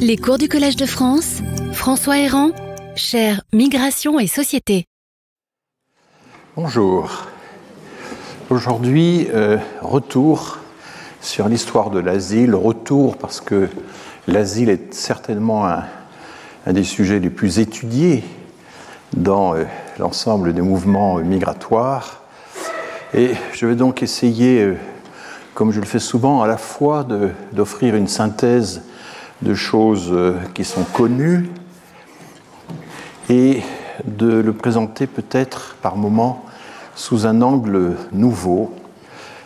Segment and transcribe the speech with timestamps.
[0.00, 1.42] Les cours du Collège de France,
[1.72, 2.50] François Héran,
[2.94, 4.86] cher Migration et Société.
[6.56, 7.26] Bonjour.
[8.50, 10.58] Aujourd'hui, euh, retour
[11.20, 12.54] sur l'histoire de l'asile.
[12.54, 13.68] Retour parce que
[14.26, 15.84] l'asile est certainement un,
[16.72, 18.24] des sujets les plus étudiés
[19.16, 19.64] dans euh,
[19.98, 22.22] l'ensemble des mouvements migratoires.
[23.12, 24.76] Et je vais donc essayer, euh,
[25.54, 27.06] comme je le fais souvent, à la fois
[27.52, 28.82] d'offrir une synthèse
[29.42, 31.48] de choses euh, qui sont connues
[33.28, 33.62] et
[34.04, 36.44] de le présenter peut-être par moments
[36.94, 38.74] sous un angle nouveau.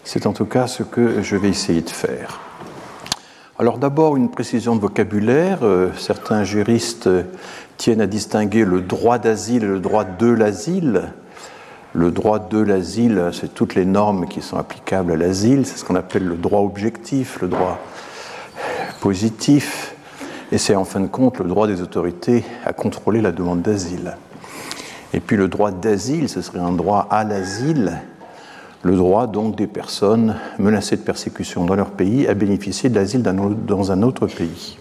[0.04, 2.40] C'est en tout cas ce que je vais essayer de faire.
[3.58, 5.58] Alors d'abord une précision de vocabulaire.
[5.62, 7.08] Euh, certains juristes
[7.76, 11.12] tiennent à distinguer le droit d'asile et le droit de l'asile.
[11.94, 15.84] Le droit de l'asile, c'est toutes les normes qui sont applicables à l'asile, c'est ce
[15.84, 17.78] qu'on appelle le droit objectif, le droit
[19.02, 19.96] positif,
[20.52, 24.16] et c'est en fin de compte le droit des autorités à contrôler la demande d'asile.
[25.12, 28.00] Et puis le droit d'asile, ce serait un droit à l'asile,
[28.82, 33.22] le droit donc des personnes menacées de persécution dans leur pays à bénéficier de l'asile
[33.22, 34.78] dans un autre pays.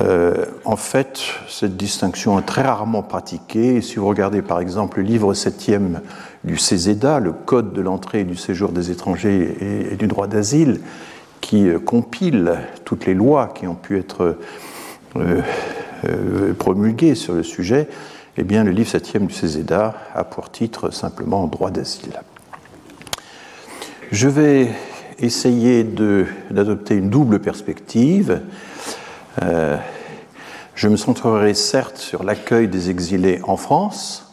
[0.00, 3.80] Euh, en fait, cette distinction est très rarement pratiquée.
[3.80, 6.00] si vous regardez par exemple le livre 7e
[6.42, 10.80] du CESEDA, le Code de l'entrée et du séjour des étrangers et, du droit d'asile,
[11.44, 12.56] qui euh, compile
[12.86, 14.38] toutes les lois qui ont pu être
[15.16, 15.42] euh,
[16.58, 17.86] promulguées sur le sujet,
[18.38, 22.20] eh bien, le livre 7e du CESEDA a pour titre simplement droit d'asile.
[24.10, 24.68] Je vais
[25.18, 28.40] essayer d'adopter une double perspective
[29.42, 29.76] euh,
[30.74, 34.23] je me centrerai certes sur l'accueil des exilés en France.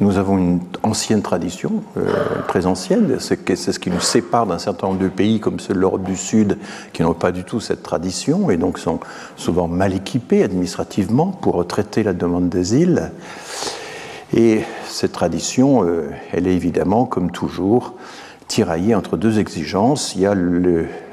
[0.00, 2.12] Nous avons une ancienne tradition, euh,
[2.46, 5.80] très ancienne, c'est ce qui nous sépare d'un certain nombre de pays comme ceux de
[5.80, 6.56] l'Europe du Sud
[6.92, 9.00] qui n'ont pas du tout cette tradition et donc sont
[9.34, 13.10] souvent mal équipés administrativement pour traiter la demande d'asile.
[14.32, 17.94] Et cette tradition, euh, elle est évidemment, comme toujours,
[18.46, 20.14] tiraillé entre deux exigences.
[20.14, 20.34] Il y a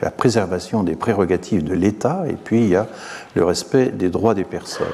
[0.01, 2.87] la préservation des prérogatives de l'État et puis il y a
[3.33, 4.85] le respect des droits des personnes.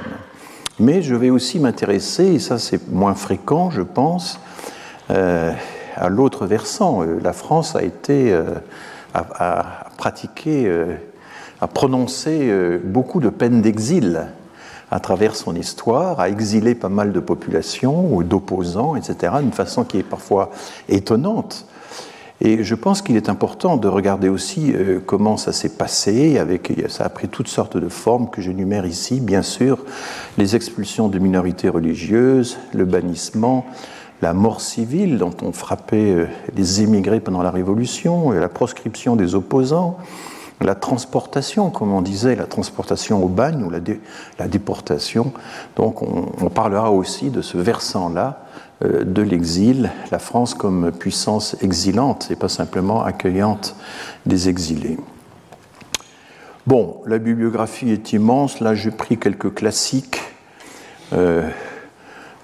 [0.79, 4.39] Mais je vais aussi m'intéresser, et ça c'est moins fréquent je pense,
[5.09, 5.51] euh,
[5.95, 7.03] à l'autre versant.
[7.03, 8.55] Euh, la France a été, euh,
[9.13, 10.71] à, pratiquer,
[11.59, 12.51] a prononcé
[12.83, 14.27] beaucoup de peines d'exil
[14.89, 19.83] à travers son histoire, a exilé pas mal de populations ou d'opposants, etc., d'une façon
[19.83, 20.51] qui est parfois
[20.89, 21.65] étonnante.
[22.43, 26.39] Et je pense qu'il est important de regarder aussi euh, comment ça s'est passé.
[26.39, 29.19] Avec, ça a pris toutes sortes de formes que j'énumère ici.
[29.19, 29.77] Bien sûr,
[30.39, 33.65] les expulsions de minorités religieuses, le bannissement,
[34.23, 39.35] la mort civile dont on frappait euh, les émigrés pendant la Révolution, la proscription des
[39.35, 39.97] opposants,
[40.61, 45.31] la transportation, comme on disait, la transportation au bagne ou la, déportation.
[45.75, 48.50] Donc on, parlera aussi de ce versant-là euh,
[48.81, 53.75] de l'exil, la France comme puissance exilante et pas simplement accueillante
[54.25, 54.97] des exilés.
[56.67, 58.59] Bon, la bibliographie est immense.
[58.59, 60.21] Là, j'ai pris quelques classiques.
[61.11, 61.49] Euh,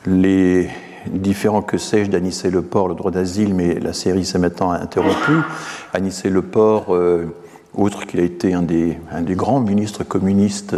[0.07, 0.69] les
[1.05, 5.41] différents que sais-je d'Anissé Leport, le droit d'asile, mais la série s'est maintenant interrompue.
[5.93, 7.27] Anissé Leport, euh,
[7.75, 8.97] outre qu'il a été un des,
[9.35, 10.75] grands ministres communistes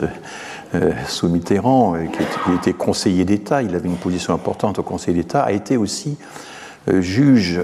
[0.75, 5.15] euh, sous Mitterrand, euh, qui était conseiller d'État, il avait une position importante au Conseil
[5.15, 6.17] d'État, a été aussi
[6.87, 7.59] euh, juge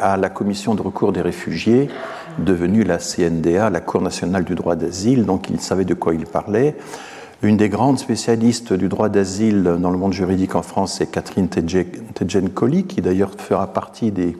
[0.00, 1.88] à la commission de recours des réfugiés,
[2.38, 6.24] devenue la CNDA, la Cour nationale du droit d'asile, donc il savait de quoi il
[6.24, 6.74] parlait.
[7.42, 11.48] Une des grandes spécialistes du droit d'asile dans le monde juridique en France, c'est Catherine
[11.48, 14.36] Tedjen-Colli, qui d'ailleurs fera partie des,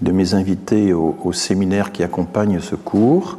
[0.00, 3.38] de mes invités au, au, séminaire qui accompagne ce cours.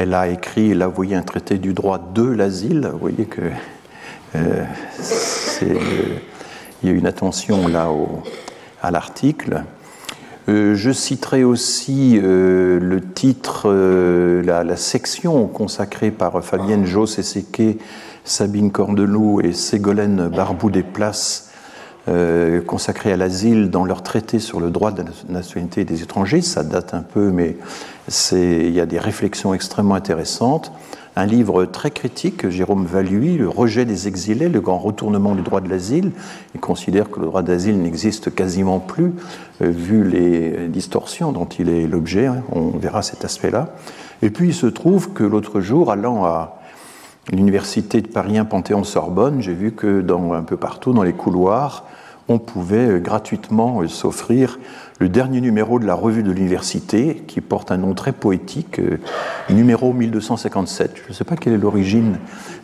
[0.00, 2.88] Elle a écrit, elle a envoyé un traité du droit de l'asile.
[2.92, 3.40] Vous voyez que
[4.36, 4.64] euh,
[6.80, 7.90] il y a une attention là
[8.80, 9.64] à l'article.
[10.48, 17.78] Euh, je citerai aussi euh, le titre, la, section consacrée par Fabienne Joss et
[18.22, 21.47] Sabine Cordelou et Ségolène Barbou des Places
[22.08, 26.40] euh, consacrés à l'asile dans leur traité sur le droit de la nationalité des étrangers.
[26.40, 27.56] Ça date un peu, mais
[28.32, 30.72] il y a des réflexions extrêmement intéressantes.
[31.16, 35.60] Un livre très critique, Jérôme Valui, Le rejet des exilés, le grand retournement du droit
[35.60, 36.12] de l'asile.
[36.54, 39.12] Il considère que le droit d'asile n'existe quasiment plus,
[39.60, 42.26] euh, vu les distorsions dont il est l'objet.
[42.26, 42.42] Hein.
[42.52, 43.74] On verra cet aspect-là.
[44.22, 46.60] Et puis il se trouve que l'autre jour, allant à
[47.32, 51.84] l'université de Paris 1 Panthéon-Sorbonne, j'ai vu que dans, un peu partout dans les couloirs,
[52.28, 54.58] on pouvait gratuitement s'offrir
[55.00, 58.80] le dernier numéro de la revue de l'université, qui porte un nom très poétique,
[59.48, 60.96] numéro 1257.
[61.04, 62.18] Je ne sais pas quelle est l'origine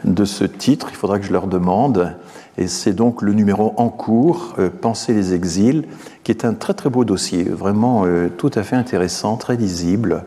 [0.05, 2.14] de ce titre, il faudra que je leur demande.
[2.58, 5.84] Et c'est donc le numéro en cours, Penser les exils,
[6.25, 8.05] qui est un très très beau dossier, vraiment
[8.37, 10.25] tout à fait intéressant, très lisible.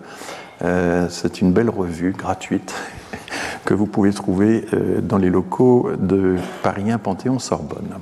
[0.61, 2.73] c'est une belle revue gratuite
[3.65, 7.99] que vous pouvez trouver euh, dans les locaux de Paris 1 Panthéon-Sorbonne.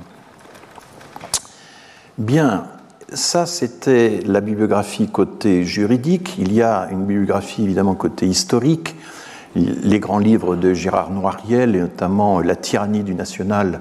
[2.18, 2.64] Bien,
[3.12, 6.36] ça c'était la bibliographie côté juridique.
[6.38, 8.96] Il y a une bibliographie évidemment côté historique.
[9.54, 13.80] Les grands livres de Gérard Noiriel, et notamment La tyrannie du national,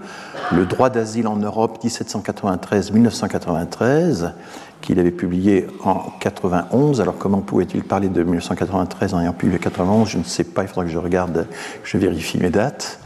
[0.51, 4.33] Le droit d'asile en Europe 1793-1993,
[4.81, 6.99] qu'il avait publié en 91.
[6.99, 10.67] Alors comment pouvait-il parler de 1993 en ayant publié 91 Je ne sais pas, il
[10.67, 11.47] faudra que je regarde,
[11.83, 12.99] que je vérifie mes dates.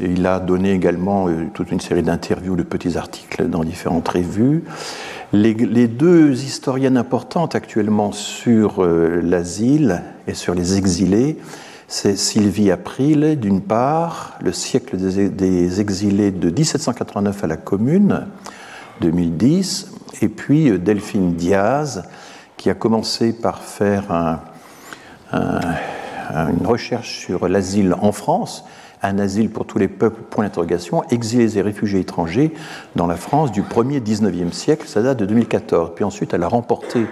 [0.00, 4.64] Il a donné également euh, toute une série d'interviews, de petits articles dans différentes revues.
[5.32, 5.54] Les,
[5.88, 11.38] deux historiennes importantes actuellement sur euh, l'asile et sur les exilés,
[11.86, 18.26] c'est Sylvie April, d'une part, le siècle des, exilés de 1789 à la Commune,
[19.00, 19.92] 2010,
[20.22, 22.04] et puis euh, Delphine Diaz,
[22.56, 24.40] qui a commencé par faire
[25.32, 28.64] une recherche sur l'asile en France,
[29.02, 32.52] un asile pour tous les peuples, point d'interrogation, exilés et réfugiés étrangers
[32.96, 35.92] dans la France du 1er 19e siècle, ça date de 2014.
[35.94, 37.06] Puis ensuite, elle a remporté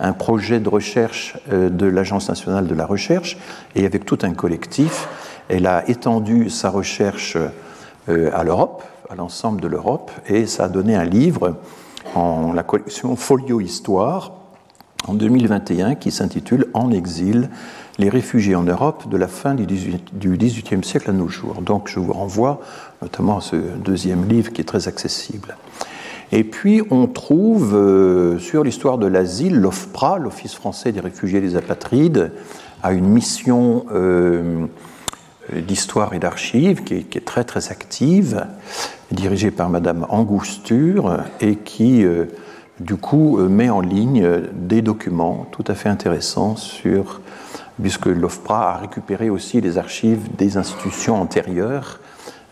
[0.00, 3.36] un projet de recherche euh, de l'Agence nationale de la recherche,
[3.74, 5.08] et avec tout un collectif,
[5.48, 7.36] elle a étendu sa recherche
[8.08, 11.56] euh, à l'Europe, à l'ensemble de l'Europe, et ça a donné un livre
[12.14, 14.32] en la collection Folio Histoire
[15.06, 17.48] en 2021 qui s'intitule En exil,
[17.98, 21.60] les réfugiés en Europe de la fin du XVIIIe siècle à nos jours.
[21.62, 22.60] Donc je vous renvoie
[23.02, 25.56] notamment à ce deuxième livre qui est très accessible.
[26.30, 31.42] Et puis on trouve euh, sur l'histoire de l'asile, l'OFPRA, l'Office français des réfugiés et
[31.42, 32.32] des apatrides,
[32.82, 34.66] a une mission euh,
[35.52, 38.46] d'histoire et d'archives qui, est très très active
[39.10, 42.26] dirigée par Madame Angousture et qui, euh,
[42.78, 47.22] du coup, met en ligne des documents tout à fait intéressants sur,
[47.80, 52.00] puisque l'OFPRA a récupéré aussi les archives des institutions antérieures,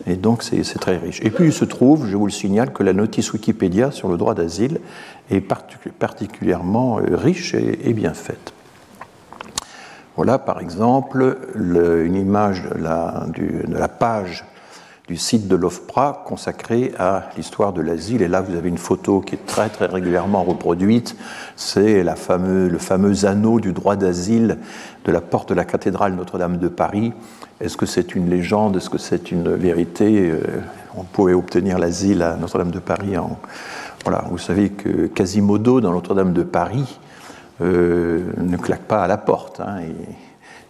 [0.05, 1.19] et donc c'est très riche.
[1.23, 4.17] Et puis il se trouve, je vous le signale, que la notice Wikipédia sur le
[4.17, 4.79] droit d'asile
[5.29, 8.53] est particulièrement euh, riche et, bien faite.
[10.15, 14.45] Voilà par exemple une image de la, de la page
[15.07, 18.21] du site de l'OFPRA consacré à l'histoire de l'asile.
[18.21, 21.15] Et là, vous avez une photo qui est très très régulièrement reproduite.
[21.55, 24.57] C'est le fameux anneau du droit d'asile
[25.05, 27.13] de la porte de la cathédrale Notre-Dame de Paris.
[27.61, 28.75] Est-ce que c'est une légende?
[28.75, 30.29] Est-ce que c'est une vérité?
[30.29, 30.41] Euh,
[30.95, 33.13] On pouvait obtenir l'asile à Notre-Dame de Paris.
[34.03, 36.99] Voilà, vous savez que Quasimodo dans Notre-Dame de Paris
[37.61, 39.61] euh, ne claque pas à la porte.
[39.61, 39.77] Hein,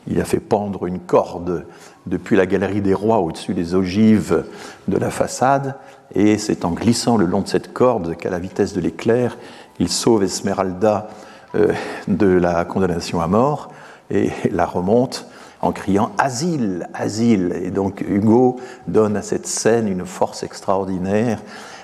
[0.08, 1.66] il a fait pendre une corde
[2.08, 4.46] depuis la galerie des rois au-dessus des ogives
[4.88, 5.76] de la façade,
[6.16, 9.38] et c'est en glissant le long de cette corde qu'à la vitesse de l'éclair,
[9.80, 11.10] il sauve Esmeralda
[11.56, 11.74] euh,
[12.08, 13.72] de la condamnation à mort
[14.10, 15.28] et la remonte
[15.62, 17.54] en criant Asile, asile.
[17.64, 21.42] Et donc Hugo donne à cette scène une force extraordinaire.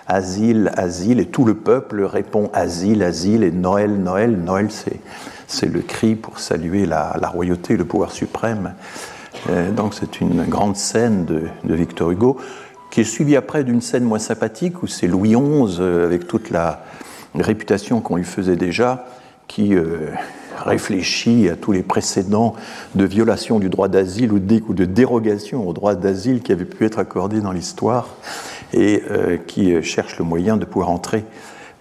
[0.08, 4.68] Asile, asile, et tout le peuple répond Asile, asile, et Noël, Noël, Noël,
[5.48, 8.74] c'est le cri pour saluer la, la royauté, le pouvoir suprême.
[9.50, 12.38] Euh, donc c'est une grande scène de, Victor Hugo,
[12.92, 16.50] qui est suivie après d'une scène moins sympathique où c'est Louis XI, euh, avec toute
[16.50, 16.84] la
[17.36, 19.06] réputation qu'on lui faisait déjà,
[19.48, 20.12] qui euh,
[20.64, 22.56] réfléchit à tous les précédents
[22.96, 27.00] de violation du droit d'asile ou de, dérogation au droit d'asile qui avaient pu être
[27.00, 28.10] accordés dans l'histoire
[28.72, 29.04] et
[29.46, 31.26] qui cherche le moyen de pouvoir entrer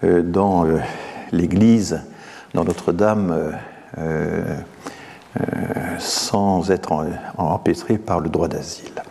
[0.03, 0.67] dans
[1.33, 2.03] l'église,
[2.53, 3.55] dans Notre-Dame
[5.99, 7.07] sans être
[7.39, 9.03] empêtré par le droit d'asile.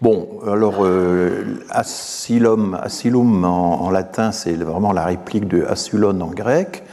[0.00, 6.84] Bon, alors, euh, asylum, asylum en, latin, c'est vraiment la réplique de asylon en grec.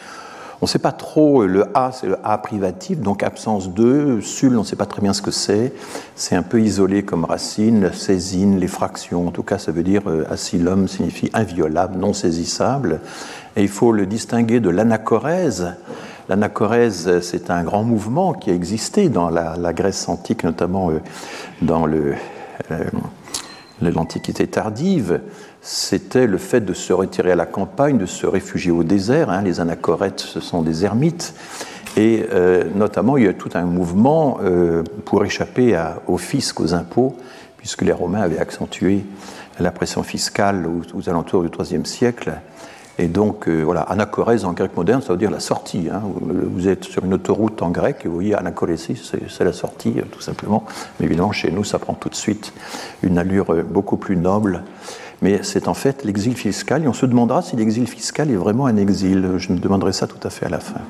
[0.60, 4.22] On ne sait pas trop, le A, c'est le A privatif, donc absence de.
[4.22, 5.72] Sul, on ne sait pas très bien ce que c'est.
[6.16, 9.28] C'est un peu isolé comme racine, saisine, les fractions.
[9.28, 13.02] En tout cas, ça veut dire euh, asylum signifie inviolable, non saisissable.
[13.56, 15.75] Et il faut le distinguer de l'anachorèse,
[16.27, 21.00] L'anachorèse, c'est un grand mouvement qui a existé dans la, Grèce antique, notamment euh,
[21.62, 22.15] dans euh,
[23.82, 25.22] l'Antiquité tardive.
[25.62, 29.29] C'était le fait de se retirer à la campagne, de se réfugier au désert.
[29.29, 29.44] Hein.
[29.44, 31.36] Les anachorètes, ce sont des ermites.
[31.96, 34.39] Et euh, notamment, il y a tout un mouvement
[35.05, 37.15] pour échapper au fisc, aux impôts,
[37.58, 39.05] puisque les Romains avaient accentué
[39.60, 42.34] la pression fiscale aux, alentours du IIIe siècle.
[42.98, 45.90] Et donc, euh, voilà, anachorèse en grec moderne, ça veut dire la sortie.
[45.92, 46.02] Hein.
[46.22, 50.22] Vous, êtes sur une autoroute en grec et vous voyez anachorésis, c'est la sortie, tout
[50.22, 50.64] simplement.
[51.00, 52.54] Mais évidemment, chez nous, ça prend tout de suite
[53.04, 54.64] une allure beaucoup plus noble
[55.22, 58.66] mais c'est en fait l'exil fiscal, et on se demandera si l'exil fiscal est vraiment
[58.66, 59.36] un exil.
[59.38, 60.82] Je me demanderai ça tout à fait à la fin.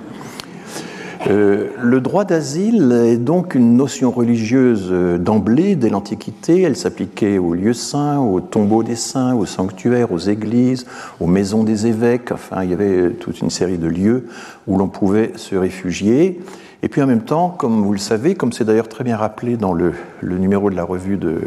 [1.28, 6.62] Euh, le droit d'asile est donc une notion religieuse euh, d'emblée dès l'Antiquité.
[6.62, 10.86] Elle s'appliquait aux lieux saints, aux tombeaux des saints, aux sanctuaires, aux églises,
[11.20, 12.32] aux maisons des évêques.
[12.32, 14.28] Enfin, il y avait toute une série de lieux
[14.68, 16.40] où l'on pouvait se réfugier.
[16.84, 19.58] Et puis en même temps, comme vous le savez, comme c'est d'ailleurs très bien rappelé
[19.58, 21.40] dans le, le, numéro de la revue de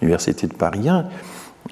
[0.00, 1.06] l'Université de Paris 1,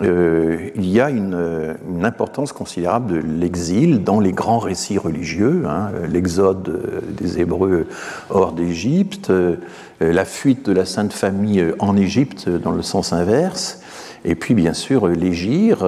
[0.02, 5.90] euh, il y a une, importance considérable de l'exil dans les grands récits religieux, hein,
[6.10, 7.86] l'exode euh, des Hébreux
[8.28, 9.56] hors d'Égypte, euh,
[10.00, 13.80] la fuite de la Sainte Famille en Égypte dans le sens inverse,
[14.24, 15.86] et puis bien sûr l'Égir,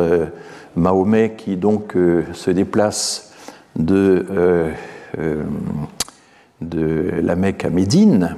[0.74, 1.96] Mahomet qui donc
[2.32, 3.32] se déplace
[3.76, 4.24] de,
[6.60, 8.36] de la Mecque à Médine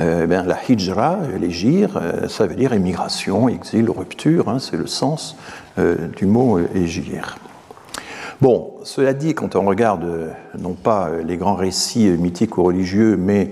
[0.00, 4.86] euh, ben, la hijra, l'égir, euh, ça veut dire émigration, exil, rupture, hein, c'est le
[4.86, 5.36] sens
[5.78, 7.36] euh, du mot égir.
[8.40, 10.06] Bon, cela dit, quand on regarde
[10.56, 13.50] non pas les grands récits mythiques ou religieux, mais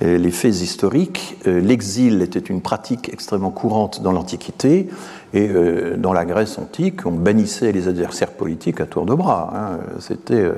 [0.00, 4.88] les faits historiques, l'exil était une pratique extrêmement courante dans l'Antiquité
[5.34, 5.48] et
[5.96, 9.52] dans la Grèce antique, on bannissait les adversaires politiques à tour de bras.
[9.54, 9.78] Hein.
[10.00, 10.50] C'était,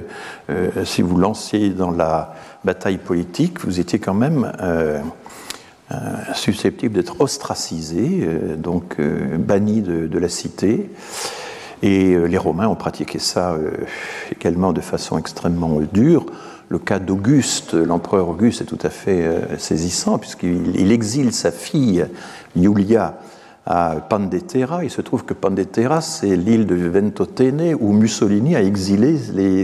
[0.86, 2.32] si vous lanciez dans la
[2.64, 4.50] bataille politique, vous étiez quand même
[5.92, 10.90] euh, susceptible d'être ostracisé, euh, donc euh, banni de, la cité.
[11.82, 13.54] Et les Romains ont pratiqué ça
[14.32, 16.24] également de façon extrêmement dure.
[16.70, 19.28] Le cas d'Auguste, l'empereur Auguste, est tout à fait
[19.58, 22.06] saisissant, puisqu'il exile sa fille,
[22.56, 23.20] Iulia,
[23.66, 24.84] à Pandetera.
[24.84, 29.18] Il se trouve que Pandetera, c'est l'île de Ventotene où Mussolini a exilé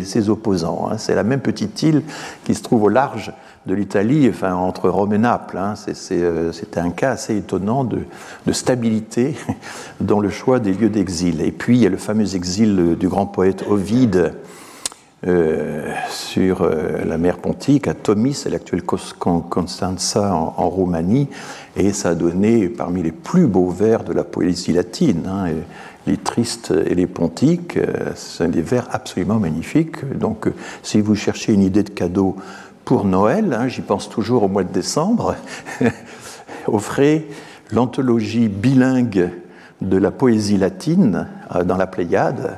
[0.04, 0.88] ses opposants.
[0.90, 0.98] Hein.
[0.98, 2.02] C'est la même petite île
[2.44, 3.32] qui se trouve au large
[3.66, 5.56] de l'Italie, enfin, entre Rome et Naples.
[5.56, 5.74] Hein.
[6.10, 8.00] Euh, c'était un cas assez étonnant de,
[8.50, 9.36] stabilité
[10.00, 11.40] dans le choix des lieux d'exil.
[11.40, 14.34] Et puis, il y a le fameux exil du grand poète Ovide
[15.26, 21.28] euh, sur euh, la mer Pontique, à Tomis, c'est l'actuelle Constanza en, Roumanie,
[21.76, 25.26] et ça a donné parmi les plus beaux vers de la poésie latine.
[25.26, 25.50] Hein,
[26.06, 27.78] les tristes et les pontiques,
[28.16, 30.04] ce sont des vers absolument magnifiques.
[30.18, 30.48] Donc,
[30.82, 32.36] si vous cherchez une idée de cadeau
[32.84, 35.36] pour Noël, hein, j'y pense toujours au mois de décembre,
[36.66, 37.26] offrait
[37.70, 39.30] l'anthologie bilingue
[39.82, 42.54] de la poésie latine euh, dans la Pléiade, euh,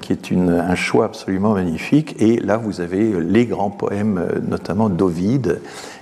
[0.00, 2.16] qui est un choix absolument magnifique.
[2.20, 5.60] Et là, vous avez les grands poèmes, euh, notamment d'Ovide,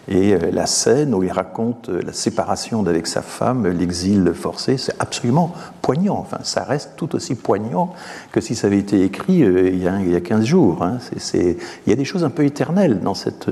[0.08, 4.76] et la scène où il raconte la séparation d'avec sa femme, l'exil forcé.
[4.76, 5.52] C'est absolument
[5.82, 6.16] poignant.
[6.16, 7.92] Enfin, ça reste tout aussi poignant
[8.32, 10.82] que si ça avait été écrit il, y a, il, y a, 15 jours.
[10.82, 10.98] Hein.
[11.36, 13.48] il y a des choses un peu éternelles dans, cette,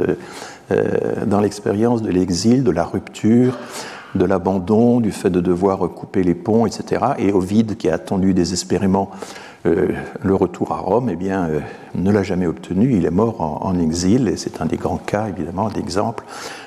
[1.27, 3.57] dans l'expérience de l'exil, de la rupture
[4.15, 7.13] de l'abandon, du fait de devoir couper les ponts, etc.
[7.19, 9.11] Et Ovide, qui a attendu désespérément
[9.67, 9.89] euh,
[10.23, 11.61] le retour à Rome, eh bien, euh,
[11.95, 12.95] ne l'a jamais obtenu.
[12.95, 16.25] Il est mort en, exil, et c'est un des grands cas, évidemment, d'exemple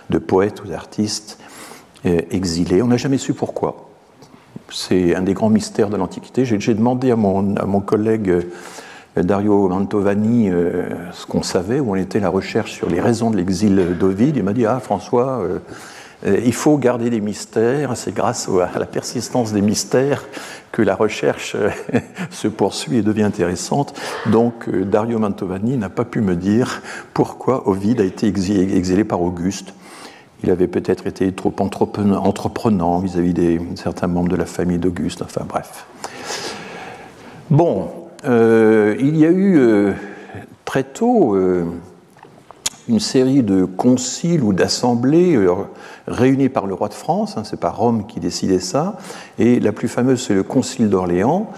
[0.10, 1.40] de poètes ou d'artistes
[2.06, 2.82] euh, exilés.
[2.82, 3.90] On n'a jamais su pourquoi.
[4.70, 6.46] C'est un des grands mystères de l'Antiquité.
[6.46, 8.48] J'ai demandé à mon, collègue
[9.18, 10.50] Dario Mantovani
[11.12, 14.38] ce qu'on savait, où on était la recherche sur les raisons de l'exil d'Ovide.
[14.38, 15.60] Il m'a dit Ah, François euh,
[16.26, 20.24] il faut garder des mystères, c'est grâce à la persistance des mystères
[20.72, 21.70] que la recherche euh,
[22.30, 24.00] se poursuit et devient intéressante.
[24.28, 26.82] Donc euh, Dario Mantovani n'a pas pu me dire
[27.14, 29.74] pourquoi Ovide a été exilé par Auguste.
[30.44, 35.46] Il avait peut-être été trop entreprenant vis-à-vis des certains membres de la famille d'Auguste, enfin
[35.48, 35.86] bref.
[37.52, 37.90] Bon,
[38.24, 39.94] il y a eu
[40.66, 41.38] très tôt
[42.92, 45.54] une série de conciles ou d'assemblées euh,
[46.08, 48.98] réunies par le roi de France, hein, c'est pas Rome qui décidait ça,
[49.40, 51.50] et la plus fameuse c'est le concile d'Orléans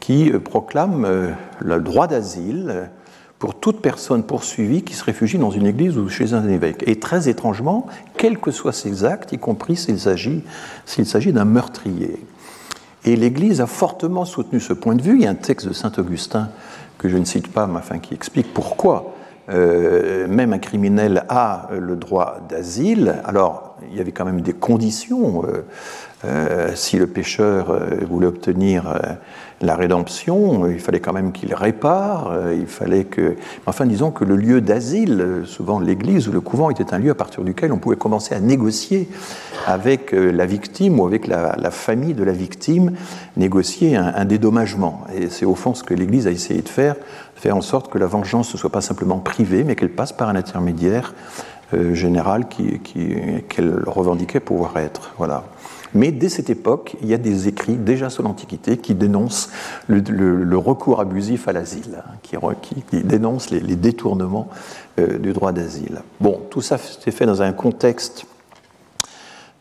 [0.00, 1.30] qui euh, proclame euh,
[1.60, 2.90] le droit d'asile
[3.38, 6.84] pour toute personne poursuivie qui se réfugie dans une église ou chez un évêque.
[6.86, 10.42] Et très étrangement, quels que soient ses actes, y compris s'il s'agit,
[11.32, 12.24] d'un meurtrier.
[13.04, 15.16] Et l'Église a fortement soutenu ce point de vue.
[15.16, 16.50] Il y a un texte de Saint Augustin
[16.98, 19.11] que je ne cite pas, mais qui explique pourquoi
[19.48, 23.16] même un criminel a le droit d'asile.
[23.24, 25.42] Alors, il y avait quand même des conditions.
[26.74, 28.94] si le pécheur voulait obtenir
[29.62, 33.36] la rédemption, il fallait quand même qu'il répare, euh, il fallait que...
[33.66, 37.10] Enfin, disons que le lieu d'asile, euh, souvent l'église ou le couvent, était un lieu
[37.10, 39.08] à partir duquel on pouvait commencer à négocier
[39.66, 42.92] avec euh, la victime ou avec la, famille de la victime,
[43.36, 45.02] négocier un, dédommagement.
[45.14, 46.96] Et c'est au fond ce que l'église a essayé de faire,
[47.42, 50.28] faire en sorte que la vengeance ne soit pas simplement privée, mais qu'elle passe par
[50.28, 51.12] un intermédiaire
[51.92, 53.16] général qu'elle qui,
[53.86, 55.14] revendiquait pouvoir être.
[55.18, 55.44] Voilà.
[55.94, 59.50] Mais dès cette époque, il y a des écrits déjà sur l'Antiquité qui dénoncent
[59.88, 64.48] le, recours abusif à l'asile, hein, qui, dénoncent les, détournements
[64.98, 66.02] euh, du droit d'asile.
[66.20, 68.26] Bon, tout ça s'est fait dans un contexte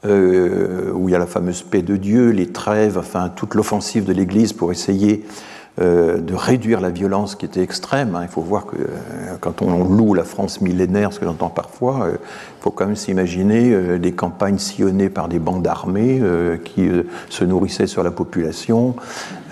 [0.06, 4.06] euh, où il y a la fameuse paix de Dieu, les trêves, enfin toute l'offensive
[4.06, 5.26] de l'Église pour essayer
[5.80, 8.13] euh, de réduire la violence qui était extrême.
[8.13, 8.24] Hein.
[8.24, 12.08] Il faut voir que euh, quand on loue la France millénaire, ce que j'entends parfois,
[12.08, 16.22] euh, il faut quand même s'imaginer des campagnes sillonnées par des bandes armées
[16.63, 16.88] qui
[17.30, 18.96] se nourrissaient sur la population,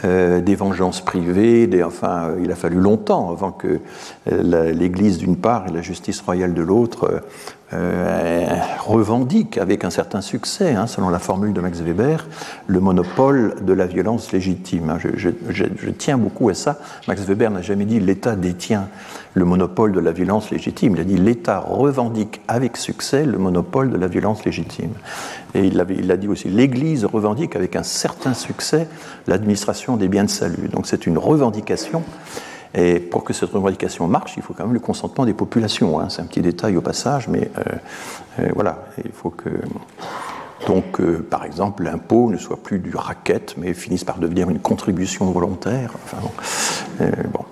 [0.04, 1.68] des vengeances privées.
[1.84, 3.80] Enfin, il a fallu longtemps avant que
[4.30, 7.24] l'Église d'une part et la justice royale de l'autre
[7.72, 8.48] euh,
[8.80, 12.28] revendique avec un certain succès, hein, selon la formule de Max Weber,
[12.66, 14.98] le monopole de la violence légitime.
[15.16, 16.80] Je, tiens beaucoup à ça.
[17.08, 18.88] Max Weber n'a jamais dit l'État détient
[19.36, 20.96] le monopole de la violence légitime.
[20.96, 24.94] Il a dit l'État revendique avec succès le monopole de la violence légitime.
[25.54, 28.88] Et il, avait, il a dit aussi l'Église revendique avec un certain succès
[29.28, 30.70] l'administration des biens de salut.
[30.70, 32.04] Donc c'est une revendication
[32.74, 36.00] et pour que cette revendication marche, il faut quand même le consentement des populations.
[36.00, 36.10] Hein.
[36.10, 37.62] C'est un petit détail au passage, mais euh,
[38.40, 39.50] euh, voilà, il faut que.
[40.68, 44.60] Donc, euh, par exemple, l'impôt ne soit plus du racket, mais finisse par devenir une
[44.60, 45.94] contribution volontaire.
[46.04, 46.18] Enfin,
[47.32, 47.46] bon.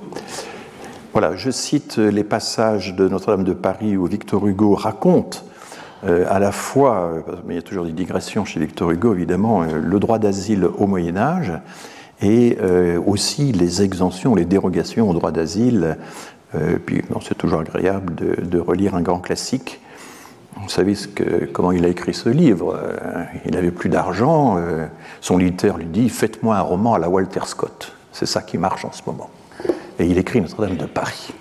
[1.13, 5.45] Voilà, je cite les passages de Notre-Dame de Paris où Victor Hugo raconte
[6.03, 9.99] à la fois, mais il y a toujours des digressions chez Victor Hugo évidemment, le
[9.99, 11.53] droit d'asile au Moyen Âge
[12.21, 15.97] et euh, aussi les exemptions, les dérogations au droit d'asile.
[16.55, 19.79] Euh, puis c'est toujours agréable de, relire un grand classique.
[20.61, 22.75] Vous savez ce que, comment il a écrit ce livre.
[22.75, 24.57] Euh, il n'avait plus d'argent.
[25.21, 27.93] son éditeur lui dit Faites-moi un roman à la Walter Scott.
[28.11, 29.29] C'est ça qui marche en ce moment.
[29.99, 31.33] Et il écrit Notre-Dame de Paris.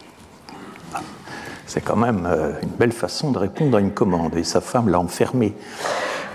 [1.67, 2.29] C'est quand même
[2.63, 4.37] une belle façon de répondre à une commande.
[4.37, 5.55] Et sa femme l'a enfermé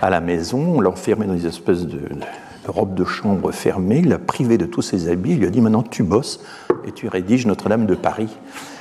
[0.00, 2.00] à la maison, l'a enfermé dans des espèces de,
[2.66, 5.82] robe de chambre fermée, l'a privé de tous ses habits, il lui a dit maintenant
[5.82, 6.40] tu bosses
[6.86, 8.28] et tu rédiges Notre-Dame de Paris.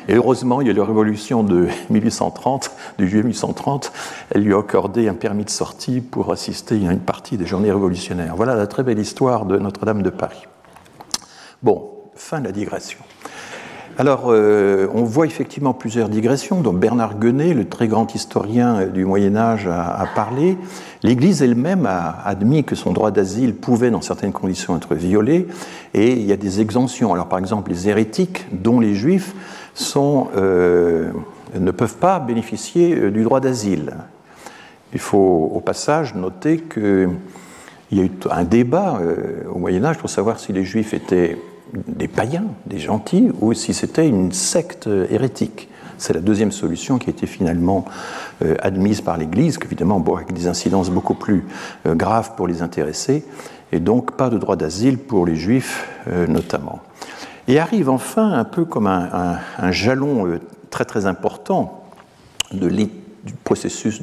[0.08, 3.92] Et heureusement, il y a eu la révolution de 1830, de juillet 1830,
[4.32, 7.72] elle lui a accordé un permis de sortie pour assister à une partie des journées
[7.72, 8.36] révolutionnaires.
[8.36, 10.44] Voilà la très belle histoire de Notre-Dame de Paris.
[11.64, 13.00] Bon, fin de la digression.
[13.98, 19.06] Alors, euh, on voit effectivement plusieurs digressions, dont Bernard Guenet, le très grand historien du
[19.06, 20.58] Moyen Âge, a, parlé.
[21.04, 25.48] L'Église elle-même a admis que son droit d'asile pouvait, dans certaines conditions, être violé,
[25.96, 27.14] et il y a des exemptions.
[27.26, 29.34] Par exemple, les hérétiques, dont les Juifs,
[29.96, 31.12] euh,
[31.60, 33.94] ne peuvent pas bénéficier euh, du droit d'asile.
[34.94, 37.10] Il faut, au passage, noter qu'il
[37.92, 39.00] y a eu un débat
[39.50, 41.38] au Moyen Âge pour savoir si les Juifs étaient
[41.88, 45.70] des païens, des gentils, ou si c'était une secte hérétique.
[46.02, 47.86] C'est la deuxième solution qui a été finalement
[48.44, 49.60] euh, admise par l'Église,
[50.16, 51.46] avec des incidences beaucoup plus
[51.86, 53.24] euh, graves pour les intéressés,
[53.72, 56.80] et donc pas de droit d'asile pour les juifs euh, notamment.
[57.48, 59.38] Et arrive enfin un peu comme un,
[59.72, 60.40] jalon
[60.72, 61.84] très très important
[62.52, 64.02] du processus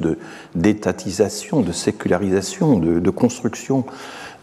[0.55, 3.85] d'étatisation, de, sécularisation, de construction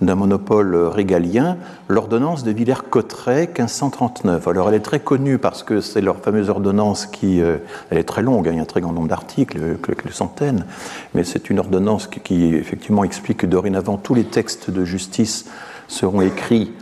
[0.01, 1.57] d'un monopole régalien,
[1.89, 4.47] l'ordonnance de Villers-Cotterêts 1539.
[4.49, 7.59] Alors elle est très connue parce que c'est leur fameuse ordonnance qui, euh,
[7.91, 10.67] elle est très longue, hein, il y a un très grand nombre d'articles, quelques centaines,
[11.15, 15.47] mais c'est une ordonnance qui, effectivement explique que dorénavant tous les textes de justice
[15.89, 16.73] seront écrits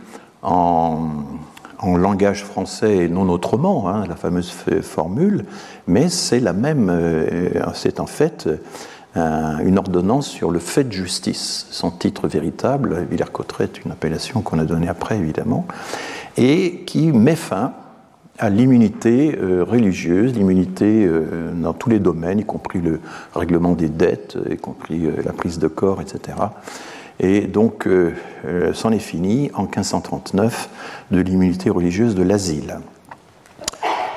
[0.41, 1.09] en,
[1.97, 4.51] langage français et non autrement, hein, la fameuse
[4.81, 5.45] formule,
[5.85, 8.49] mais c'est la même, euh, c'est en fait
[9.15, 14.65] une ordonnance sur le fait de justice, son titre véritable, Villers-Cotterêts une appellation qu'on a
[14.65, 15.65] donnée après évidemment,
[16.37, 17.73] et qui met fin
[18.37, 22.99] à l'immunité euh, religieuse, l'immunité euh, dans tous les domaines, y compris le
[23.33, 26.37] règlement des dettes, y compris euh, la prise de corps, etc.
[27.17, 27.87] Et donc,
[28.73, 30.69] c'en est fini en 1539
[31.11, 32.79] de l'immunité religieuse de l'asile.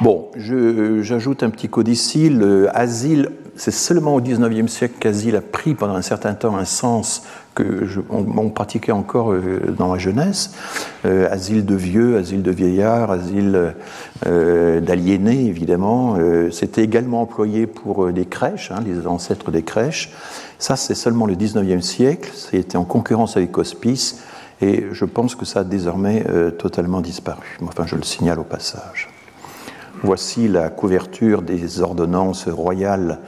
[0.01, 2.69] Bon, j'ajoute un petit codicile.
[2.75, 7.25] Asile c'est seulement au XIXe siècle qu'asile a pris pendant un certain temps un sens
[7.57, 10.53] que je, on, pratiquait encore euh, dans ma jeunesse.
[11.05, 13.75] Euh, asile de vieux, asile de vieillards, asile
[14.27, 16.17] euh, d'aliénés, évidemment.
[16.53, 20.13] C'était également employé pour des crèches, hein, les ancêtres des crèches.
[20.61, 22.31] Ça, c'est seulement le XIXe siècle.
[22.35, 24.23] C'était en concurrence avec hospice.
[24.61, 26.25] Et je pense que ça a désormais
[26.59, 27.59] totalement disparu.
[27.63, 29.09] Enfin, je le signale au passage.
[30.03, 33.19] Voici la couverture des ordonnances royales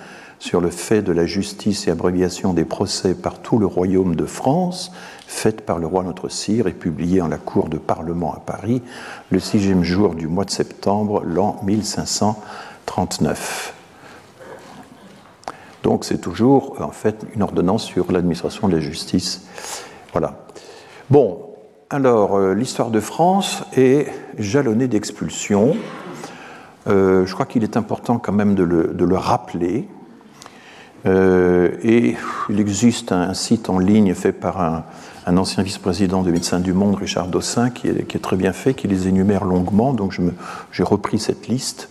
[0.40, 4.24] sur le fait de la justice et abréviation des procès par tout le royaume de
[4.24, 4.90] France,
[5.26, 8.80] faite par le roi notre sire et publiée en la cour de Parlement à Paris
[9.28, 13.74] le sixième jour du mois de septembre, l'an 1539.
[15.82, 19.46] Donc c'est toujours en fait une ordonnance sur l'administration de la justice.
[20.12, 20.46] Voilà.
[21.10, 21.50] Bon,
[21.90, 24.06] alors euh, l'histoire de France est
[24.38, 25.76] jalonnée d'expulsions.
[26.86, 29.86] Euh, je crois qu'il est important quand même de le rappeler.
[31.06, 32.16] Euh, et
[32.48, 36.96] il existe un, site en ligne fait par un, ancien vice-président de Médecins du Monde,
[36.96, 39.92] Richard Dossin, qui est, très bien fait, qui les énumère longuement.
[39.92, 40.18] Donc
[40.72, 41.88] j'ai repris cette liste.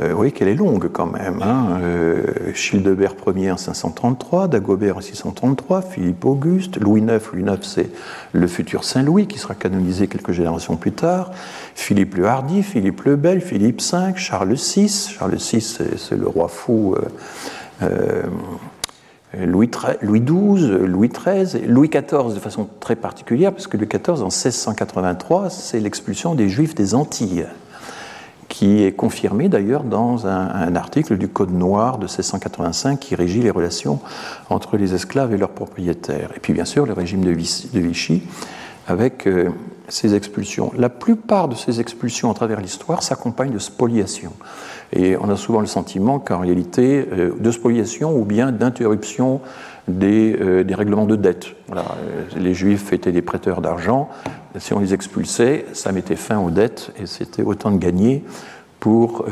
[0.00, 1.42] Euh, vous voyez qu'elle est longue quand même.
[1.42, 1.78] Hein.
[1.82, 2.24] Euh,
[2.54, 7.18] Childebert Ier en 533, Dagobert en 633, Philippe Auguste, Louis IX.
[7.32, 7.90] Louis IX, c'est
[8.32, 11.32] le futur Saint-Louis qui sera canonisé quelques générations plus tard.
[11.74, 14.88] Philippe le Hardy, Philippe le Bel, Philippe V, Charles VI.
[14.88, 16.94] Charles VI, c'est le roi fou.
[16.96, 17.02] Euh,
[19.38, 24.28] Louis, XII, Louis XIII, Louis XIV de façon très particulière, parce que Louis XIV, en
[24.28, 27.46] 1683, c'est l'expulsion des Juifs des Antilles,
[28.48, 33.50] qui est confirmée d'ailleurs dans un, article du Code noir de 1685 qui régit les
[33.50, 34.00] relations
[34.50, 36.30] entre les esclaves et leurs propriétaires.
[36.36, 38.22] Et puis bien sûr le régime de Vichy,
[38.88, 39.50] avec euh,
[39.88, 40.72] ces expulsions.
[40.76, 44.32] La plupart de ces expulsions à travers l'histoire s'accompagnent de spoliations.
[44.92, 49.40] Et on a souvent le sentiment qu'en réalité, euh, de spoliation ou bien d'interruption
[49.88, 51.46] des, euh, des, règlements de dette.
[51.68, 51.84] Voilà.
[52.36, 54.08] Les Juifs étaient des prêteurs d'argent.
[54.58, 58.24] Si on les expulsait, ça mettait fin aux dettes et c'était autant de gagné
[58.80, 59.26] pour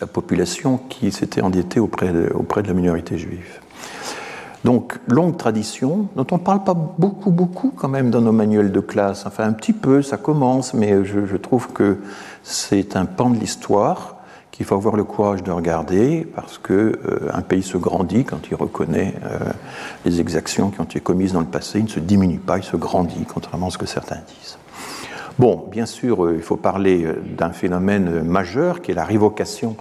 [0.00, 3.60] la population qui s'était endettée auprès de, auprès de la minorité juive.
[4.64, 8.72] Donc, longue tradition, dont on ne parle pas beaucoup, beaucoup quand même dans nos manuels
[8.72, 9.26] de classe.
[9.26, 11.98] Enfin, un petit peu, ça commence, mais je, trouve que
[12.44, 14.16] c'est un pan de l'histoire
[14.52, 18.48] qu'il faut avoir le courage de regarder parce que euh, un pays se grandit quand
[18.50, 19.50] il reconnaît euh,
[20.04, 21.80] les exactions qui ont été commises dans le passé.
[21.80, 24.58] Il ne se diminue pas, il se grandit, contrairement à ce que certains disent.
[25.38, 29.76] Bon, bien sûr, euh, il faut parler d'un phénomène majeur qui est la révocation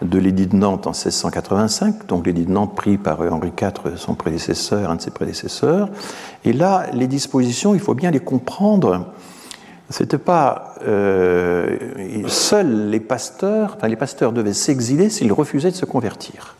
[0.00, 4.14] de l'édit de Nantes en 1685, donc l'édit de Nantes pris par Henri IV, son
[4.14, 5.88] prédécesseur, un de ses prédécesseurs.
[6.44, 9.06] Et là, les dispositions, il faut bien les comprendre.
[9.90, 11.76] C'était pas euh,
[12.26, 16.56] seuls les pasteurs, enfin les pasteurs devaient s'exiler s'ils refusaient de se convertir.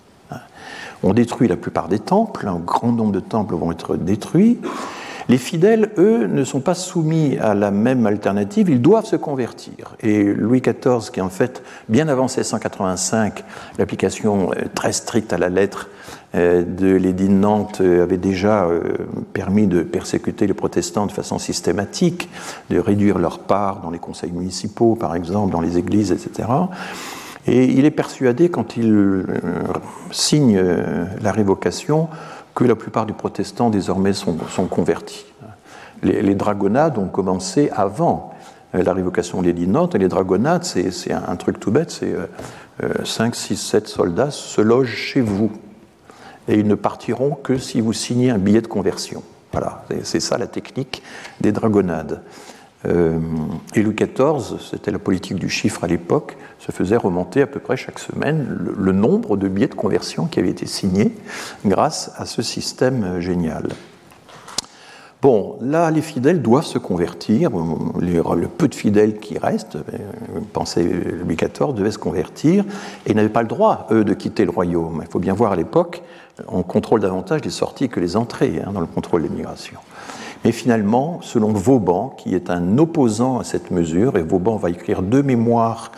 [1.02, 4.58] On détruit la plupart des temples, un grand nombre de temples vont être détruits.
[5.28, 9.96] Les fidèles, eux, ne sont pas soumis à la même alternative, ils doivent se convertir.
[10.00, 13.42] Et Louis XIV, qui en fait, bien avant 1685,
[13.78, 15.88] l'application euh, très stricte à la lettre
[16.34, 18.68] euh, de l'édit de Nantes euh, avait déjà
[19.32, 22.28] permis de persécuter les protestants de façon systématique,
[22.68, 26.48] de réduire leur part dans les conseils municipaux, par exemple, dans les églises, etc.
[27.46, 29.24] Et il est persuadé, quand il
[30.10, 30.62] signe
[31.22, 32.08] la révocation,
[32.54, 34.68] que la plupart des protestants désormais sont, sont
[36.02, 38.32] Les, les, dragonnades ont commencé avant
[38.74, 41.90] euh, la révocation de l'édit de Nantes, et les dragonnades, c'est un truc tout bête,
[41.90, 42.14] c'est
[43.04, 45.50] 5, 6, 7 soldats se logent chez vous,
[46.48, 49.22] et ils ne partiront que si vous signez un billet de conversion.
[49.52, 51.02] Voilà, c'est ça la technique
[51.40, 52.22] des dragonnades.
[52.86, 53.18] Euh,
[53.74, 57.60] et Louis XIV, c'était la politique du chiffre à l'époque, se faisait remonter à peu
[57.60, 61.12] près chaque semaine le, nombre de billets de conversion qui avaient été signés
[61.64, 63.68] grâce à ce système euh, génial.
[65.22, 67.50] Bon, là, les fidèles doivent se convertir.
[67.50, 72.62] le peu de fidèles qui restent, euh, pensez, Louis XIV devait se convertir
[73.06, 75.00] et n'avaient pas le droit, eux, de quitter le royaume.
[75.02, 76.02] Il faut bien voir à l'époque,
[76.48, 79.78] on contrôle davantage les sorties que les entrées hein, dans le contrôle des migrations.
[80.44, 85.02] Mais finalement, selon Vauban, qui est un opposant à cette mesure, et Vauban va écrire
[85.02, 85.90] deux mémoires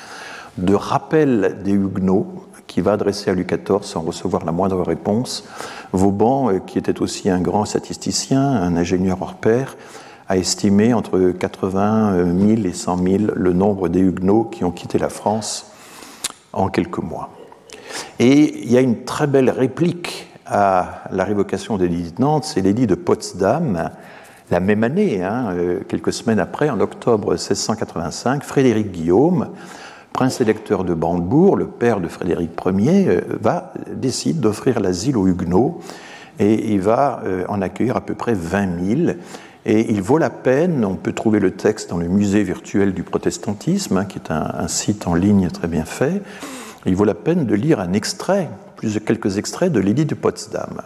[0.56, 2.26] de rappel des Huguenots,
[2.66, 5.48] qui va adresser à Louis XIV sans recevoir la moindre réponse.
[5.92, 9.76] Vauban, euh, qui était aussi un grand statisticien, un ingénieur hors pair,
[10.28, 14.98] a estimé entre 80 000 et 100 000 le nombre des Huguenots qui ont quitté
[14.98, 15.70] la France
[16.52, 17.30] en quelques mois.
[18.18, 22.60] Et il y a une très belle réplique à la révocation des de Nantes, c'est
[22.60, 23.90] l'édit de Potsdam,
[24.50, 29.48] la même année, hein, euh, quelques semaines après, en octobre 1685, Frédéric Guillaume
[30.12, 35.80] prince électeur de Brandebourg, le père de Frédéric Ier, va, décide d'offrir l'asile aux Huguenots
[36.38, 39.16] et il va en accueillir à peu près 20 000.
[39.68, 43.02] Et il vaut la peine, on peut trouver le texte dans le musée virtuel du
[43.02, 46.22] protestantisme, hein, qui est un, site en ligne très bien fait,
[46.86, 50.14] il vaut la peine de lire un extrait, plus de quelques extraits de l'édit de
[50.14, 50.82] Potsdam.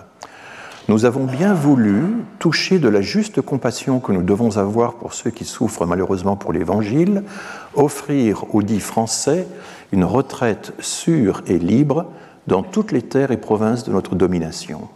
[0.91, 2.03] Nous avons bien voulu,
[2.41, 6.53] toucher de la juste compassion que nous devons avoir pour ceux qui souffrent malheureusement pour
[6.53, 7.23] l'Évangile,
[7.75, 9.47] offrir aux dits français
[9.93, 12.07] une retraite sûre et libre
[12.49, 14.89] dans toutes les terres et provinces de notre domination.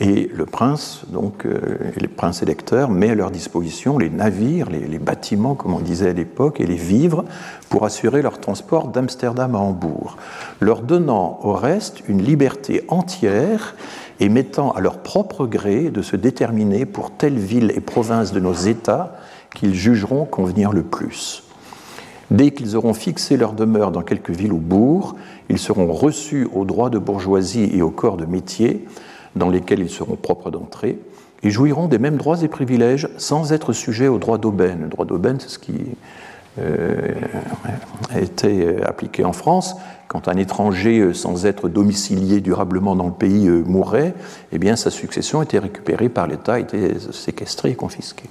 [0.00, 4.98] Et le prince, donc, euh, les princes électeurs, met à leur disposition les navires, les,
[4.98, 7.24] bâtiments, comme on disait à l'époque, et les vivres
[7.68, 10.16] pour assurer leur transport d'Amsterdam à Hambourg,
[10.60, 13.76] leur donnant au reste une liberté entière
[14.20, 18.40] et mettant à leur propre gré de se déterminer pour telle ville et province de
[18.40, 19.16] nos États
[19.54, 21.42] qu'ils jugeront convenir le plus.
[22.30, 25.14] Dès qu'ils auront fixé leur demeure dans quelque ville ou bourg,
[25.48, 28.86] ils seront reçus aux droits de bourgeoisie et au corps de métier,
[29.36, 30.98] dans lesquels ils seront propres d'entrée,
[31.42, 34.82] et jouiront des mêmes droits et privilèges sans être sujets au droit d'aubaine.
[34.82, 35.74] Le droit d'aubaine, c'est ce qui
[36.58, 39.76] a été appliqué en France.
[40.08, 44.14] Quand un étranger, euh, sans être domicilié durablement dans le pays, euh, mourait,
[44.52, 48.28] eh bien, sa succession était récupérée par l'État, était séquestrée et confisquée.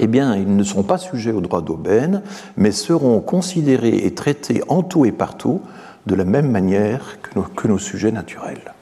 [0.00, 2.22] Eh bien, ils ne seront pas sujets au droit d'aubaine,
[2.56, 5.62] mais seront considérés et traités en tout et partout
[6.06, 8.74] de la même manière que nos, que nos sujets naturels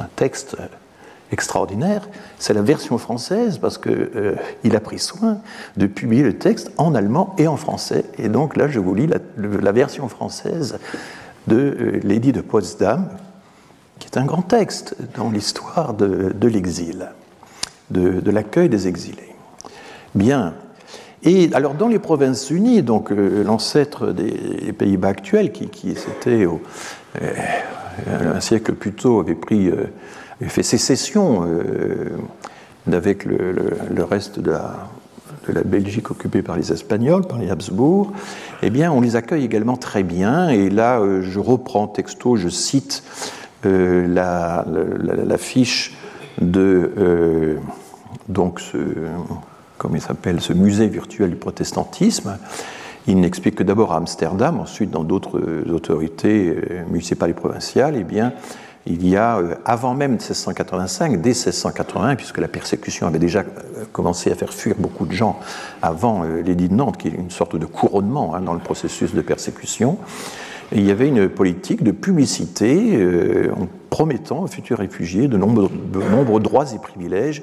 [0.00, 0.56] un texte
[1.32, 2.08] extraordinaire.
[2.38, 4.36] C'est la version française parce qu'il euh,
[4.72, 5.38] a pris soin
[5.76, 8.04] de publier le texte en allemand et en français.
[8.18, 10.78] Et donc là, je vous lis la, version française
[11.46, 13.08] de euh, l'édit de Potsdam,
[13.98, 17.10] qui est un grand texte dans l'histoire de, l'exil,
[17.90, 19.34] de, l'accueil des exilés.
[20.14, 20.54] Bien.
[21.24, 26.46] Et alors dans les provinces unies, donc euh, l'ancêtre des Pays-Bas actuels, qui, qui c'était
[26.46, 29.70] euh, un siècle plus tôt, avait, pris,
[30.46, 32.16] fait sécession euh,
[32.92, 34.88] avec le, reste de la,
[35.64, 38.12] Belgique occupée par les Espagnols, par les Habsbourg,
[38.62, 40.50] eh bien, on les accueille également très bien.
[40.50, 43.02] Et là, je reprends texto, je cite
[43.64, 44.64] la,
[45.38, 45.96] fiche
[46.40, 47.58] de
[48.28, 48.76] donc ce,
[49.78, 52.36] comment il s'appelle, ce musée virtuel du protestantisme.
[53.06, 58.04] Il n'explique que d'abord à Amsterdam, ensuite dans d'autres autorités euh, municipales et provinciales, eh
[58.04, 58.34] bien,
[58.88, 63.84] il y a, euh, avant même 1685, dès 1680, puisque la persécution avait déjà euh,
[63.92, 65.38] commencé à faire fuir beaucoup de gens
[65.82, 69.20] avant l'édit de Nantes, qui est une sorte de couronnement hein, dans le processus de
[69.20, 69.98] persécution,
[70.72, 76.74] il y avait une politique de publicité en promettant aux futurs réfugiés de nombreux droits
[76.74, 77.42] et privilèges,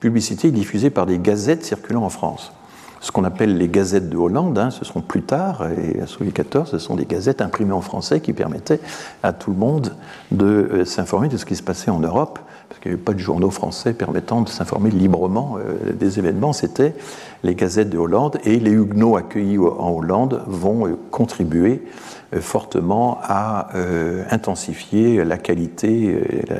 [0.00, 2.52] publicité diffusée par des gazettes circulant en France
[3.02, 6.32] ce qu'on appelle les gazettes de Hollande, hein, ce seront plus tard, et à Louis
[6.32, 8.78] XIV, ce sont des gazettes imprimées en français qui permettaient
[9.24, 9.96] à tout le monde
[10.30, 12.38] de euh, s'informer de ce qui se passait en Europe,
[12.68, 16.52] parce qu'il n'y avait pas de journaux français permettant de s'informer librement euh, des événements,
[16.52, 16.94] c'était
[17.42, 21.82] les gazettes de Hollande, et les Huguenots accueillis en Hollande vont euh, contribuer
[22.40, 23.68] fortement à
[24.30, 26.56] intensifier la qualité, la,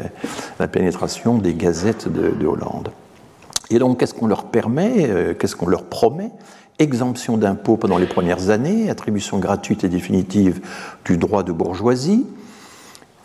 [0.59, 2.91] la, pénétration des gazettes de Hollande.
[3.75, 6.31] Et donc, qu'est-ce qu'on leur permet euh, Qu'est-ce qu'on leur promet?
[6.79, 10.61] Exemption d'impôts pendant les premières années, attribution gratuite et définitive
[11.05, 12.27] du droit de bourgeoisie.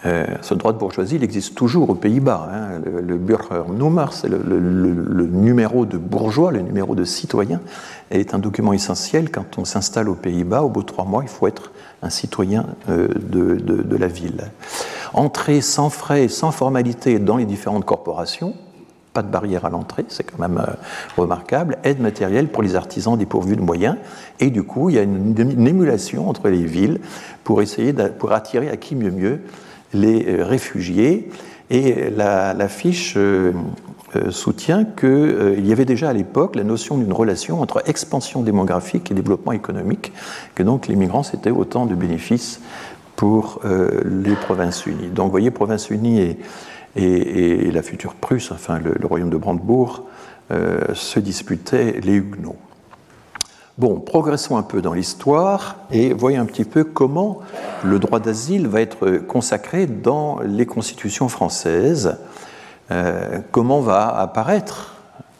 [0.05, 2.49] Euh, ce droit de bourgeoisie, il existe toujours aux Pays-Bas.
[2.53, 2.81] Hein.
[2.85, 7.59] Le, le Burgernummer, c'est le, numéro de bourgeois, le numéro de citoyen,
[8.11, 10.63] est un document essentiel quand on s'installe aux Pays-Bas.
[10.63, 11.71] Au bout de trois mois, il faut être
[12.03, 14.51] un citoyen euh, de, la ville.
[15.13, 18.53] Entrée sans frais, sans formalité dans les différentes corporations,
[19.17, 20.73] pas de barrière à l'entrée, c'est quand même euh,
[21.19, 23.95] remarquable, aide matérielle pour les artisans dépourvus de moyens,
[24.39, 26.99] et du coup, il y a une, émulation entre les villes
[27.43, 29.39] pour essayer de, pour attirer à qui mieux mieux
[29.91, 31.31] les euh, réfugiés.
[31.71, 32.55] Et la,
[33.15, 33.53] euh,
[34.29, 39.15] soutient qu'il y avait déjà à l'époque la notion d'une relation entre expansion démographique et
[39.15, 40.13] développement économique,
[40.53, 42.61] que donc les migrants c'était autant de bénéfices
[43.15, 43.61] pour
[44.05, 45.09] les provinces unies.
[45.09, 46.37] Donc vous voyez, provinces unies et
[46.97, 50.03] et, la future Prusse, enfin le, royaume de Brandebourg,
[50.51, 52.57] euh, se disputaient les Huguenots.
[53.77, 57.39] Bon, progressons un peu dans l'histoire et voyons un petit peu comment
[57.83, 62.17] le droit d'asile va être consacré dans les constitutions françaises,
[62.89, 64.95] euh, comment va apparaître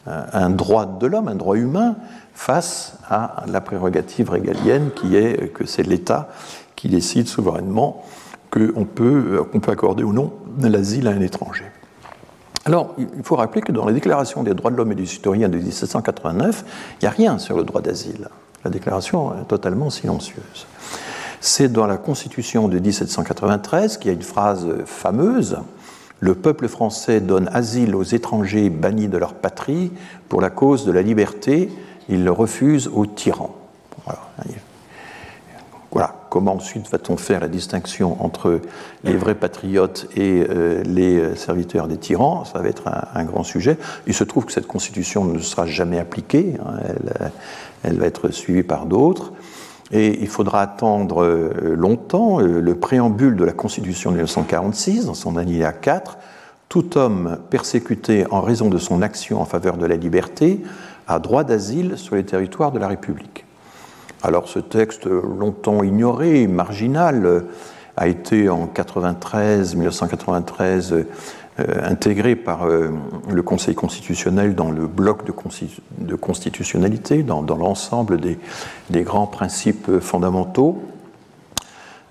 [0.05, 1.97] un droit de l'homme, un droit humain,
[2.33, 6.29] face à la prérogative régalienne qui est que c'est l'État
[6.75, 8.05] qui décide souverainement
[8.51, 10.31] qu'on peut, qu'on peut accorder ou non
[10.65, 11.65] l'asile à un étranger.
[12.65, 15.47] Alors, il faut rappeler que dans la Déclaration des droits de l'homme et du citoyen
[15.47, 18.27] de 1789, il n'y a rien sur le droit d'asile.
[18.65, 20.67] la déclaration est totalement silencieuse.
[21.39, 25.59] C'est dans la Constitution de 1793 qu'il y a une phrase fameuse
[26.19, 29.91] Le peuple français donne asile aux étrangers bannis de leur patrie
[30.27, 31.71] pour la cause de la liberté,
[32.09, 33.55] il le refuse aux tyrans.
[36.37, 38.61] Comment ensuite va-t-on faire la distinction entre
[39.03, 42.45] les vrais patriotes et euh, les serviteurs des tyrans?
[42.45, 42.83] Ça va être
[43.15, 43.75] un, grand sujet.
[44.05, 46.53] Il se trouve que cette constitution ne sera jamais appliquée.
[46.63, 46.75] Hein.
[46.87, 47.31] elle,
[47.81, 49.33] elle, va être suivie par d'autres.
[49.91, 55.15] Et il faudra attendre euh, longtemps euh, le préambule de la Constitution de 1946, dans
[55.15, 56.19] son alinéa 4.
[56.69, 60.61] Tout homme persécuté en raison de son action en faveur de la liberté
[61.07, 63.46] a droit d'asile sur les territoires de la République.
[64.23, 67.45] Alors ce texte, longtemps ignoré, marginal,
[67.97, 71.05] a été en 93, 1993
[71.59, 72.91] euh, intégré par euh,
[73.27, 80.83] le Conseil constitutionnel dans le bloc de, constitutionnalité, dans, l'ensemble des, grands principes fondamentaux.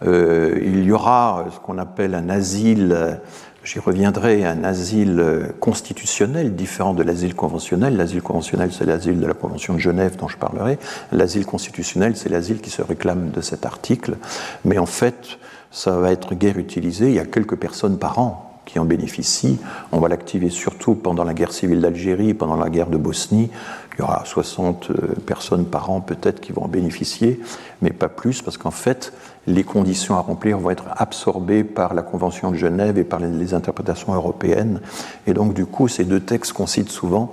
[0.05, 3.21] Euh, il y aura ce qu'on appelle un asile,
[3.67, 7.97] j'y reviendrai, un asile constitutionnel différent de l'asile conventionnel.
[7.97, 10.79] L'asile conventionnel, c'est l'asile de la Convention de Genève dont je parlerai.
[11.13, 14.17] L'asile constitutionnel, c'est l'asile qui se réclame de cet article.
[14.65, 15.39] Mais en fait,
[15.73, 17.09] ça va être guère utilisé.
[17.09, 19.59] Il y a quelques personnes par an qui en bénéficient.
[19.93, 23.51] On va l'activer surtout pendant la guerre civile d'Algérie, pendant la guerre de Bosnie.
[23.95, 27.41] Il y aura 60 euh, personnes par an peut-être qui vont en bénéficier,
[27.81, 29.13] mais pas plus, parce qu'en fait,
[29.47, 33.55] les conditions à remplir vont être absorbées par la Convention de Genève et par les,
[33.55, 34.81] interprétations européennes.
[35.27, 37.33] Et donc, du coup, ces deux textes qu'on cite souvent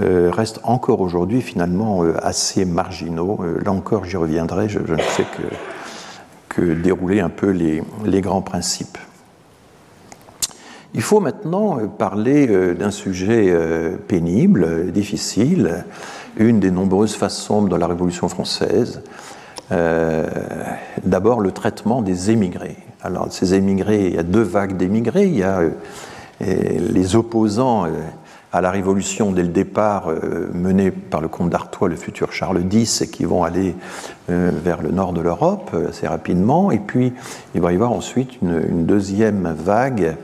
[0.00, 3.40] euh, restent encore aujourd'hui finalement euh, assez marginaux.
[3.62, 5.26] là encore, j'y reviendrai, je, ne fais
[6.48, 8.98] que, dérouler un peu les, grands principes.
[10.94, 15.84] Il faut maintenant euh, parler euh, d'un sujet euh, pénible, difficile,
[16.36, 19.02] une des nombreuses façons dans la Révolution française.
[19.70, 22.76] D'abord le traitement des émigrés.
[23.02, 25.26] Alors ces émigrés, il y a deux vagues d'émigrés.
[25.26, 25.62] Il y a
[26.40, 27.86] les opposants
[28.52, 30.12] à la Révolution dès le départ
[30.52, 33.76] menés par le comte d'Artois, le futur Charles X, et qui vont aller
[34.28, 36.70] vers le nord de l'Europe assez rapidement.
[36.70, 37.12] Et puis
[37.54, 40.16] il va y avoir ensuite une deuxième vague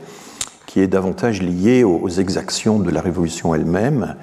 [0.67, 4.15] qui est davantage lié aux, exactions de la Révolution elle-même.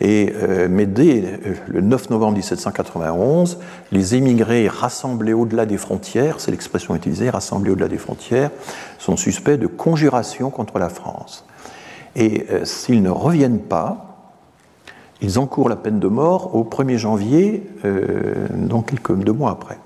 [0.00, 3.58] Et, euh, mais dès euh, le 9 novembre 1791,
[3.92, 8.50] les émigrés rassemblés au-delà des frontières, c'est l'expression utilisée, rassemblés au-delà des frontières,
[8.98, 11.44] sont suspects de conjuration contre la France.
[12.16, 14.06] Et euh, s'ils ne reviennent pas,
[15.20, 17.62] ils encourent la peine de mort au 1er janvier,
[18.54, 19.76] donc quelques deux mois après.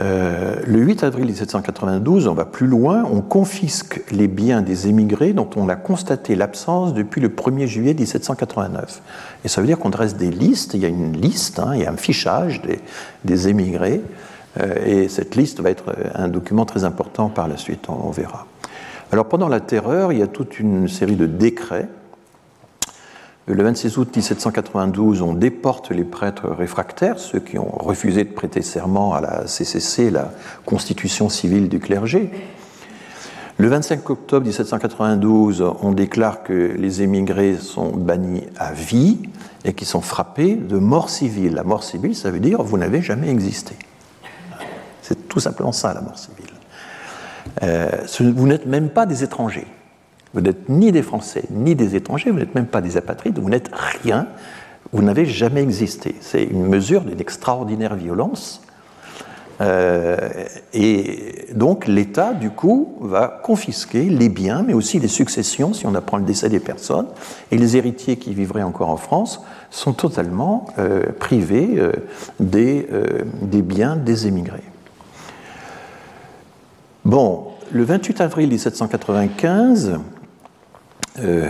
[0.00, 5.34] Euh, le 8 avril 1792, on va plus loin, on confisque les biens des émigrés
[5.34, 9.02] dont on a constaté l'absence depuis le 1er juillet 1789.
[9.44, 11.82] Et ça veut dire qu'on dresse des listes, il y a une liste, hein, il
[11.82, 12.62] y a un fichage
[13.24, 14.00] des, émigrés,
[14.58, 18.46] euh, et cette liste va être un document très important par la suite, on verra.
[19.12, 21.88] Alors pendant la terreur, il y a toute une série de décrets
[23.52, 28.62] le 26 août 1792, on déporte les prêtres réfractaires, ceux qui ont refusé de prêter
[28.62, 30.32] serment à la CCC, la
[30.64, 32.30] constitution civile du clergé.
[33.58, 39.18] Le 25 octobre 1792, on déclare que les émigrés sont bannis à vie
[39.64, 41.54] et qu'ils sont frappés de mort civile.
[41.54, 43.74] La mort civile, ça veut dire vous n'avez jamais existé.
[45.02, 46.54] C'est tout simplement ça, la mort civile.
[47.62, 49.66] Euh, vous n'êtes même pas des étrangers.
[50.34, 53.50] Vous n'êtes ni des Français, ni des étrangers, vous n'êtes même pas des apatrides, vous
[53.50, 53.70] n'êtes
[54.02, 54.28] rien,
[54.92, 56.14] vous n'avez jamais existé.
[56.20, 58.62] C'est une mesure d'une extraordinaire violence.
[59.60, 60.16] Euh,
[60.72, 65.94] et donc l'État, du coup, va confisquer les biens, mais aussi les successions, si on
[65.94, 67.06] apprend le décès des personnes.
[67.50, 71.92] Et les héritiers qui vivraient encore en France sont totalement euh, privés euh,
[72.38, 72.86] des,
[73.42, 74.62] des biens des émigrés.
[77.04, 79.98] Bon, le 28 avril 1795,
[81.22, 81.48] euh,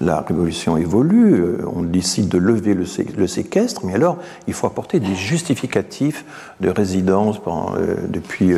[0.00, 4.98] la révolution évolue, euh, on décide de lever le, séquestre, mais alors il faut apporter
[4.98, 6.24] des justificatifs
[6.60, 8.54] de résidence euh, depuis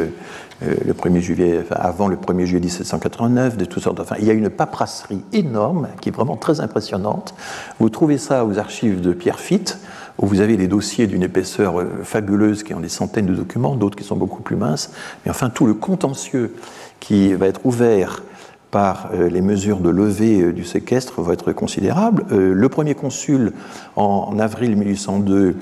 [0.62, 4.00] le 1er juillet, avant le 1er juillet 1789, de toutes sortes.
[4.00, 7.34] Enfin, il y a une paperasserie énorme qui est vraiment très impressionnante.
[7.78, 9.78] Vous trouvez ça aux archives de Pierre Fitte,
[10.16, 13.96] où vous avez des dossiers d'une épaisseur fabuleuse qui ont des centaines de documents, d'autres
[13.96, 14.90] qui sont beaucoup plus minces.
[15.26, 16.54] Mais enfin, tout le contentieux
[16.98, 18.22] qui va être ouvert
[18.70, 22.24] par euh, les mesures de levée euh, du séquestre vont être considérables.
[22.32, 23.52] Euh, le premier consul,
[23.96, 25.56] en avril 1802,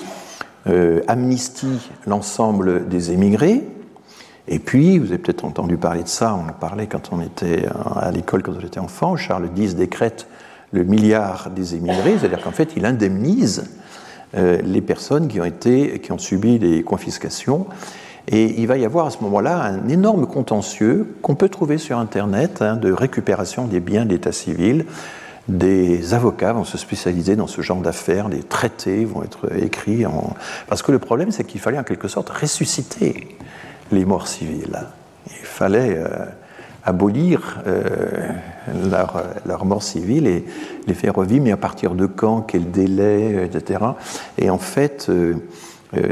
[1.09, 3.63] amnistie l'ensemble des émigrés.
[4.49, 7.67] Et puis, vous avez peut-être entendu parler de ça, on en parlait quand on était
[8.01, 10.27] à l'école, quand on était enfant, Charles X décrète
[10.73, 13.67] le milliard des émigrés, c'est-à-dire qu'en fait, il indemnise
[14.35, 17.67] les personnes qui ont, été, qui ont subi des confiscations.
[18.29, 21.99] Et il va y avoir à ce moment-là un énorme contentieux qu'on peut trouver sur
[21.99, 24.87] Internet hein, de récupération des biens d'état civil.
[25.49, 30.05] Des avocats vont se spécialiser dans ce genre d'affaires, des traités vont être écrits.
[30.69, 33.37] Parce que le problème, c'est qu'il fallait en quelque sorte ressusciter
[33.93, 34.81] les morts civiles.
[35.27, 36.09] Il fallait euh,
[36.85, 38.29] abolir euh,
[38.91, 40.45] leur, leur, mort civile et
[40.87, 43.81] les faire revivre, mais à partir de quand, quel délai, etc.
[44.39, 45.35] Et en fait, euh, euh,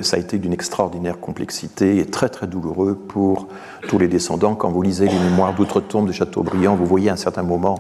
[0.03, 3.49] ça a été d'une extraordinaire complexité et très très douloureux pour
[3.89, 4.55] tous les descendants.
[4.55, 7.79] Quand vous lisez les mémoires d'outre-tombe de Chateaubriand, vous voyez à un certain moment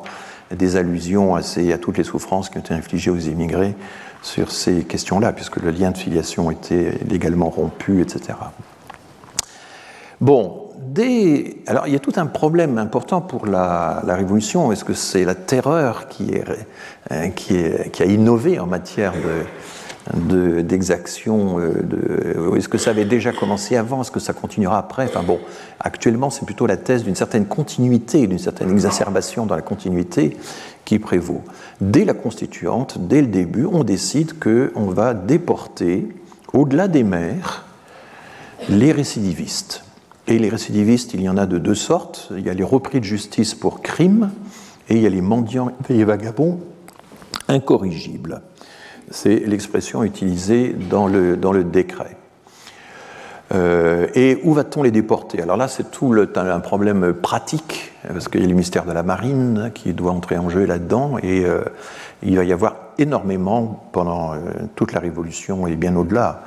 [0.50, 3.74] des allusions à, à toutes les souffrances qui ont été infligées aux immigrés
[4.22, 8.38] sur ces questions-là, puisque le lien de filiation était légalement rompu, etc.
[10.20, 11.62] Bon, des...
[11.66, 14.70] alors il y a tout un problème important pour la, Révolution.
[14.70, 16.32] Est-ce que c'est la terreur qui,
[17.10, 19.44] euh, qui, a innové en matière de,
[20.14, 24.02] d'exaction euh, Est-ce que ça avait déjà commencé avant?
[24.02, 25.04] Est-ce que ça continuera après?
[25.04, 25.38] Enfin bon,
[25.80, 30.36] actuellement, c'est plutôt la thèse d'une certaine continuité, d'une certaine exacerbation dans la continuité
[30.84, 31.42] qui prévaut.
[31.80, 36.08] Dès la constituante, dès le début, on décide qu'on va déporter,
[36.52, 37.64] au-delà des mers,
[38.68, 39.84] les récidivistes.
[40.28, 42.28] Et les récidivistes, il y en a de deux sortes.
[42.36, 44.30] Il y a les repris de justice pour crime
[44.88, 46.60] et il y a les mendiants et les vagabonds
[47.48, 48.42] incorrigibles.
[49.12, 52.16] C'est l'expression utilisée dans le, décret.
[53.52, 55.42] Euh, et où va-t-on les déporter?
[55.42, 59.02] Alors là, c'est tout un problème pratique, parce qu'il y a le ministère de la
[59.02, 61.60] Marine qui doit entrer en jeu là-dedans, et euh,
[62.22, 64.38] il va y avoir énormément, pendant euh,
[64.76, 66.44] toute la Révolution et bien au-delà,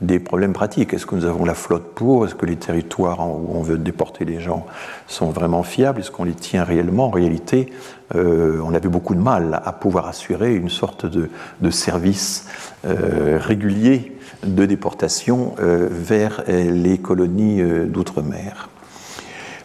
[0.00, 0.94] des problèmes pratiques.
[0.94, 2.24] Est-ce que nous avons la flotte pour?
[2.24, 4.66] Est-ce que les territoires où on veut déporter les gens
[5.06, 6.00] sont vraiment fiables?
[6.00, 7.06] Est-ce qu'on les tient réellement?
[7.06, 7.72] En réalité,
[8.14, 11.28] euh, on avait beaucoup de mal à pouvoir assurer une sorte de,
[11.70, 12.46] service
[12.86, 18.68] euh, régulier de déportation euh, vers les colonies d'outre-mer.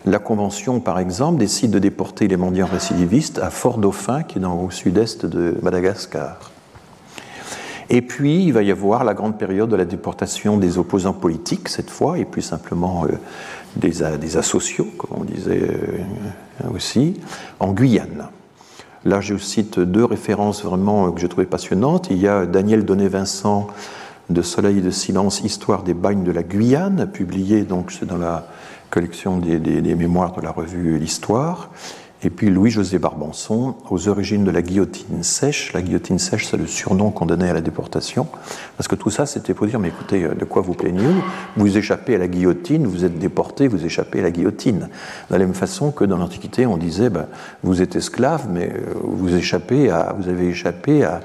[0.06, 4.60] La Convention, par exemple, décide de déporter les mendiants récidivistes à Fort-Dauphin, qui est dans,
[4.60, 6.53] au sud-est de Madagascar.
[7.90, 11.70] Et puis, il va y avoir la grande période de la déportation des opposants politiques,
[11.70, 13.10] cette fois, et plus simplement euh,
[13.76, 17.20] des, des, asociaux, comme on disait euh, aussi,
[17.60, 18.28] en Guyane.
[19.06, 22.08] Là, je cite deux références vraiment que j'ai trouvées passionnantes.
[22.10, 23.68] Il y a Daniel Donnet-Vincent
[24.30, 28.48] de Soleil de silence, Histoire des bagnes de la Guyane, publié donc dans la
[28.90, 31.70] collection des mémoires de la revue L'Histoire.
[32.26, 35.74] Et puis Louis-José Barbanson, aux origines de la guillotine sèche.
[35.74, 38.28] La guillotine sèche, c'est le surnom qu'on donnait à la déportation.
[38.78, 41.22] Parce que tout ça, c'était pour dire, mais écoutez, euh, de quoi vous plaignez-vous?
[41.58, 44.88] Vous échappez à la guillotine, vous êtes déporté, vous échappez à la guillotine.
[45.30, 47.26] De la même façon que dans l'Antiquité, on disait, ben,
[47.62, 51.20] vous êtes esclave, mais euh, vous, échappez à, vous avez échappé à,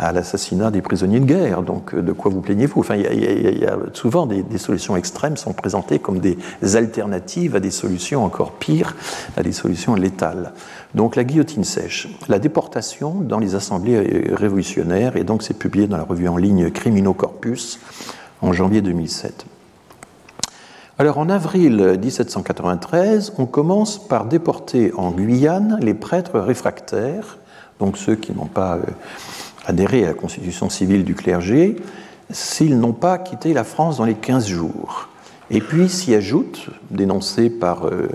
[0.00, 1.62] à l'assassinat des prisonniers de guerre.
[1.62, 2.80] Donc, euh, de quoi vous plaignez-vous?
[2.80, 6.38] Enfin, il y, a souvent des, solutions extrêmes sont présentées comme des
[6.74, 8.96] alternatives à des solutions encore pires,
[9.36, 10.52] à des solutions létales.
[10.94, 15.86] Donc, la guillotine sèche, la déportation dans les assemblées euh, révolutionnaires, et donc c'est publié
[15.86, 17.78] dans la revue en ligne Criminocorpus
[18.40, 19.44] en janvier 2007.
[20.98, 27.38] Alors en avril 1793, on commence par déporter en Guyane les prêtres réfractaires,
[27.78, 28.78] donc ceux qui n'ont pas
[29.66, 31.76] adhérer à la constitution civile du clergé
[32.30, 35.08] s'ils n'ont pas quitté la France dans les 15 jours.
[35.50, 38.08] Et puis s'y ajoute, dénoncé par euh,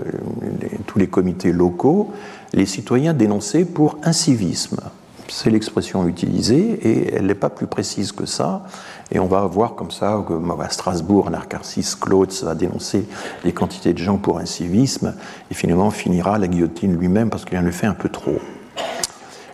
[0.86, 2.10] tous les comités locaux,
[2.54, 4.80] les citoyens dénoncés pour incivisme.
[5.28, 8.64] C'est l'expression utilisée et elle n'est pas plus précise que ça.
[9.10, 13.06] Et on va voir comme ça que à Strasbourg, Narcarcis Claude va dénoncer
[13.44, 15.14] des quantités de gens pour incivisme
[15.50, 18.38] et finalement finira la guillotine lui-même parce qu'il en le fait un peu trop.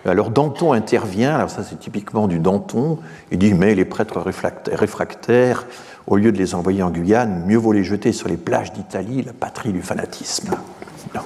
[0.05, 2.99] Alors Danton intervient, alors ça c'est typiquement du Danton,
[3.31, 4.21] il dit mais les prêtres
[4.73, 5.67] réfractaires,
[6.07, 9.23] au lieu de les envoyer en Guyane, mieux vaut les jeter sur les plages d'Italie,
[9.23, 10.57] la patrie du fanatisme.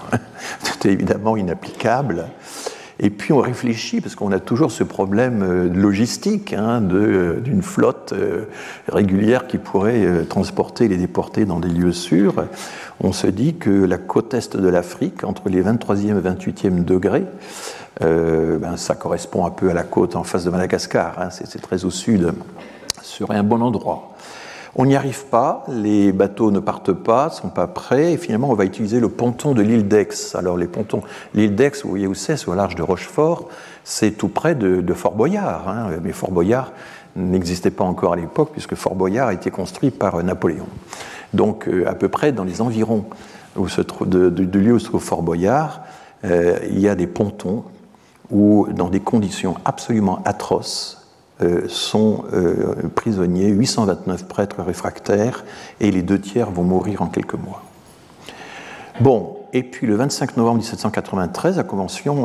[0.63, 2.27] C'est évidemment inapplicable.
[2.99, 7.61] Et puis on réfléchit, parce qu'on a toujours ce problème euh, logistique hein, euh, d'une
[7.61, 8.47] flotte euh,
[8.89, 12.47] régulière qui pourrait transporter les déportés dans des lieux sûrs.
[13.01, 17.27] On se dit que la côte est de l'Afrique, entre les 23e et 28e degrés,
[18.03, 21.61] euh, ben, ça correspond un peu à la côte en face de Madagascar, hein, c'est
[21.61, 22.35] très au sud,
[23.03, 24.11] serait un bon endroit.
[24.79, 28.51] On n'y arrive pas, les bateaux ne partent pas, ne sont pas prêts, et finalement
[28.51, 30.09] on va utiliser le ponton de l'île d'Aix.
[30.35, 31.01] Alors les pontons,
[31.33, 33.49] l'île d'Aix, vous voyez où c'est, c'est au large de Rochefort,
[33.85, 36.73] c'est tout près de, Fort Boyard, hein, mais Fort Boyard
[37.15, 40.67] n'existait pas encore à l'époque puisque Fort Boyard a été construit par Napoléon.
[41.33, 43.07] Donc euh, à peu près dans les environs
[43.57, 45.81] où lieu où se trouve Fort Boyard,
[46.27, 47.65] euh, il y a des pontons
[48.31, 51.03] où, dans des conditions absolument atroces,
[51.69, 52.25] sont
[52.95, 55.45] prisonniers, 829 prêtres réfractaires,
[55.81, 57.63] et les deux tiers vont mourir en quelques mois.
[59.01, 62.25] Bon, et puis le 25 novembre 1793, la Convention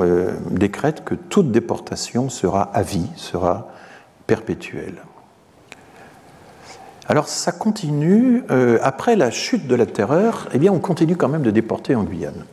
[0.50, 3.68] décrète que toute déportation sera à vie, sera
[4.28, 5.02] perpétuelle.
[7.12, 11.28] Alors ça continue, euh, après la chute de la terreur, eh bien on continue quand
[11.28, 12.46] même de déporter en Guyane.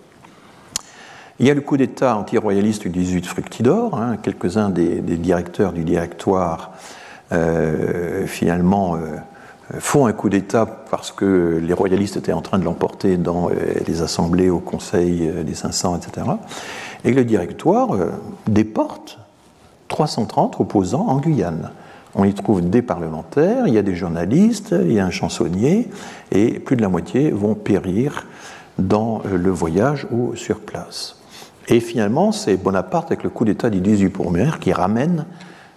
[1.41, 5.85] Il y a le coup d'État anti-royaliste du 18 Fructidor, hein, quelques-uns des, directeurs du
[5.85, 6.73] directoire
[7.33, 12.65] euh, finalement euh, font un coup d'État parce que les royalistes étaient en train de
[12.65, 13.51] l'emporter dans
[13.87, 16.27] les assemblées au Conseil des 500, etc.
[17.05, 17.91] Et le directoire
[18.47, 19.19] déporte
[19.89, 21.71] 330 opposants en Guyane.
[22.15, 25.89] On y trouve des parlementaires, il y a des journalistes, il y a un chansonnier,
[26.33, 28.27] et plus de la moitié vont périr
[28.79, 31.18] dans euh, le voyage ou sur place.
[31.69, 35.27] Et finalement, c'est Bonaparte, avec le coup d'État du 18 Brumaire, qui ramène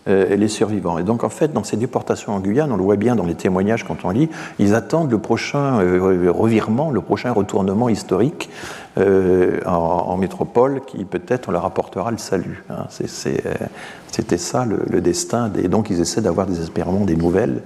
[0.08, 0.98] euh, les survivants.
[0.98, 3.36] Et donc, en fait, dans ces déportations en Guyane, on le voit bien dans les
[3.36, 8.50] témoignages quand on lit, ils attendent le prochain euh, revirement, le prochain retournement historique
[8.98, 12.64] euh, en, métropole qui, peut-être, leur apportera le salut.
[12.70, 12.88] Hein.
[12.90, 15.52] C'était ça le, destin.
[15.62, 17.62] Et donc, ils essaient d'avoir désespérément des nouvelles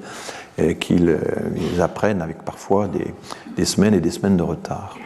[0.80, 1.18] qu'ils
[1.82, 3.14] apprennent avec parfois des,
[3.56, 4.98] des semaines et des semaines de retard.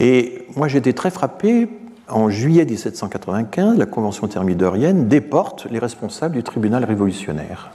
[0.00, 1.68] Et moi, j'étais très frappé
[2.10, 7.72] en juillet 1795, la Convention thermidorienne déporte les responsables du tribunal révolutionnaire.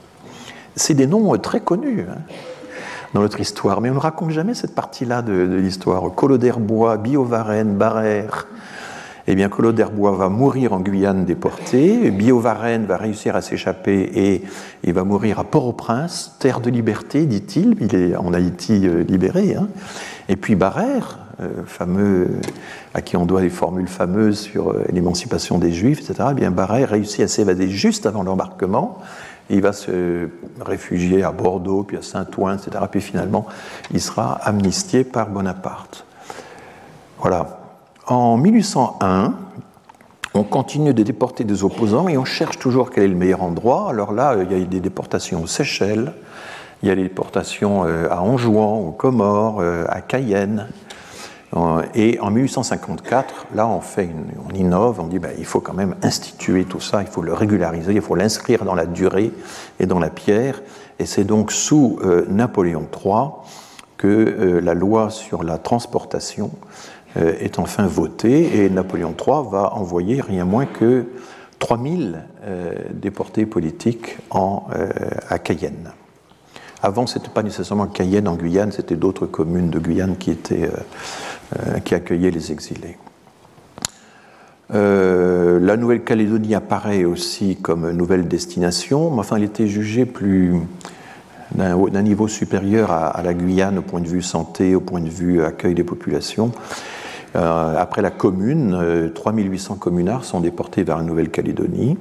[0.74, 2.18] C'est des noms euh, très connus hein,
[3.14, 6.02] dans notre histoire, mais on ne raconte jamais cette partie-là de, l'histoire.
[6.14, 8.46] Collot d'Herbois, Biovarenne, Barrère.
[9.26, 14.42] Eh bien, Collot d'Herbois va mourir en Guyane déporté, Biovarenne va réussir à s'échapper et
[14.84, 19.56] il va mourir à Port-au-Prince, terre de liberté, dit-il, il est en Haïti euh, libéré.
[19.56, 19.66] Hein.
[20.28, 21.25] Et puis Barrère, euh,
[21.66, 22.28] fameux,
[22.94, 26.50] à qui on doit les formules fameuses sur euh, l'émancipation des Juifs, etc., eh bien
[26.50, 28.98] Barrère réussit à s'évader juste avant l'embarquement.
[29.50, 30.28] Il va se
[30.60, 32.84] réfugier à Bordeaux, puis à Saint-Ouen, etc.
[32.90, 33.46] Puis finalement,
[33.92, 36.04] il sera amnistié par Bonaparte.
[37.18, 37.60] Voilà.
[38.06, 39.34] En 1801,
[40.34, 43.90] on continue de déporter des opposants et on cherche toujours quel est le meilleur endroit.
[43.90, 46.12] Alors là, il y a des déportations aux Seychelles,
[46.82, 50.72] il y a des déportations euh, à Anjouan, aux Comores, à Cayenne, euh,
[51.94, 54.10] et en 1854, là, on, fait
[54.48, 57.32] on innove, on dit ben, il faut quand même instituer tout ça, il faut le
[57.32, 59.32] régulariser, il faut l'inscrire dans la durée
[59.78, 60.60] et dans la pierre.
[60.98, 63.28] Et c'est donc sous euh, Napoléon III
[63.96, 66.50] que euh, la loi sur la transportation
[67.18, 71.06] est enfin votée et Napoléon III va envoyer rien moins que
[71.60, 72.22] 3000
[72.92, 74.64] déportés politiques en,
[75.30, 75.92] à Cayenne.
[76.82, 80.64] Avant, ce n'était pas nécessairement Cayenne en Guyane, c'était d'autres communes de Guyane qui étaient
[80.64, 80.76] euh,
[81.84, 82.96] qui accueillait les exilés.
[84.74, 90.54] Euh, la Nouvelle-Calédonie apparaît aussi comme nouvelle destination, mais enfin elle était jugée plus
[91.54, 95.44] d'un niveau supérieur à, la Guyane au point de vue santé, au point de vue
[95.44, 96.50] accueil des populations.
[97.36, 101.96] Euh, après la commune, 3800 communards sont déportés vers la Nouvelle-Calédonie.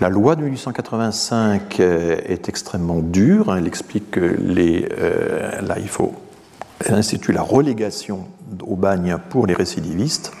[0.00, 3.54] La loi de 1885 est extrêmement dure.
[3.54, 4.88] Elle explique que les,
[5.60, 6.14] là, il faut
[6.88, 8.24] instituer la relégation
[8.62, 10.32] au bagne pour les récidivistes,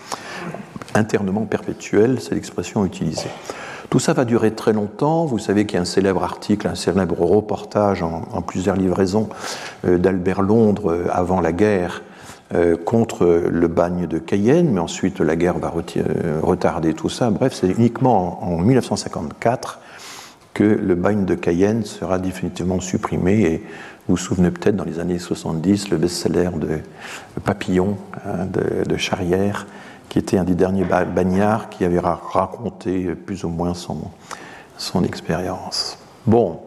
[0.94, 3.30] internement perpétuel, c'est l'expression utilisée.
[3.90, 5.24] Tout ça va durer très longtemps.
[5.24, 9.28] Vous savez qu'il y a un célèbre article, un célèbre reportage en, plusieurs livraisons
[9.84, 12.02] euh, d'Albert Londres euh, avant la guerre
[12.54, 15.72] euh, contre le bagne de Cayenne, mais ensuite la guerre va
[16.40, 17.30] retarder tout ça.
[17.30, 19.80] Bref, c'est uniquement en, 1954
[20.54, 23.62] que le bagne de Cayenne sera définitivement supprimé
[24.10, 26.80] vous vous souvenez peut-être dans les années 70 le best-seller de
[27.44, 27.96] Papillon
[28.26, 29.68] hein, de, Charrière,
[30.08, 35.96] qui était un des derniers bagnards qui avait raconté plus ou moins son, expérience.
[36.26, 36.58] Bon,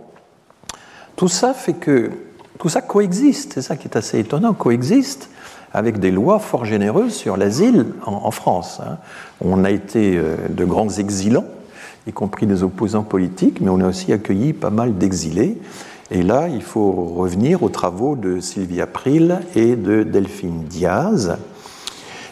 [1.17, 2.11] tout ça fait que
[2.59, 5.29] tout ça coexiste, c'est ça qui est assez étonnant, coexiste
[5.73, 8.79] avec des lois fort généreuses sur l'asile en, France.
[8.79, 8.99] Hein.
[9.41, 11.47] On a été euh, de grands exilants,
[12.07, 15.57] y compris des opposants politiques, mais on a aussi accueilli pas mal d'exilés.
[16.13, 21.37] Et là, il faut revenir aux travaux de Sylvie April et de Delphine Diaz.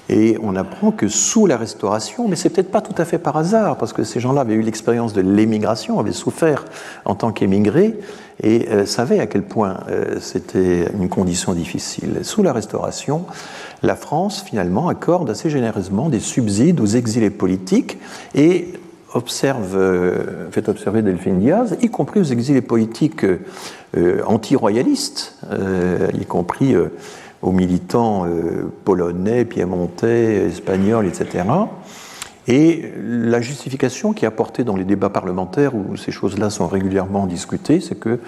[0.08, 3.38] Et on apprend que sous la Restauration, mais c'est peut-être pas tout à fait par
[3.38, 6.66] hasard, parce que ces gens-là avaient eu l'expérience de l'émigration, avaient souffert
[7.06, 7.98] en tant qu'émigrés,
[8.44, 12.20] et euh, savaient à quel point euh, c'était une condition difficile.
[12.22, 13.26] Sous la Restauration,
[13.82, 17.98] la France, finalement, accorde assez généreusement des subsides aux exilés politiques,
[18.36, 18.74] et
[19.14, 26.26] observe, euh, fait observer Delphine Diaz, y compris aux exilés politiques euh, anti-royalistes, euh, y
[26.26, 26.76] compris
[27.42, 28.28] aux militants
[28.86, 31.44] polonais, piémontais, espagnols, etc.
[32.52, 37.26] Et la justification qui est apportée dans les débats parlementaires où ces choses-là sont régulièrement
[37.26, 38.20] discutées, c'est que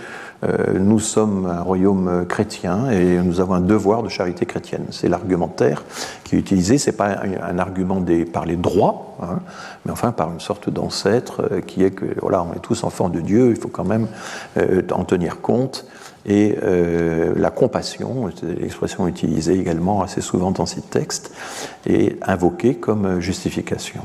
[0.46, 4.86] euh, nous sommes un royaume chrétien et nous avons un devoir de charité chrétienne.
[4.92, 5.84] C'est l'argumentaire
[6.24, 6.78] qui est utilisé.
[6.78, 8.02] C'est pas un, argument
[8.32, 9.40] par les droits, hein,
[9.86, 13.10] mais enfin par une sorte d'ancêtre euh, qui est que voilà, on est tous enfants
[13.10, 13.50] de Dieu.
[13.50, 14.08] Il faut quand même
[14.58, 15.86] euh, en tenir compte.
[16.26, 16.56] Et
[17.36, 21.36] la compassion, l'expression utilisée également assez souvent dans ces textes,
[21.86, 24.02] est invoquée comme justification.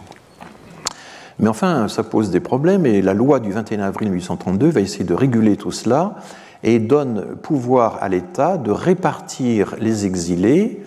[1.38, 5.04] Mais enfin, ça pose des problèmes et la loi du 21 avril 1832 va essayer
[5.04, 6.16] de réguler tout cela
[6.64, 10.82] et donne pouvoir à l'État de répartir les exilés,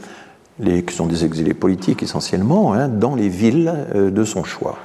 [0.61, 4.77] qui sont des exilés politiques essentiellement, hein, dans les villes euh, de son choix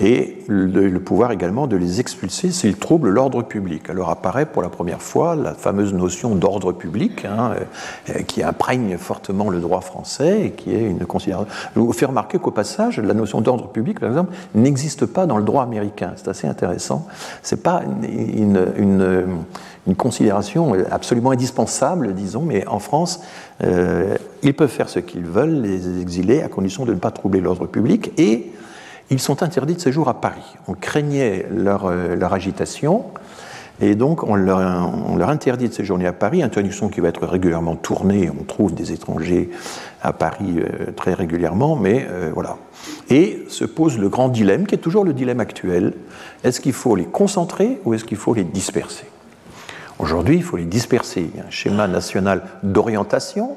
[0.00, 3.88] et le, pouvoir également de les expulser s'ils troublent l'ordre public.
[3.90, 7.52] Alors apparaît pour la première fois la fameuse notion d'ordre public hein,
[8.10, 11.46] euh, qui imprègne fortement le droit français et qui est une considération.
[11.74, 15.36] Je vous fais remarquer qu'au passage, la notion d'ordre public, par exemple, n'existe pas dans
[15.36, 16.12] le droit américain.
[16.16, 17.06] C'est assez intéressant.
[17.42, 19.26] C'est pas une, une,
[19.86, 23.20] une, considération absolument indispensable, disons, mais en France,
[23.62, 27.40] euh, ils peuvent faire ce qu'ils veulent, les exilés, à condition de ne pas troubler
[27.40, 28.52] l'ordre public et
[29.10, 30.56] ils sont interdits de séjour à Paris.
[30.68, 33.04] On craignait leur, euh, agitation,
[33.80, 34.58] et donc on leur,
[35.08, 38.74] on leur, interdit de séjourner à Paris, interdiction qui va être régulièrement tournée, on trouve
[38.74, 39.50] des étrangers
[40.02, 42.56] à Paris euh, très régulièrement, mais euh, voilà.
[43.10, 45.92] Et se pose le grand dilemme, qui est toujours le dilemme actuel,
[46.42, 49.06] est-ce qu'il faut les concentrer ou est-ce qu'il faut les disperser?
[49.98, 51.30] Aujourd'hui, il faut les disperser.
[51.32, 53.56] Il y a un schéma national d'orientation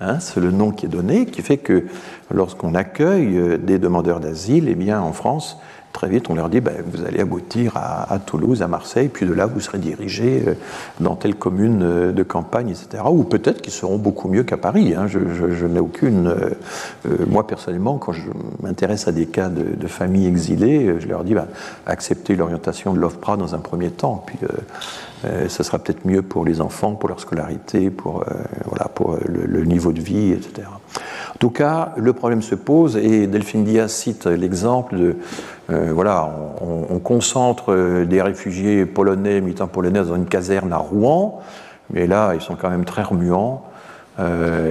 [0.00, 1.86] Hein, c'est le nom qui est donné, qui fait que
[2.30, 5.58] lorsqu'on accueille euh, des demandeurs d'asile, eh bien, en France,
[5.92, 9.32] très vite, on leur dit ben, vous allez aboutir à, Toulouse, à Marseille, puis de
[9.32, 10.54] là, vous serez dirigé euh,
[11.00, 13.02] dans telle commune euh, de campagne, etc.
[13.10, 14.94] Ou peut-être qu'ils seront beaucoup mieux qu'à Paris.
[14.94, 15.08] Hein.
[15.08, 16.32] Je, n'ai aucune.
[17.26, 18.22] moi, personnellement, quand je
[18.62, 21.48] m'intéresse à des cas de, familles exilées, je leur dis ben,
[21.86, 24.38] acceptez l'orientation de l'OFPRA dans un premier temps, puis
[25.48, 28.34] ça sera peut-être mieux pour les enfants, pour leur scolarité, pour, euh,
[28.66, 30.68] voilà, pour euh, le, niveau de vie, etc.
[30.68, 35.16] En tout cas, le problème se pose et Delphine Diaz cite l'exemple de
[35.68, 36.30] voilà,
[36.62, 41.42] on, concentre des réfugiés polonais, militants polonais dans une caserne à Rouen,
[41.92, 43.64] mais là, ils sont quand même très remuants.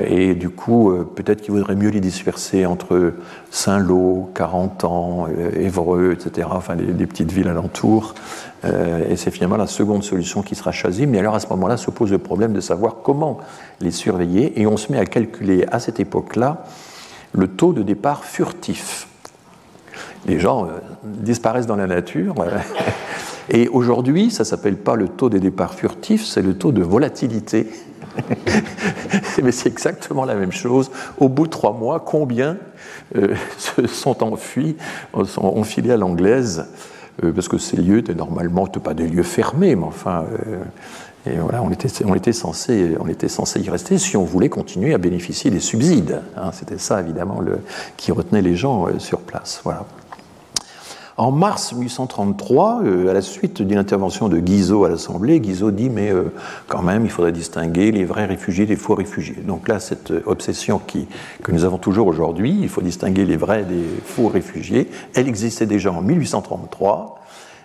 [0.07, 3.13] et du coup, peut-être qu'il vaudrait mieux les disperser entre
[3.51, 10.03] Saint-Lô, Carentan, Évreux, etc., enfin les, petites villes alentours, euh, et c'est finalement la seconde
[10.03, 11.05] solution qui sera choisie.
[11.05, 13.37] Mais alors à ce moment-là se pose le problème de savoir comment
[13.79, 14.59] les surveiller.
[14.59, 16.63] Et on se met à calculer à cette époque-là
[17.33, 19.07] le taux de départ furtif.
[20.25, 20.69] Les gens euh,
[21.03, 22.35] disparaissent dans la nature.
[23.49, 26.83] et aujourd'hui, ça ne s'appelle pas le taux de départ furtif, c'est le taux de
[26.83, 27.67] volatilité.
[29.43, 30.91] Mais c'est exactement la même chose.
[31.19, 32.57] Au bout de trois mois, combien
[33.15, 34.75] euh, se sont enfuis,
[35.25, 36.96] sont enfilés à l'anglaise euh,
[37.33, 40.63] parce que ces lieux étaient normalement pas des lieux fermés, mais enfin, euh,
[41.61, 46.21] on était, censé, y rester si on voulait continuer à bénéficier des subsides.
[46.35, 46.51] Hein.
[46.53, 47.41] C'était ça, évidemment,
[47.97, 49.61] qui retenait les gens euh, sur place.
[51.17, 56.13] En mars 1833, à la suite d'une intervention de Guizot à l'Assemblée, Guizot dit mais
[56.67, 59.41] quand même il faudrait distinguer les vrais réfugiés des faux réfugiés.
[59.43, 61.07] Donc là, cette obsession qui,
[61.41, 65.65] que nous avons toujours aujourd'hui, il faut distinguer les vrais des faux réfugiés, elle existait
[65.65, 67.19] déjà en 1833.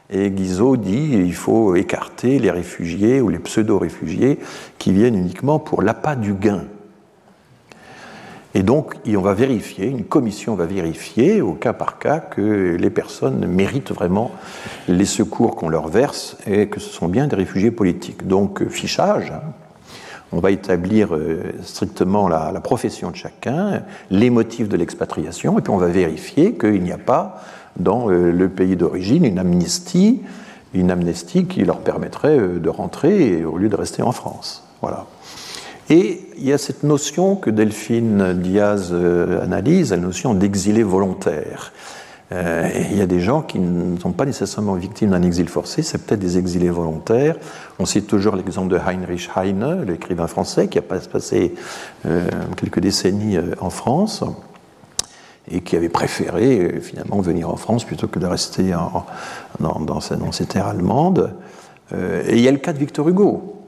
[0.08, 4.38] Et Guizot dit qu'il faut écarter les réfugiés ou les pseudo-réfugiés
[4.78, 6.64] qui viennent uniquement pour l'appât du gain.
[8.54, 12.90] Et donc, on va vérifier, une commission va vérifier au cas par cas que les
[12.90, 14.30] personnes méritent vraiment
[14.88, 18.26] les secours qu'on leur verse et que ce sont bien des réfugiés politiques.
[18.26, 19.40] Donc, fichage, hein.
[20.32, 25.72] on va établir euh, strictement la, profession de chacun, les motifs de l'expatriation, et puis
[25.72, 27.42] on va vérifier qu'il n'y a pas
[27.78, 30.20] dans euh, le pays d'origine une amnistie,
[30.74, 34.62] une amnistie qui leur permettrait euh, de rentrer au lieu de rester en France.
[34.82, 35.06] Voilà.
[35.92, 41.72] Et il y a cette notion que Delphine Diaz euh, analyse, la notion d'exilé volontaire.
[42.30, 45.98] il y a des gens qui ne sont pas nécessairement victimes d'un exil forcé, c'est
[45.98, 47.36] peut-être des exilés volontaires.
[47.78, 51.54] On cite toujours l'exemple de Heinrich Heine, l'écrivain français, qui a passé
[52.56, 54.24] quelques décennies en France
[55.50, 58.72] et qui avait préféré euh, finalement venir en France plutôt que de rester
[59.60, 61.34] dans, dans, ces terres allemandes.
[61.92, 63.61] Euh, et il y a le cas de Victor Hugo,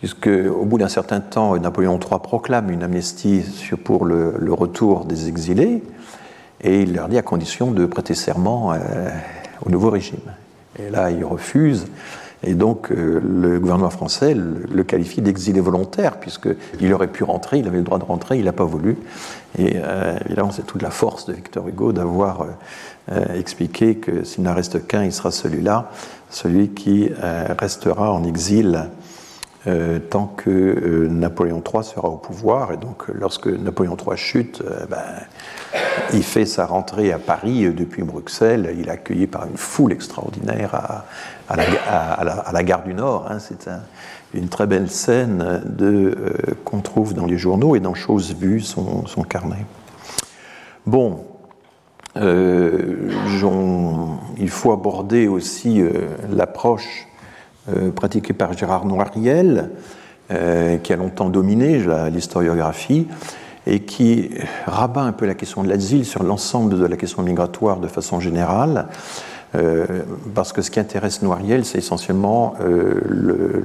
[0.00, 3.44] puisque au bout d'un certain temps, Napoléon III proclame une amnistie
[3.84, 5.82] pour le, retour des exilés,
[6.62, 8.78] et il leur dit à condition de prêter serment euh,
[9.64, 10.20] au nouveau régime.
[10.78, 11.86] Et là, ils refusent.
[12.42, 17.66] Et donc euh, le gouvernement français le, qualifie d'exilé volontaire, puisqu'il aurait pu rentrer, il
[17.66, 18.96] avait le droit de rentrer, il n'a pas voulu.
[19.58, 22.46] Et euh, évidemment, c'est toute la force de Victor Hugo d'avoir
[23.34, 25.90] expliqué que s'il n'en reste qu'un, il sera celui-là,
[26.30, 27.10] celui qui
[27.58, 28.88] restera en exil
[29.66, 32.72] euh, tant que euh, Napoléon III sera au pouvoir.
[32.72, 35.02] Et donc, lorsque Napoléon III chute, euh, ben,
[36.14, 38.74] il fait sa rentrée à Paris depuis Bruxelles.
[38.78, 41.04] Il est accueilli par une foule extraordinaire
[41.48, 41.56] à,
[42.52, 43.26] la, gare du Nord.
[43.30, 43.38] Hein.
[43.38, 43.68] C'est
[44.32, 45.62] une très belle scène
[46.64, 49.66] qu'on trouve dans les journaux et dans Choses Vues, son, son carnet.
[50.86, 51.26] Bon,
[52.16, 53.10] il
[54.48, 55.82] faut aborder aussi
[56.30, 57.09] l'approche
[57.76, 59.70] euh, pratiqué par Gérard Noiriel,
[60.30, 63.06] euh, qui a longtemps dominé l'historiographie,
[63.66, 64.30] et qui
[64.66, 68.20] rabat un peu la question de l'asile sur l'ensemble de la question migratoire de façon
[68.20, 68.86] générale,
[69.54, 69.84] euh,
[70.34, 72.54] parce que ce qui intéresse Noiriel, c'est essentiellement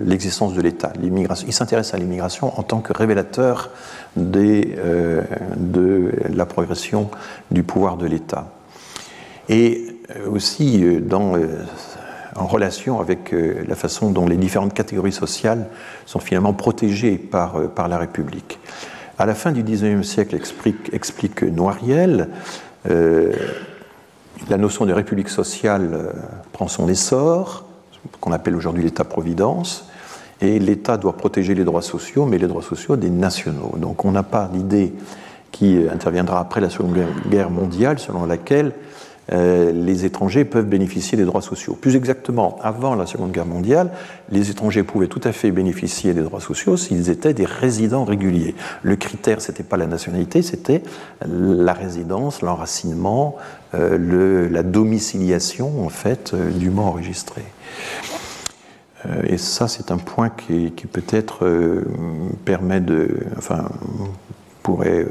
[0.06, 0.92] l'existence de l'État.
[1.02, 3.70] Il s'intéresse à l'immigration en tant que révélateur
[4.18, 5.22] de
[6.34, 7.10] la progression
[7.52, 8.48] du pouvoir de l'État.
[9.48, 9.86] Et
[10.30, 11.36] aussi, dans
[12.36, 15.68] en relation avec euh, la façon dont les différentes catégories sociales
[16.06, 18.60] sont finalement protégées par, euh, par la République.
[19.18, 22.30] À la fin du XIXe siècle, explique, explique Noiriel,
[22.90, 23.32] euh,
[24.50, 26.14] la notion de République sociale
[26.52, 27.66] prend son essor,
[28.20, 29.90] qu'on appelle aujourd'hui l'État-providence,
[30.42, 33.76] et l'État doit protéger les droits sociaux, mais les droits sociaux des nationaux.
[33.78, 34.94] Donc on n'a pas l'idée
[35.54, 36.98] qui interviendra après la Seconde
[37.30, 38.74] Guerre mondiale, selon laquelle
[39.32, 41.78] euh, les étrangers peuvent bénéficier des droits sociaux.
[41.80, 43.92] Plus exactement, avant la Seconde Guerre mondiale,
[44.30, 48.56] les étrangers pouvaient tout à fait bénéficier des droits sociaux s'ils étaient des résidents réguliers.
[48.84, 50.84] Le critère, c'était pas la nationalité, c'était
[51.28, 53.36] la résidence, l'enracinement,
[53.74, 57.42] euh, la domiciliation en fait euh, du mot enregistré.
[59.28, 61.48] et ça, c'est un point qui, peut-être
[62.44, 63.08] permet de,
[63.38, 63.70] enfin,
[64.64, 65.06] pourrait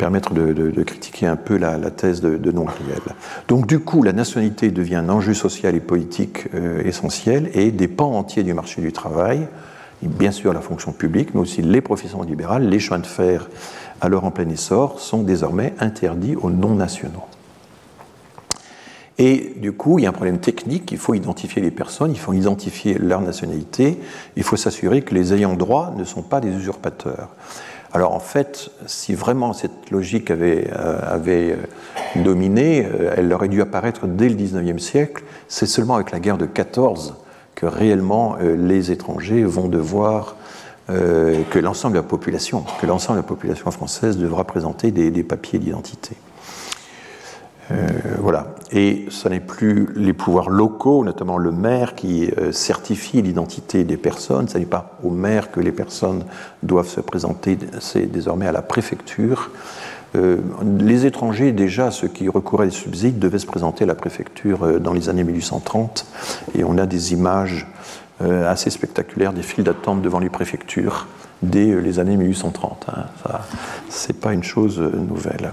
[0.00, 3.02] permettre de, critiquer un peu la, thèse de, Noiriel.
[3.48, 7.86] Donc du coup, la nationalité devient un enjeu social et politique euh, essentiel et des
[7.86, 9.46] pans entiers du marché du travail,
[10.00, 13.50] bien sûr la fonction publique, mais aussi les professions libérales, les chemins de fer
[14.00, 17.26] alors en plein essor, sont désormais interdits aux non-nationaux.
[19.18, 22.18] Et du coup, il y a un problème technique, il faut identifier les personnes, il
[22.18, 24.00] faut identifier leur nationalité,
[24.36, 27.28] il faut s'assurer que les ayants droit ne sont pas des usurpateurs.
[27.92, 31.56] Alors en fait, si vraiment cette logique avait, euh, euh,
[32.16, 35.24] dominé, euh, elle aurait dû apparaître dès le XIXe siècle.
[35.48, 37.16] C'est seulement avec la guerre de 14
[37.56, 40.36] que réellement les étrangers vont devoir,
[40.88, 45.58] que l'ensemble de la population, que l'ensemble de la population française devra présenter des papiers
[45.58, 46.16] d'identité.
[47.70, 48.54] Euh, voilà.
[48.72, 53.96] Et ce n'est plus les pouvoirs locaux, notamment le maire, qui euh, certifie l'identité des
[53.96, 54.48] personnes.
[54.48, 56.24] Ce n'est pas au maire que les personnes
[56.62, 59.50] doivent se présenter, c'est désormais à la préfecture.
[60.16, 60.38] Euh,
[60.78, 64.92] les étrangers, déjà, ceux qui recouraient des subsides, devaient se présenter à la préfecture dans
[64.92, 66.06] les années 1830.
[66.56, 67.66] Et on a des images
[68.20, 71.08] assez spectaculaires des files d'attente devant les préfectures
[71.40, 72.86] dès les années 1830.
[72.92, 73.38] Hein.
[73.88, 75.52] C'est pas une chose nouvelle.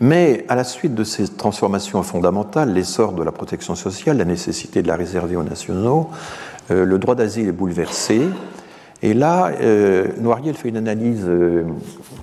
[0.00, 4.82] Mais à la suite de ces transformations fondamentales, l'essor de la protection sociale, la nécessité
[4.82, 6.10] de la réserver aux nationaux,
[6.70, 8.20] euh, le droit d'asile est bouleversé.
[9.00, 11.64] Et là, euh, Noiriel fait une analyse euh,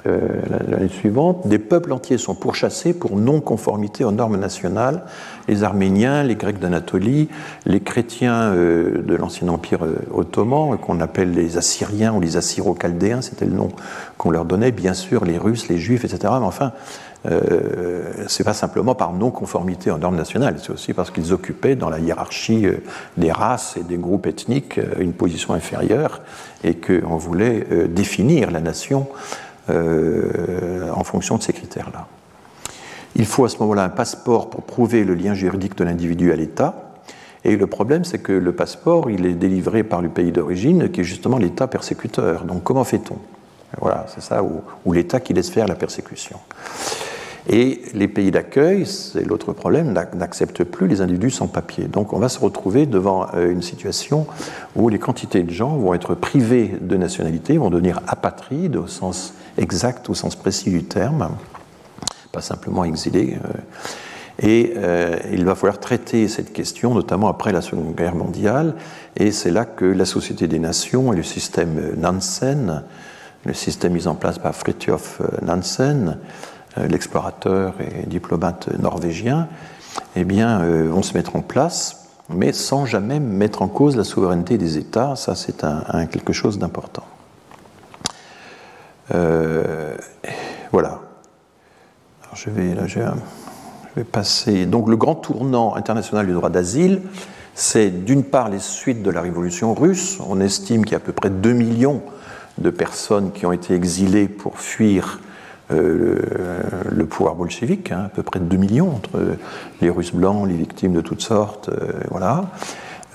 [0.06, 1.48] l'année suivante.
[1.48, 5.04] Des peuples entiers sont pourchassés pour non-conformité aux normes nationales.
[5.48, 7.30] Les Arméniens, les Grecs d'Anatolie,
[7.66, 13.54] les chrétiens de l'ancien empire ottoman, qu'on appelle les Assyriens ou les Assyro-Chaldéens, c'était le
[13.54, 13.70] nom
[14.18, 16.34] qu'on leur donnait, bien sûr, les Russes, les Juifs, etc.
[16.40, 16.74] Mais enfin,
[17.26, 21.90] euh, c'est pas simplement par non-conformité aux normes nationales, c'est aussi parce qu'ils occupaient dans
[21.90, 22.78] la hiérarchie euh,
[23.18, 26.22] des races et des groupes ethniques euh, une position inférieure
[26.64, 29.08] et qu'on voulait définir la nation
[29.70, 32.08] en fonction de ces critères-là.
[33.16, 36.36] Il faut à ce moment-là un passeport pour prouver le lien juridique de l'individu à
[36.36, 36.92] l'État.
[37.44, 41.02] Et le problème, c'est que le passeport, il est délivré par le pays d'origine, qui
[41.02, 42.46] est justement l'État persécuteur.
[42.46, 43.18] Donc comment fait-on?
[43.80, 46.40] Voilà, c'est ça, ou l'État qui laisse faire la persécution.
[47.48, 51.86] Et les pays d'accueil, c'est l'autre problème, n'acceptent plus les individus sans papier.
[51.86, 54.26] Donc on va se retrouver devant euh, une situation
[54.76, 59.34] où les quantités de gens vont être privés de nationalité, vont devenir apatrides au sens
[59.60, 61.30] exact, au sens précis du terme,
[62.32, 63.38] pas simplement exilés.
[63.46, 63.50] Euh.
[64.40, 68.74] Et euh, il va falloir traiter cette question, notamment après la Seconde Guerre mondiale.
[69.16, 72.84] Et c'est là que la Société des Nations et le système Nansen,
[73.46, 76.18] le système mis en place par Fridtjof Nansen,
[76.78, 79.48] l'explorateur et diplomate norvégien,
[80.16, 84.04] eh bien, euh, vont se mettre en place mais sans jamais mettre en cause la
[84.04, 85.16] souveraineté des États.
[85.16, 85.64] Ça, c'est
[86.12, 87.06] quelque chose d'important.
[89.14, 89.96] Euh,
[90.72, 91.02] voilà.
[92.34, 93.00] je vais, je
[93.96, 94.66] vais passer.
[94.66, 97.02] Donc, le grand tournant international du droit d'asile,
[97.54, 100.20] c'est d'une part les suites de la révolution russe.
[100.28, 102.02] On estime qu'il y a à peu près 2 millions
[102.58, 105.20] de personnes qui ont été exilées pour fuir
[105.72, 106.20] euh,
[106.92, 109.20] le pouvoir bolchevique, hein, à peu près 2 millions entre
[109.82, 112.46] les Russes blancs, les victimes de toutes sortes, euh, voilà.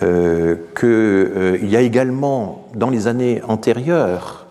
[0.02, 4.46] Euh, Qu'il y a également, dans les années antérieures,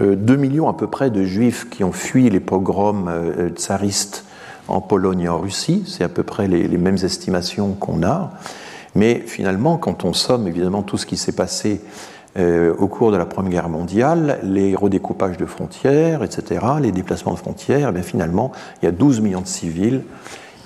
[0.00, 3.08] 2 millions à peu près de juifs qui ont fui les pogroms
[3.54, 4.24] tsaristes
[4.66, 8.32] en Pologne et en Russie, c'est à peu près les mêmes estimations qu'on a.
[8.94, 11.80] Mais finalement, quand on somme évidemment tout ce qui s'est passé
[12.36, 17.32] euh, au cours de la Première Guerre mondiale, les redécoupages de frontières, etc., les déplacements
[17.32, 18.50] de frontières, eh finalement,
[18.82, 20.02] il y a 12 millions de civils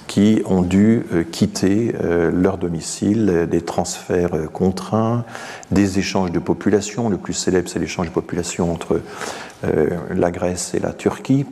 [0.07, 5.25] qui ont dû euh, quitter euh, leur domicile, des transferts contraints,
[5.71, 7.11] des échanges de population.
[7.11, 9.01] Le plus célèbre, c'est l'échange de population entre
[10.15, 11.45] la Grèce et la Turquie.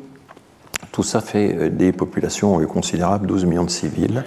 [0.92, 4.24] Tout ça fait des populations considérables, 12 millions de civils.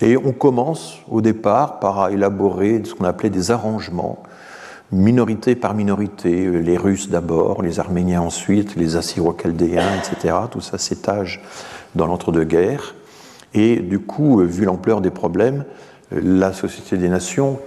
[0.00, 4.22] Et on commence au départ par élaborer ce qu'on appelait des arrangements,
[4.92, 10.34] minorité par minorité, euh, les Russes d'abord, les Arméniens ensuite, les Assyro-Chaldéens, etc.
[10.50, 11.42] Tout ça s'étage
[11.94, 12.94] dans l'entre-deux-guerres.
[13.54, 15.64] Et du coup, euh, vu l'ampleur des problèmes,
[16.12, 17.58] euh, la Société des Nations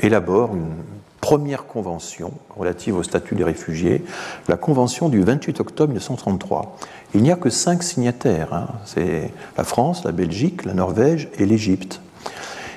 [0.00, 0.72] élabore une
[1.20, 4.02] première convention relative au statut des réfugiés,
[4.48, 6.78] la convention du 28 octobre 1933.
[7.12, 8.68] Il n'y a que cinq signataires, hein.
[8.86, 12.00] c'est la France, la Belgique, la Norvège et l'Égypte.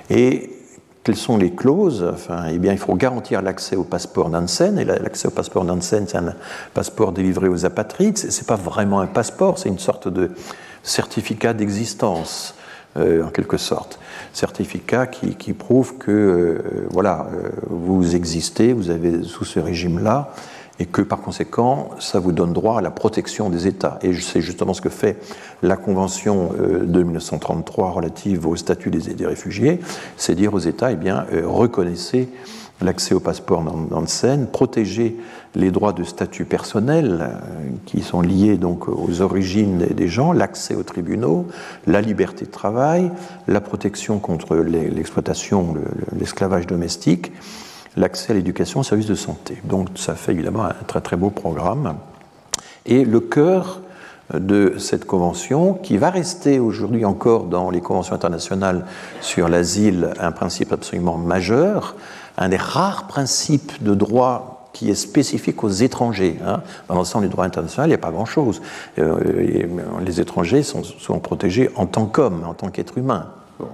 [0.09, 0.58] Et
[1.09, 2.05] quelles sont les clauses
[2.51, 6.19] eh bien, Il faut garantir l'accès au passeport Nansen, et l'accès au passeport Nansen, c'est
[6.19, 6.35] un
[6.75, 8.15] passeport délivré aux apatrides.
[8.15, 10.29] Ce n'est pas vraiment un passeport, c'est une sorte de
[10.83, 12.53] certificat d'existence,
[12.97, 13.99] euh, en quelque sorte
[14.33, 20.31] certificat qui, qui prouve que euh, voilà, euh, vous existez, vous avez sous ce régime-là,
[20.79, 23.99] et que par conséquent, ça vous donne droit à la protection des États.
[24.01, 25.17] Et c'est justement ce que fait
[25.61, 29.79] la Convention euh, de 1933 relative au statut des, réfugiés,
[30.17, 32.29] c'est dire aux États, eh bien, reconnaissez
[32.81, 35.17] l'accès au passeport dans, le Seine, protéger
[35.55, 37.35] les droits de statut personnel euh,
[37.85, 41.47] qui sont liés donc aux origines des gens, l'accès aux tribunaux,
[41.87, 43.11] la liberté de travail,
[43.47, 45.75] la protection contre l'exploitation,
[46.17, 47.31] l'esclavage domestique,
[47.97, 49.57] l'accès à l'éducation, aux services de santé.
[49.63, 51.95] Donc ça fait évidemment un très très beau programme.
[52.85, 53.81] Et le cœur
[54.33, 58.85] de cette convention, qui va rester aujourd'hui encore dans les conventions internationales
[59.21, 61.95] sur l'asile un principe absolument majeur,
[62.37, 66.37] un des rares principes de droit qui est spécifique aux étrangers.
[66.45, 66.61] Hein.
[66.87, 68.61] Dans l'ensemble du droit international, il n'y a pas grand-chose.
[68.99, 69.65] Euh,
[70.05, 73.29] les étrangers sont, sont, protégés en tant qu'hommes, en tant qu'êtres humains.
[73.61, 73.65] Euh,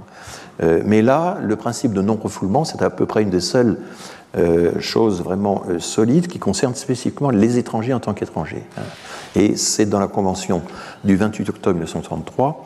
[0.61, 3.77] mais là, le principe de non-refoulement, c'est à peu près une des seules
[4.37, 8.63] euh, choses vraiment solides qui concerne spécifiquement les étrangers en tant qu'étrangers.
[8.77, 8.81] Hein.
[9.35, 10.61] Et c'est dans la Convention
[11.03, 12.65] du 28 octobre 1933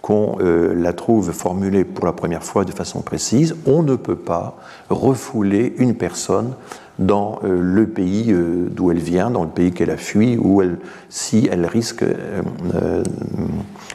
[0.00, 4.16] qu'on euh, la trouve formulée pour la première fois de façon précise, on ne peut
[4.16, 4.56] pas
[4.88, 6.54] refouler une personne
[6.98, 10.62] dans euh, le pays euh, d'où elle vient, dans le pays qu'elle a fui, ou
[10.62, 10.78] elle,
[11.08, 12.04] si elle risque,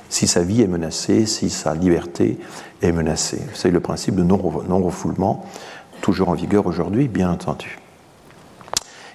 [0.09, 2.37] si sa vie est menacée, si sa liberté
[2.81, 3.41] est menacée.
[3.53, 5.45] C'est le principe de non-refoulement,
[6.01, 7.79] toujours en vigueur aujourd'hui, bien entendu.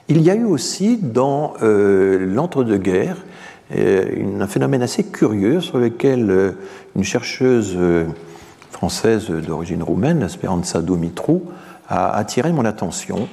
[0.09, 3.17] Il y a eu aussi dans l'entre-deux-guerres
[3.73, 6.53] un phénomène assez curieux sur lequel euh,
[6.97, 8.07] une chercheuse euh,
[8.71, 11.41] française d'origine roumaine, Speranța Dumitru,
[11.89, 13.29] a attiré mon attention.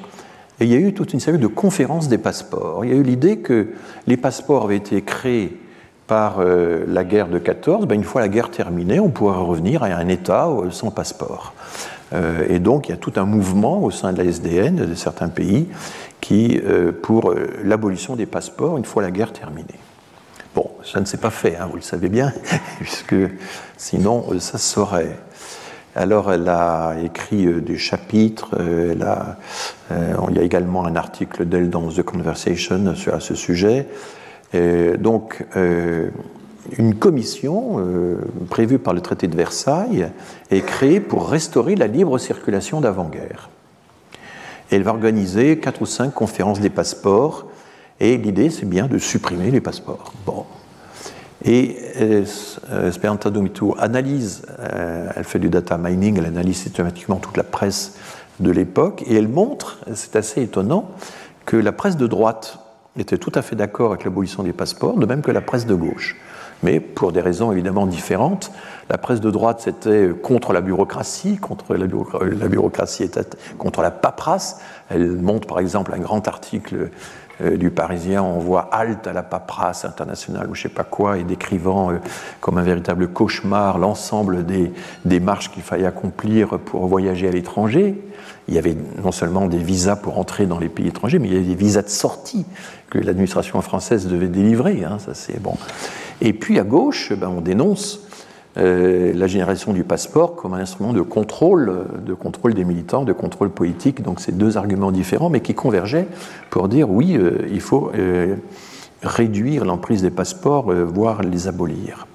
[0.60, 2.84] Et il y a eu toute une série de conférences des passeports.
[2.84, 3.68] Il y a eu l'idée que
[4.08, 5.60] les passeports avaient été créés
[6.08, 7.86] par euh, la guerre de 14.
[7.86, 11.54] Ben, une fois la guerre terminée, on pourrait revenir à un État sans passeport.
[12.50, 15.30] et donc il y a tout un mouvement au sein de la SDN, de certains
[15.30, 15.68] pays,
[16.22, 16.62] qui,
[17.04, 17.34] pour
[17.64, 19.80] l'abolition des passeports une fois la guerre terminée.
[20.58, 22.34] Bon, ça ne s'est pas fait, hein, vous le savez bien,
[22.80, 23.14] puisque
[23.78, 25.20] sinon euh, ça se saurait.
[25.96, 28.96] Alors elle a écrit euh, des chapitres, euh,
[29.92, 33.88] il y a également un article d'elle dans The Conversation sur, à ce sujet.
[34.54, 35.46] Donc
[36.78, 37.86] une commission
[38.50, 40.10] prévue par le traité de Versailles
[40.52, 43.50] est créée pour restaurer la libre circulation d'avant-guerre.
[44.72, 47.48] Elle va organiser quatre ou cinq conférences des passeports
[48.00, 50.14] et l'idée, c'est bien de supprimer les passeports.
[50.26, 50.46] Bon.
[51.44, 52.26] Et euh,
[52.92, 57.96] Speranza Dumitru analyse, euh, elle fait du data mining, elle analyse systématiquement toute la presse
[58.40, 60.92] de l'époque, et elle montre, c'est assez étonnant,
[61.46, 62.60] que la presse de droite
[63.02, 65.76] était tout à fait d'accord avec l'abolition des passeports, de même que la presse de
[65.76, 66.16] gauche.
[66.64, 68.52] mais pour des raisons évidemment différentes.
[68.90, 71.88] La presse de droite, c'était contre la bureaucratie, contre la,
[72.48, 73.22] bureaucratie, était
[73.58, 74.60] contre la paperasse.
[74.90, 76.92] Elle montre par exemple un grand article euh,
[77.40, 81.24] du Parisien, on voit halte à la paperasse internationale ou je sais pas quoi, et
[81.24, 81.98] décrivant euh,
[82.42, 84.72] comme un véritable cauchemar l'ensemble des
[85.06, 88.02] démarches qu'il fallait accomplir pour voyager à l'étranger.
[88.48, 91.34] Il y avait non seulement des visas pour entrer dans les pays étrangers, mais il
[91.34, 92.46] y avait des visas de sortie
[92.90, 94.84] que l'administration française devait délivrer.
[94.84, 95.56] Hein, ça c'est bon.
[96.22, 98.07] Et puis à gauche, ben, on dénonce euh,
[98.58, 103.50] la génération du passeport comme un instrument de contrôle, de contrôle des militants, de contrôle
[103.50, 104.02] politique.
[104.02, 106.08] Donc c'est deux arguments différents, mais qui convergeaient
[106.50, 108.36] pour dire oui, euh, il faut euh,
[109.04, 112.08] réduire l'emprise des passeports, voire les abolir.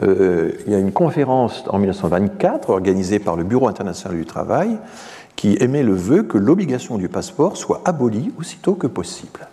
[0.00, 4.78] il y a une conférence en 1924 organisée par le Bureau international du travail
[5.36, 9.48] qui émet le vœu que l'obligation du passeport soit abolie aussitôt que possible.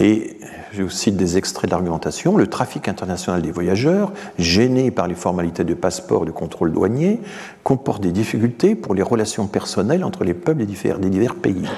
[0.00, 0.38] Et
[0.72, 5.62] je vous cite des extraits d'argumentation, le trafic international des voyageurs, gêné par les formalités
[5.62, 7.20] de passeport et de contrôle douanier,
[7.64, 11.68] comporte des difficultés pour les relations personnelles entre les peuples des divers, des divers pays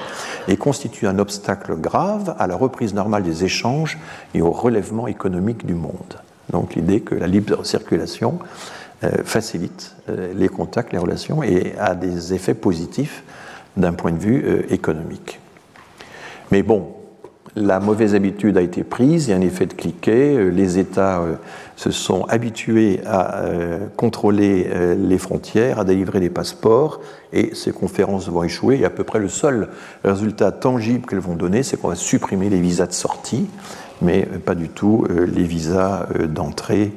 [0.47, 3.99] et constitue un obstacle grave à la reprise normale des échanges
[4.33, 6.21] et au relèvement économique du monde.
[6.51, 8.39] Donc l'idée que la libre circulation
[9.03, 13.23] euh, facilite euh, les contacts, les relations et a des effets positifs
[13.75, 15.39] d'un point de vue euh, économique.
[16.51, 16.93] Mais bon,
[17.55, 20.79] la mauvaise habitude a été prise, il y a un effet de cliquet, euh, les
[20.79, 21.35] États euh,
[21.75, 27.01] se sont habitués à euh, contrôler les frontières, à délivrer les passeports,
[27.31, 28.79] et ces conférences vont échouer.
[28.79, 29.69] Et à peu près le seul
[30.03, 33.47] résultat tangible qu'elles vont donner, c'est qu'on va supprimer les visas de sortie,
[34.01, 36.93] mais pas du tout les visas d'entrée,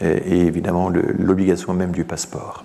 [0.00, 2.64] et évidemment l'obligation même du passeport.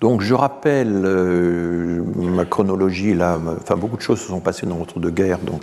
[0.00, 4.78] Donc je rappelle euh, ma chronologie là, enfin beaucoup de choses se sont passées dans
[4.78, 5.62] l'entre-deux-guerres, donc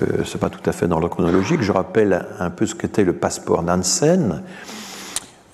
[0.00, 1.60] euh, ce n'est pas tout à fait dans l'ordre chronologique.
[1.60, 4.42] Je rappelle un peu ce qu'était le passeport Nansen.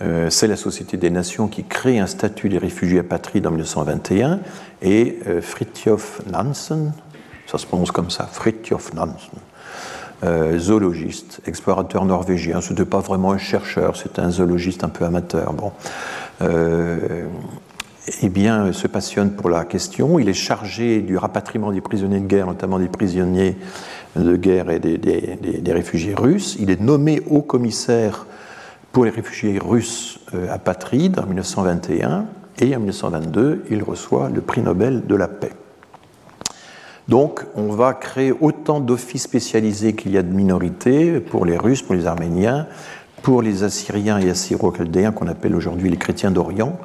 [0.03, 4.41] Euh, c'est la Société des Nations qui crée un statut des réfugiés apatrides en 1921
[4.83, 6.93] et Fritjof Nansen,
[7.47, 12.61] ça se prononce comme ça, Fritjof Nansen, zoologiste, explorateur norvégien.
[12.63, 15.53] Ce n'était pas vraiment un chercheur, c'était un zoologiste un peu amateur.
[15.53, 15.73] Bon
[18.23, 20.19] eh bien, se passionne pour la question.
[20.19, 23.57] Il est chargé du rapatriement des prisonniers de guerre, notamment des prisonniers
[24.17, 26.57] de guerre et des, réfugiés russes.
[26.59, 28.27] Il est nommé haut commissaire
[28.93, 32.27] pour les réfugiés russes euh, apatrides en 1921
[32.59, 35.53] et en 1922, il reçoit le prix Nobel de la paix.
[37.09, 41.83] Donc, on va créer autant d'offices spécialisés qu'il y a de minorités pour les Russes,
[41.83, 42.67] pour les Arméniens,
[43.23, 46.79] pour les Assyriens et Assyro-Chaldéens qu'on appelle aujourd'hui les chrétiens d'Orient,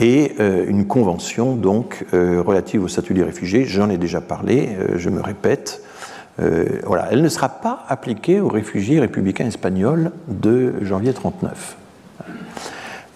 [0.00, 3.64] et euh, une convention donc euh, relative au statut des réfugiés.
[3.64, 5.82] J'en ai déjà parlé, euh, je me répète.
[6.84, 11.76] voilà, elle ne sera pas appliquée aux réfugiés républicains espagnols de janvier 39.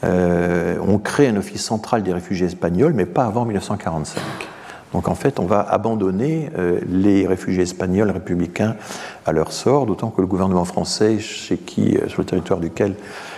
[0.04, 4.22] on crée un office central des réfugiés espagnols, mais pas avant 1945.
[4.92, 6.50] Donc en fait, on va abandonner
[6.88, 8.76] les réfugiés espagnols républicains
[9.26, 13.37] à leur sort, d'autant que le gouvernement français, chez qui, sur le territoire duquel euh,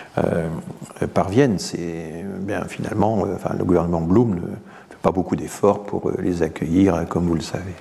[1.14, 1.58] parviennent.
[1.58, 6.16] C'est bien finalement, euh, enfin, le gouvernement Blum ne fait pas beaucoup d'efforts pour euh,
[6.20, 7.74] les accueillir, comme vous le savez.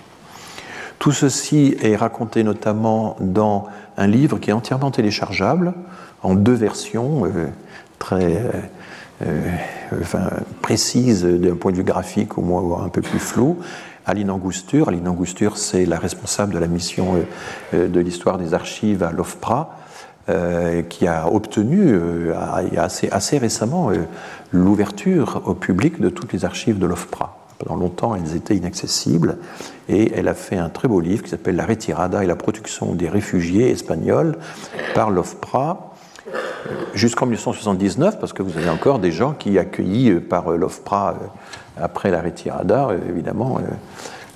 [0.99, 3.67] Tout ceci est raconté notamment dans
[3.97, 5.73] un livre qui est entièrement téléchargeable
[6.23, 7.23] en deux versions
[7.99, 8.43] très
[10.01, 10.29] enfin,
[10.61, 13.59] précises d'un point de vue graphique, au moins un peu plus flou.
[14.05, 14.89] Aline Angusture.
[14.89, 15.15] Aline
[15.55, 17.15] c'est la responsable de la mission
[17.71, 19.79] de l'histoire des archives à l'OFPRA.
[20.29, 22.35] Euh, qui a obtenu euh,
[22.75, 23.95] assez, récemment euh,
[24.51, 27.39] l'ouverture au public de toutes les archives de l'OFPRA.
[27.57, 29.37] Pendant longtemps, elles étaient inaccessibles
[29.87, 32.93] et elle a fait un très beau livre qui s'appelle La retirada et la protection
[32.93, 34.37] des réfugiés espagnols
[34.93, 35.93] par l'OFPRA
[36.93, 41.15] jusqu'en 1979, parce que vous avez encore des gens qui, accueillis par l'OFPRA
[41.81, 43.59] après la retirada, évidemment,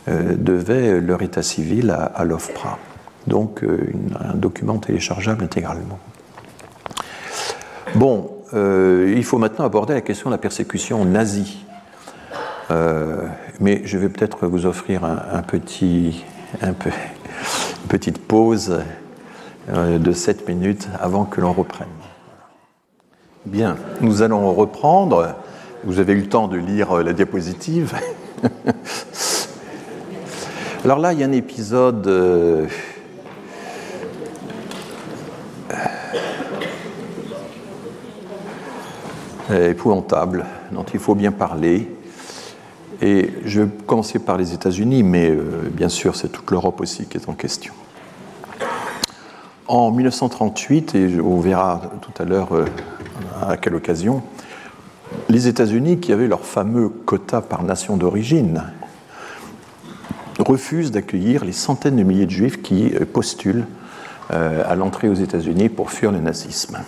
[0.08, 2.80] devaient leur état civil à, à l'OFPRA
[3.28, 6.00] donc euh, un document téléchargeable intégralement.
[7.96, 11.66] Bon, euh, il faut maintenant aborder la question de la persécution nazie.
[12.72, 13.28] Euh,
[13.60, 16.24] mais je vais peut-être vous offrir un, petit,
[16.62, 18.80] un peu, une petite pause
[19.70, 21.88] de 7 minutes avant que l'on reprenne.
[23.46, 25.36] Bien, nous allons reprendre.
[25.84, 27.94] Vous avez eu le temps de lire la diapositive.
[30.86, 32.08] Alors là, il y a un épisode
[39.54, 41.90] épouvantable dont il faut bien parler.
[43.02, 47.06] Et je vais commencer par les États-Unis, mais euh, bien sûr c'est toute l'Europe aussi
[47.06, 47.74] qui est en question.
[49.68, 52.50] En 1938, et on verra tout à l'heure
[53.42, 54.22] à quelle occasion,
[55.30, 58.64] les États-Unis, qui avaient leur fameux quota par nation d'origine,
[60.40, 63.66] refusent d'accueillir les centaines de milliers de juifs qui postulent
[64.30, 66.80] à l'entrée aux États-Unis pour fuir le nazisme.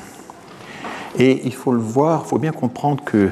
[1.18, 3.30] Et il faut le voir, il faut bien comprendre que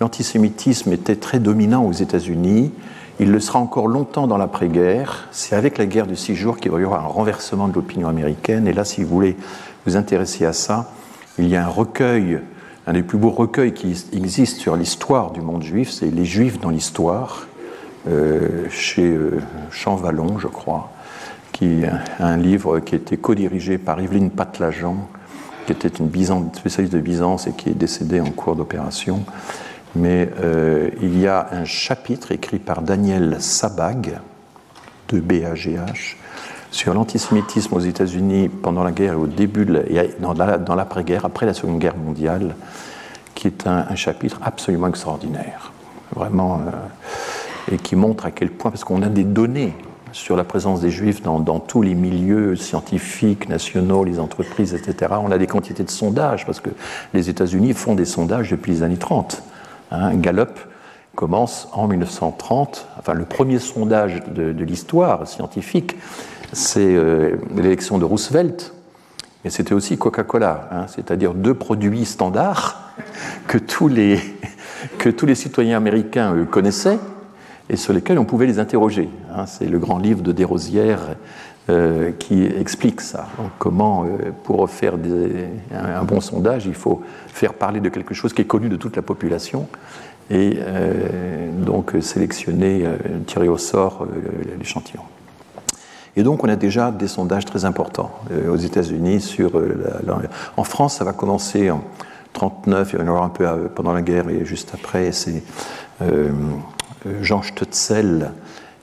[0.00, 2.70] l'antisémitisme était très dominant aux États-Unis.
[3.18, 5.28] Il le sera encore longtemps dans l'après-guerre.
[5.30, 8.08] C'est avec la guerre de six jours qu'il va y avoir un renversement de l'opinion
[8.08, 8.68] américaine.
[8.68, 9.36] Et là, si vous voulez
[9.86, 10.92] vous intéresser à ça,
[11.38, 12.40] il y a un recueil,
[12.86, 16.60] un des plus beaux recueils qui existe sur l'histoire du monde juif, c'est Les Juifs
[16.60, 17.46] dans l'histoire,
[18.06, 19.40] euh, chez euh,
[19.70, 20.90] Champvallon, je crois,
[21.52, 21.82] qui
[22.20, 25.08] un livre qui a été co-dirigé par Evelyne Patlajan,
[25.74, 26.10] qui était une
[26.54, 29.24] spécialiste de Byzance et qui est décédée en cours d'opération.
[29.94, 34.18] Mais euh, il y a un chapitre écrit par Daniel Sabag,
[35.10, 36.16] de BAGH,
[36.70, 39.84] sur l'antisémitisme aux États-Unis pendant la guerre et au début, de
[40.20, 42.54] dans l'après-guerre, après la Seconde Guerre mondiale,
[43.34, 45.72] qui est un, chapitre absolument extraordinaire,
[46.14, 49.74] vraiment, euh, et qui montre à quel point, parce qu'on a des données
[50.18, 55.12] sur la présence des juifs dans, tous les milieux scientifiques, nationaux, les entreprises, etc.
[55.22, 56.70] On a des quantités de sondages, parce que
[57.14, 59.42] les États-Unis font des sondages depuis les années 30.
[59.92, 60.14] Hein.
[60.16, 60.58] Gallup
[61.14, 65.96] commence en 1930, enfin le premier sondage de, l'histoire scientifique,
[66.52, 68.74] c'est euh, l'élection de Roosevelt,
[69.44, 70.86] mais c'était aussi Coca-Cola, hein.
[70.88, 72.92] c'est-à-dire deux produits standards
[73.46, 74.20] que tous les,
[74.98, 76.98] que tous les citoyens américains connaissaient
[77.70, 79.08] et sur lesquels on pouvait les interroger.
[79.34, 79.46] Hein.
[79.46, 81.16] c'est le grand livre de Desrosières
[81.70, 83.28] euh, qui explique ça.
[83.58, 84.94] comment, euh, pour faire
[85.74, 88.96] un, bon sondage, il faut faire parler de quelque chose qui est connu de toute
[88.96, 89.68] la population
[90.30, 92.86] et euh, donc sélectionner,
[93.26, 94.06] tirer au sort
[94.58, 95.02] l'échantillon.
[96.16, 98.12] Et donc, on a déjà des sondages très importants
[98.50, 99.36] aux États-Unis
[100.56, 101.84] en France, ça va commencer en
[102.32, 105.12] 39, il y en aura un peu pendant la guerre et juste après.
[107.22, 108.32] Jean Stutzel,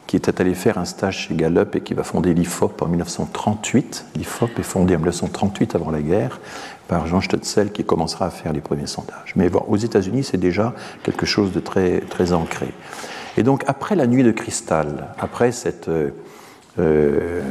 [0.08, 4.06] qui était allé faire un stage chez Gallup et qui va fonder l'IFOP en 1938.
[4.16, 6.40] L'IFOP est fondé en 1938 avant la guerre
[6.88, 9.34] par Jean Stutzel qui commencera à faire les premiers sondages.
[9.36, 10.74] Mais aux États-Unis, c'est déjà
[11.04, 12.68] quelque chose de très, très ancré.
[13.38, 16.12] Et donc, après la nuit de cristal, après cette, euh,
[16.80, 17.42] euh,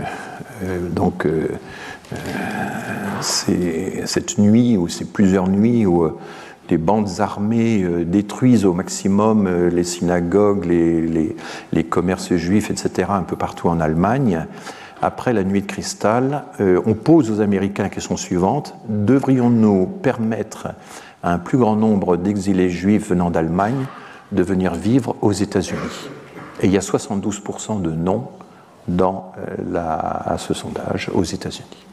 [0.90, 1.48] donc, euh,
[3.20, 6.08] cette nuit ou ces plusieurs nuits où
[6.70, 13.22] les bandes armées euh, détruisent au maximum euh, les synagogues, les, commerces juifs, etc., un
[13.22, 14.46] peu partout en Allemagne.
[15.02, 20.68] Après la nuit de cristal, euh, on pose aux Américains la question suivante devrions-nous permettre
[21.22, 23.86] à un plus grand nombre d'exilés juifs venant d'Allemagne
[24.32, 26.08] de venir vivre aux États-Unis?
[26.62, 28.28] Et il y a 72% de non
[28.86, 29.32] dans
[29.74, 31.84] à ce sondage aux États-Unis.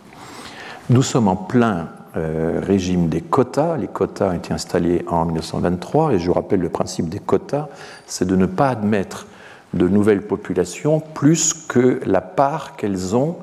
[0.90, 1.88] Nous sommes en plein
[2.18, 3.78] euh, régime des quotas.
[3.78, 7.68] Les quotas ont été installés en 1923 et je vous rappelle le principe des quotas,
[8.06, 9.28] c'est de ne pas admettre
[9.74, 13.38] de nouvelles populations plus que la part qu'elles ont,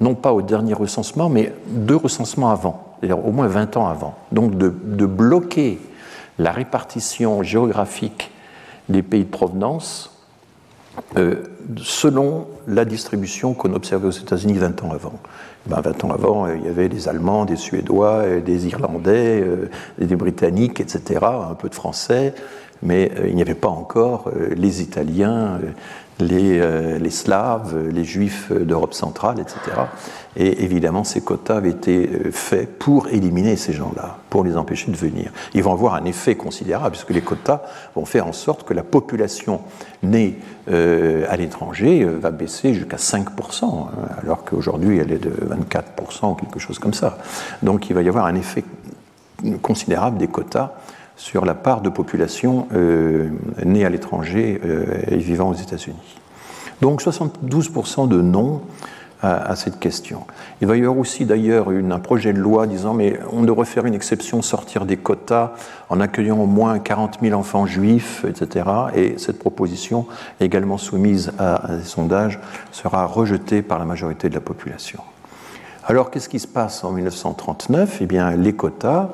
[0.00, 4.14] non pas au dernier recensement, mais deux recensements avant, au moins 20 ans avant.
[4.30, 4.68] Donc de,
[5.06, 5.80] bloquer
[6.38, 8.30] la répartition géographique
[8.88, 10.10] des pays de provenance
[11.16, 11.44] euh,
[11.78, 15.14] selon la distribution qu'on observait aux États-Unis 20 ans avant.
[15.66, 19.40] 20 ben, ans avant, euh, il y avait des Allemands, des Suédois, euh, des Irlandais,
[19.40, 22.34] euh, des Britanniques, etc., un peu de Français,
[22.82, 25.60] mais il n'y avait pas encore les Italiens,
[26.20, 29.58] les, les Slaves, les Juifs d'Europe centrale, etc.
[30.36, 34.96] Et évidemment, ces quotas avaient été faits pour éliminer ces gens-là, pour les empêcher de
[34.96, 35.30] venir.
[35.52, 37.62] Ils vont avoir un effet considérable, puisque les quotas
[37.94, 39.60] vont faire en sorte que la population
[40.02, 40.38] née
[40.68, 43.88] à l'étranger va baisser jusqu'à 5%, hein,
[44.22, 47.18] alors qu'aujourd'hui elle est de 24% ou quelque chose comme ça.
[47.62, 48.64] Donc il va y avoir un effet
[49.60, 50.72] considérable des quotas
[51.22, 53.28] sur la part de population euh,
[53.64, 56.18] née à l'étranger euh, et vivant aux États-Unis.
[56.80, 58.60] Donc 72% de non
[59.22, 60.24] à, cette question.
[60.60, 63.86] Il va y avoir aussi d'ailleurs un projet de loi disant mais on devrait faire
[63.86, 65.52] une exception, sortir des quotas
[65.90, 68.66] en accueillant au moins 40 000 enfants juifs, etc.
[68.96, 70.06] Et cette proposition,
[70.40, 72.40] également soumise à, à des sondages,
[72.72, 74.98] sera rejetée par la majorité de la population.
[75.86, 79.10] Alors qu'est-ce qui se passe en 1939 Eh bien les quotas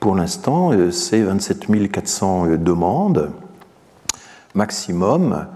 [0.00, 3.30] pour l'instant, euh, c'est 27 400 euh, demandes
[4.54, 5.46] maximum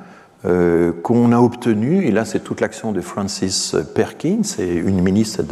[0.44, 2.06] euh, qu'on a obtenues.
[2.06, 5.42] Et là, c'est toute l'action de Francis Perkins, une ministre,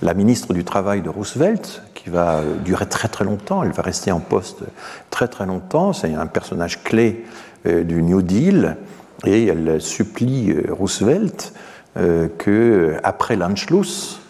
[0.00, 3.62] la ministre du Travail de Roosevelt, qui va durer très très longtemps.
[3.62, 4.62] Elle va rester en poste
[5.10, 5.92] très très longtemps.
[5.92, 7.26] C'est un personnage clé
[7.66, 8.78] du New Deal.
[9.26, 11.52] Et elle supplie Roosevelt
[11.94, 14.20] que, après l'Anschluss,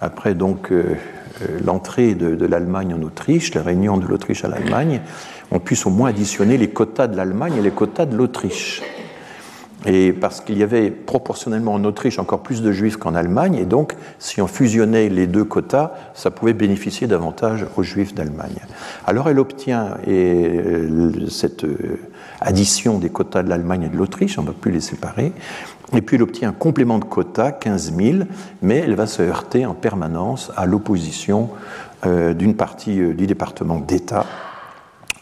[0.00, 0.72] après donc
[1.64, 5.00] l'entrée de, l'Allemagne en Autriche, la réunion de l'Autriche à l'Allemagne,
[5.50, 8.82] on puisse au moins additionner les quotas de l'Allemagne et les quotas de l'Autriche.
[9.86, 13.64] Et parce qu'il y avait proportionnellement en Autriche encore plus de juifs qu'en Allemagne, et
[13.64, 18.58] donc si on fusionnait les deux quotas, ça pouvait bénéficier davantage aux juifs d'Allemagne.
[19.06, 20.60] Alors elle obtient et,
[21.30, 21.64] cette
[22.40, 25.32] addition des quotas de l'Allemagne et de l'Autriche, on ne va plus les séparer,
[25.94, 28.18] et puis elle obtient un complément de quotas, 15 000,
[28.62, 31.50] mais elle va se heurter en permanence à l'opposition
[32.06, 34.26] euh, d'une partie euh, du département d'État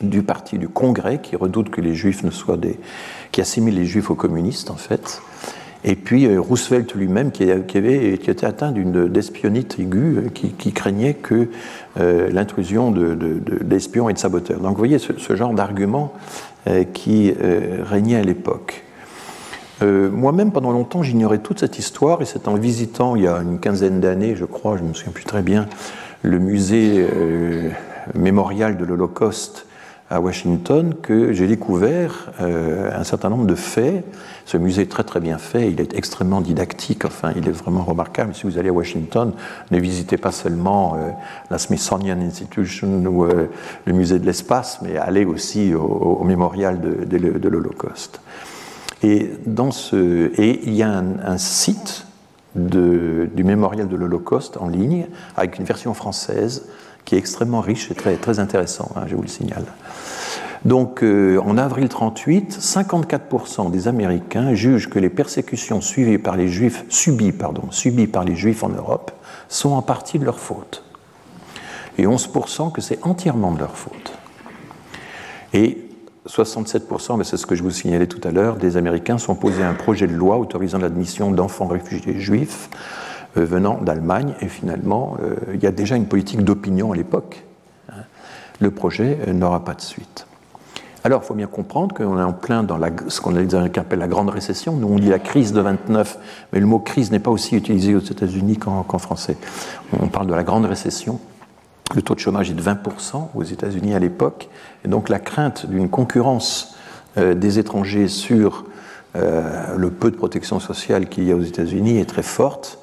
[0.02, 2.78] du parti du Congrès qui redoute que les Juifs ne soient des,
[3.32, 5.22] qui assimile les Juifs aux communistes en fait,
[5.84, 11.48] et puis euh, Roosevelt lui-même qui, était atteint d'une d'espionnite aiguë, qui, craignait que
[11.96, 14.60] l'intrusion d'espions de, de, et de saboteurs.
[14.60, 16.12] Donc vous voyez ce, ce genre d'argument
[16.92, 17.32] qui
[17.88, 18.85] régnait à l'époque.
[19.82, 23.58] Moi-même, pendant longtemps, j'ignorais toute cette histoire, et c'est en visitant, il y a une
[23.58, 25.66] quinzaine d'années, je crois, je ne me souviens plus très bien,
[26.22, 27.06] le musée
[28.14, 29.66] mémorial de l'Holocauste
[30.08, 34.04] à Washington que j'ai découvert euh, un certain nombre de faits.
[34.44, 37.82] Ce musée est très très bien fait, il est extrêmement didactique, enfin il est vraiment
[37.82, 38.34] remarquable.
[38.34, 39.32] Si vous allez à Washington,
[39.72, 41.10] ne visitez pas seulement euh,
[41.50, 43.48] la Smithsonian Institution ou euh,
[43.84, 48.20] le musée de l'espace, mais allez aussi au, mémorial de l'Holocauste.
[49.02, 52.06] Et, il y a un, site
[52.54, 55.06] du mémorial de l'Holocauste en ligne
[55.36, 56.66] avec une version française
[57.04, 59.64] qui est extrêmement riche et très, très intéressant, hein, je vous le signale.
[60.64, 66.48] Donc, euh, en avril 38, 54% des Américains jugent que les persécutions suivies par les
[66.48, 69.12] Juifs, subies, pardon, subies par les Juifs en Europe
[69.48, 70.82] sont en partie de leur faute.
[71.98, 74.18] Et 11% que c'est entièrement de leur faute.
[75.52, 75.85] Et
[76.26, 79.62] 67%, mais c'est ce que je vous signalais tout à l'heure, des Américains sont posés
[79.62, 82.68] un projet de loi autorisant l'admission d'enfants réfugiés juifs
[83.36, 84.34] euh, venant d'Allemagne.
[84.40, 87.44] Et finalement, euh, il y a déjà une politique d'opinion à l'époque.
[87.90, 88.02] Hein.
[88.60, 90.26] Le projet euh, n'aura pas de suite.
[91.04, 94.28] Alors, il faut bien comprendre qu'on est en plein dans ce qu'on appelle la grande
[94.28, 94.74] récession.
[94.74, 96.18] Nous, on dit la crise de 29,
[96.52, 99.36] mais le mot crise n'est pas aussi utilisé aux États-Unis qu'en qu français.
[100.00, 101.20] On parle de la grande récession.
[101.94, 104.48] Le taux de chômage est de 20% aux États-Unis à l'époque.
[104.84, 106.76] Et donc, la crainte d'une concurrence
[107.16, 108.64] euh, des étrangers sur
[109.16, 112.78] euh, le peu de protection sociale qu'il y a aux États-Unis est très forte.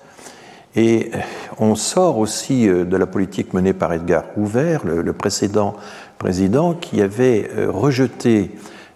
[0.75, 1.11] Et
[1.59, 5.75] on sort aussi euh, de la politique menée par Edgar Hoover, le, précédent
[6.17, 8.51] président, qui avait euh, rejeté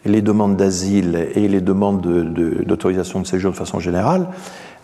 [0.06, 4.28] les demandes d'asile et les demandes d'autorisation de, séjour de façon générale,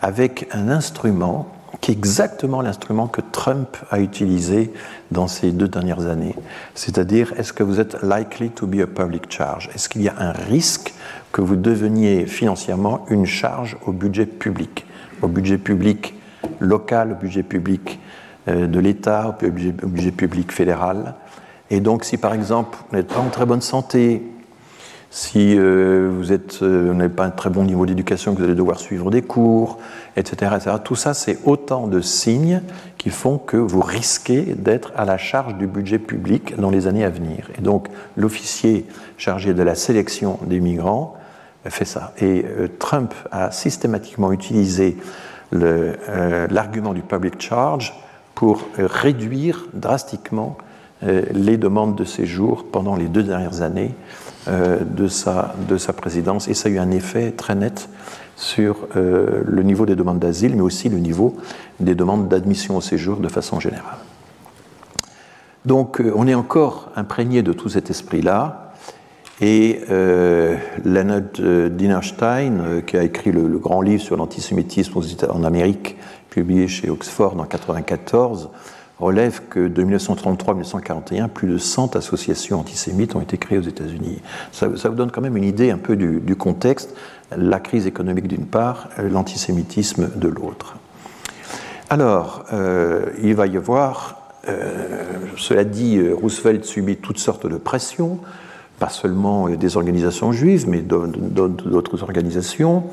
[0.02, 1.48] avec un instrument
[1.84, 4.72] qui est exactement l'instrument que Trump a utilisé
[5.10, 6.34] dans ces deux dernières années.
[6.74, 9.68] C'est-à-dire, est-ce que vous êtes likely to be a public charge?
[9.74, 10.94] Est-ce qu'il y a un risque
[11.30, 14.86] que vous deveniez financièrement une charge au budget public?
[15.20, 16.14] Au budget public
[16.58, 18.00] local, au budget public
[18.48, 21.12] euh, de l'État, au budget, au budget public fédéral.
[21.68, 24.22] Et donc, si par exemple, vous n'êtes pas en très bonne santé,
[25.14, 28.80] si euh, vous euh, n'avez pas un très bon niveau d'éducation, que vous allez devoir
[28.80, 29.78] suivre des cours,
[30.16, 30.76] etc., etc.
[30.82, 32.60] Tout ça, c'est autant de signes
[32.98, 37.04] qui font que vous risquez d'être à la charge du budget public dans les années
[37.04, 37.48] à venir.
[37.56, 37.86] Et donc,
[38.16, 38.86] l'officier
[39.16, 41.14] chargé de la sélection des migrants
[41.64, 42.12] fait ça.
[42.18, 44.96] Et euh, Trump a systématiquement utilisé
[45.52, 47.94] l'argument du public charge
[48.34, 50.58] pour réduire drastiquement
[51.02, 53.94] les demandes de séjour pendant les deux dernières années
[54.46, 56.48] de, sa, de sa présidence.
[56.48, 57.88] Et ça a eu un effet très net
[58.36, 61.36] sur le niveau des demandes d'asile, mais aussi le niveau
[61.80, 63.98] des demandes d'admission au séjour de façon générale.
[65.64, 68.64] Donc on est encore imprégné de tout cet esprit-là.
[69.40, 75.42] Et euh, Leonard euh, euh, qui a écrit le, le grand livre sur l'antisémitisme en
[75.42, 75.96] Amérique,
[76.30, 78.50] publié chez Oxford en 1994,
[79.04, 83.62] relève que de 1933 à 1941, plus de 100 associations antisémites ont été créées aux
[83.62, 84.20] États-Unis.
[84.52, 86.94] Ça, vous donne quand même une idée un peu du, contexte,
[87.36, 90.76] la crise économique d'une part, l'antisémitisme de l'autre.
[91.90, 95.04] Alors, euh, il va y avoir, euh,
[95.36, 98.18] cela dit, Roosevelt subit toutes sortes de pressions,
[98.78, 102.84] pas seulement des organisations juives, mais d'autres organisations,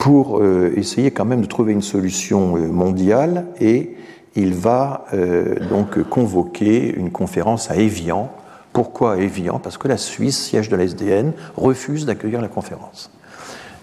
[0.00, 3.44] pour euh, essayer quand même de trouver une solution euh, mondiale.
[3.60, 3.90] Et
[4.36, 8.30] il va euh, donc convoquer une conférence à Évian.
[8.72, 13.10] Pourquoi Évian Parce que la Suisse, siège de la SDN, refuse d'accueillir la conférence.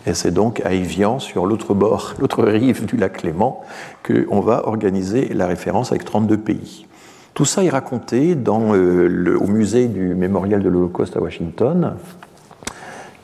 [0.06, 3.62] Et c'est donc à Évian, sur l'autre bord, l'autre rive du lac Léman,
[4.06, 6.86] qu'on va organiser la référence avec 32 pays.
[7.34, 11.96] Tout ça est raconté euh, au musée du mémorial de l'Holocauste à Washington,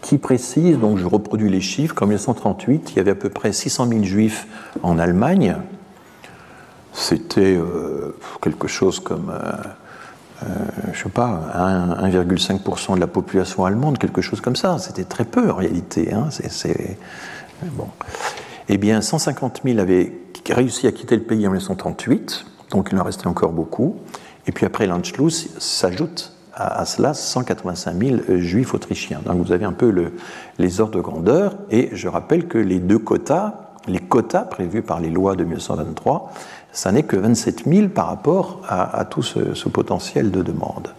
[0.02, 3.54] qui précise, donc je reproduis les chiffres, qu'en 1938, il y avait à peu près
[3.54, 4.46] 600 000 juifs
[4.84, 5.56] en Allemagne,
[6.94, 7.60] c'était
[8.42, 9.32] quelque chose comme
[10.44, 10.48] euh,
[10.86, 11.42] je ne sais pas,
[12.02, 14.78] 1,5% de la population allemande, quelque chose comme ça.
[14.80, 16.14] C'était très peu en réalité.
[16.14, 16.30] Hein.
[17.74, 17.88] Bon.
[18.70, 20.12] Eh bien, 150 000 avaient
[20.50, 23.98] réussi à quitter le pays en 1938, donc il en restait encore beaucoup.
[24.48, 29.22] Et puis après l'Anschluss s'ajoute à, cela 185 000 euh, juifs autrichiens.
[29.26, 30.14] Donc vous avez un peu le,
[30.60, 31.56] les ordres de grandeur.
[31.70, 33.54] Et je rappelle que les deux quotas,
[33.88, 36.32] les quotas prévus par les lois de 1923,
[36.74, 40.90] ça n'est que 27 000 par rapport à, tout ce, potentiel de demande.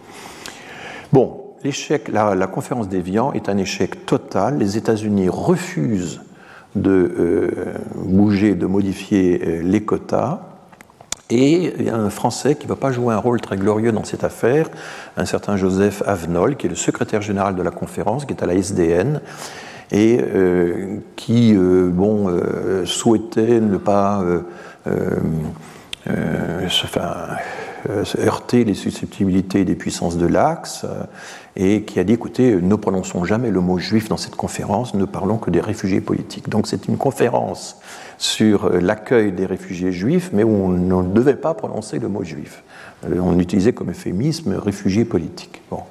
[1.11, 4.57] Bon, l'échec, la, conférence d'Evian est un échec total.
[4.57, 6.21] Les États-Unis refusent
[6.75, 10.39] de euh, bouger, de modifier euh, les quotas.
[11.29, 13.91] Et il y a un Français qui ne va pas jouer un rôle très glorieux
[13.91, 14.69] dans cette affaire,
[15.17, 18.45] un certain Joseph Avenol, qui est le secrétaire général de la conférence, qui est à
[18.45, 19.21] la SDN,
[19.91, 22.29] et euh, qui bon,
[22.85, 24.23] souhaitait ne pas
[24.87, 25.19] euh,
[26.07, 26.67] euh,
[27.89, 30.85] euh, heurter les susceptibilités des puissances de l'Axe
[31.55, 35.05] et qui a dit écoutez, ne prononçons jamais le mot juif dans cette conférence, ne
[35.05, 36.49] parlons que des réfugiés politiques.
[36.49, 37.77] Donc c'est une conférence
[38.17, 42.63] sur l'accueil des réfugiés juifs, mais où on ne devait pas prononcer le mot juif.
[43.07, 45.61] On utilisait comme euphémisme réfugiés politiques.
[45.69, 45.81] Bon.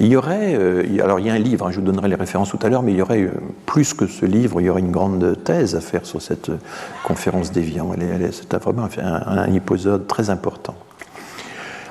[0.00, 2.16] Il y aurait, euh, alors il y a un livre, hein, je vous donnerai les
[2.16, 3.30] références tout à l'heure, mais il y aurait euh,
[3.64, 6.58] plus que ce livre, il y aurait une grande thèse à faire sur cette euh,
[7.04, 7.94] conférence d'Evian.
[8.32, 10.74] C'est vraiment un, épisode très important.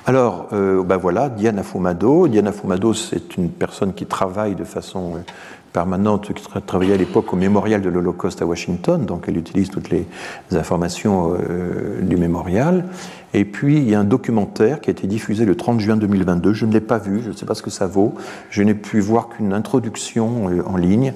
[0.05, 2.27] Alors, ben voilà, Diana Fumado.
[2.27, 5.23] Diana Fumado, c'est une personne qui travaille de façon
[5.73, 9.89] permanente qui travaillait à l'époque au mémorial de l'Holocauste à Washington, donc elle utilise toutes
[9.89, 10.05] les
[10.51, 12.85] informations euh, du mémorial.
[13.33, 16.53] Et puis il y a un documentaire qui a été diffusé le 30 juin 2022,
[16.53, 18.13] je ne l'ai pas vu, je ne sais pas ce que ça vaut,
[18.51, 21.13] je n'ai pu voir qu'une introduction euh, en ligne,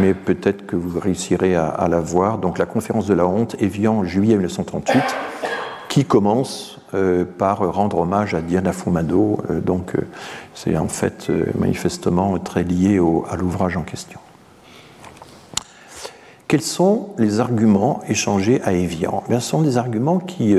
[0.00, 2.38] mais peut-être que vous réussirez à, la voir.
[2.38, 5.00] Donc la conférence de la honte, Evian, juillet 1938,
[5.88, 9.38] qui commence euh, par rendre hommage à Diana Fumado.
[9.50, 10.02] Euh, donc, euh,
[10.54, 14.20] c'est en fait manifestement très lié à l'ouvrage en question.
[16.46, 19.24] Quels sont les arguments échangés à Evian?
[19.28, 20.54] Ce sont des arguments qui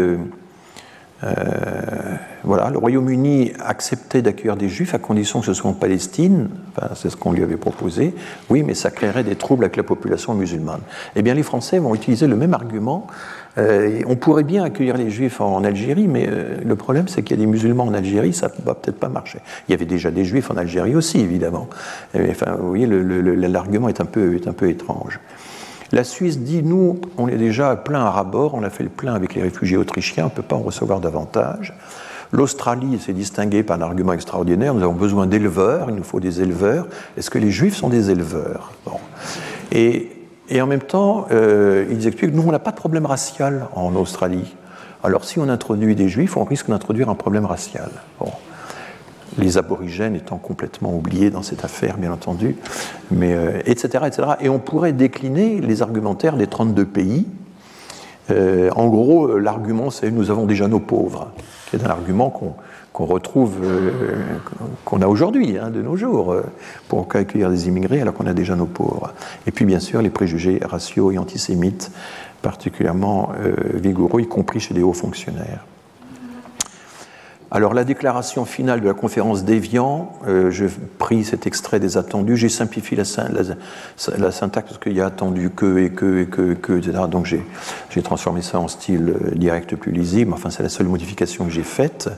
[2.43, 6.49] voilà, le Royaume-Uni acceptait d'accueillir des juifs à condition que ce soit en Palestine,
[6.93, 8.13] c'est ce qu'on lui avait proposé,
[8.49, 10.81] oui, mais ça créerait des troubles avec la population musulmane.
[11.15, 13.07] Eh bien, les Français vont utiliser le même argument.
[13.57, 17.37] Euh, on pourrait bien accueillir les juifs en, Algérie, mais euh, le problème, c'est qu'il
[17.37, 19.39] y a des musulmans en Algérie, ça ne va peut-être pas marcher.
[19.67, 21.67] Il y avait déjà des juifs en Algérie aussi, évidemment.
[22.15, 25.19] enfin, vous voyez, l'argument est, un peu, est un peu étrange.
[25.91, 29.13] La Suisse dit, nous, on est déjà plein à rabord, on a fait le plein
[29.13, 31.73] avec les réfugiés autrichiens, on ne peut pas en recevoir davantage.
[32.31, 36.41] L'Australie s'est distinguée par un argument extraordinaire, nous avons besoin d'éleveurs, il nous faut des
[36.41, 36.87] éleveurs.
[37.17, 38.73] Est-ce que les juifs sont des éleveurs?
[39.71, 40.09] Et,
[40.53, 44.55] en même temps, euh, ils expliquent, nous, on n'a pas de problème racial en Australie.
[45.03, 47.89] Alors si on introduit des juifs, on risque d'introduire un problème racial.
[49.37, 52.55] Les aborigènes étant complètement oubliés dans cette affaire, bien entendu,
[53.11, 53.35] mais,
[53.65, 54.27] etc., euh, etc.
[54.41, 57.27] Et on pourrait décliner les argumentaires des 32 pays.
[58.31, 61.31] Euh, en gros, euh, l'argument, c'est nous avons déjà nos pauvres,
[61.69, 62.53] qui est un argument qu'on
[63.03, 63.55] retrouve,
[64.85, 66.35] qu'on a aujourd'hui, hein, de nos jours,
[66.87, 69.13] pour accueillir des immigrés alors qu'on a déjà nos pauvres.
[69.47, 71.91] Et puis, bien sûr, les préjugés raciaux et antisémites,
[72.41, 73.31] particulièrement
[73.73, 75.65] vigoureux, y compris chez les hauts fonctionnaires.
[77.55, 80.65] Alors la déclaration finale de la conférence d'Evian, euh, je
[80.97, 85.77] pris cet extrait des attendus, j'ai simplifié la, syntaxe parce qu'il y a attendu que
[85.77, 87.03] et que et que et que, etc.
[87.09, 91.45] Donc j'ai transformé ça en style euh, direct plus lisible, enfin c'est la seule modification
[91.45, 92.09] que j'ai faite.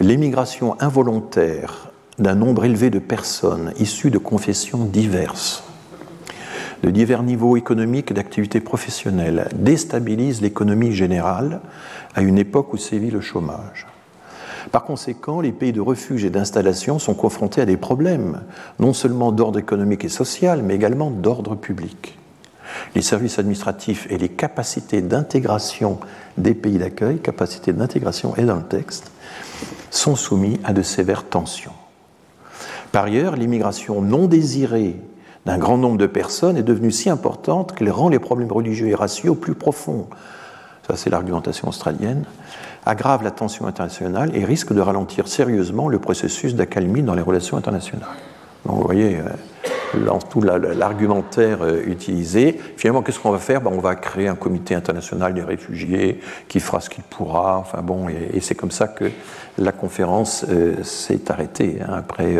[0.00, 5.64] L'émigration involontaire d'un nombre élevé de personnes issues de confessions diverses,
[6.84, 11.60] de divers niveaux économiques et d'activité professionnelle, déstabilise l'économie générale
[12.14, 13.88] à une époque où sévit le chômage.
[14.70, 18.42] Par conséquent, les pays de refuge et d'installation sont confrontés à des problèmes,
[18.78, 22.16] non seulement d'ordre économique et social, mais également d'ordre public.
[22.94, 25.98] Les services administratifs et les capacités d'intégration
[26.36, 29.10] des pays d'accueil, capacités d'intégration est dans le texte,
[29.90, 31.72] sont soumis à de sévères tensions.
[32.92, 34.96] Par ailleurs, l'immigration non désirée
[35.46, 38.94] d'un grand nombre de personnes est devenue si importante qu'elle rend les problèmes religieux et
[38.94, 40.06] raciaux plus profonds.
[40.86, 42.24] Ça, c'est l'argumentation australienne
[42.86, 47.56] aggrave la tension internationale et risque de ralentir sérieusement le processus d'accalmie dans les relations
[47.58, 48.08] internationales.
[48.64, 53.60] Donc vous voyez, euh, dans tout l'argumentaire euh, utilisé, finalement, qu'est-ce qu'on va faire?
[53.60, 57.58] Ben, On va créer un comité international des réfugiés qui fera ce qu'il pourra.
[57.58, 59.10] Enfin bon, et, c'est comme ça que
[59.58, 62.36] la conférence euh, s'est arrêtée, hein, après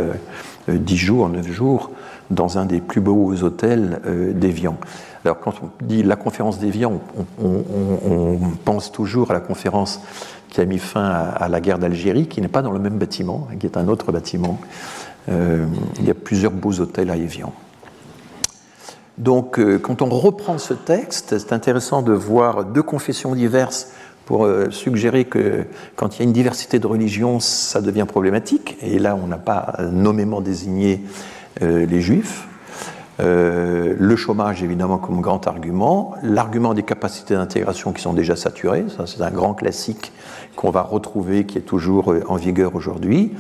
[0.69, 1.91] dix jours, neuf jours,
[2.31, 4.01] dans un des plus beaux hôtels
[4.35, 4.77] d'Evian.
[5.25, 7.01] Alors quand on dit la conférence d'Évian,
[7.43, 10.01] on, pense toujours à la conférence
[10.49, 13.49] qui a mis fin à, la guerre d'Algérie, qui n'est pas dans le même bâtiment,
[13.59, 14.59] qui est un autre bâtiment.
[15.29, 15.67] Euh,
[15.99, 17.53] il y a plusieurs beaux hôtels à Évian.
[19.19, 23.89] Donc euh, quand on reprend ce texte, c'est intéressant de voir deux confessions diverses
[24.29, 25.65] pour euh, suggérer que
[25.97, 28.77] quand il y a une diversité de religions, ça devient problématique.
[28.83, 31.01] Et là, on n'a pas nommément désigné
[31.61, 32.47] les juifs.
[33.21, 36.15] Euh, le chômage, évidemment, comme grand argument.
[36.23, 40.13] L'argument des capacités d'intégration qui sont déjà saturées, ça c'est un grand classique
[40.55, 43.33] qu'on va retrouver, qui est toujours euh, en vigueur aujourd'hui.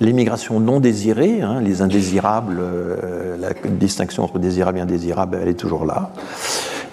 [0.00, 5.54] L'immigration non désirée, hein, les indésirables, euh, la distinction entre désirable et indésirable, elle est
[5.54, 6.12] toujours là.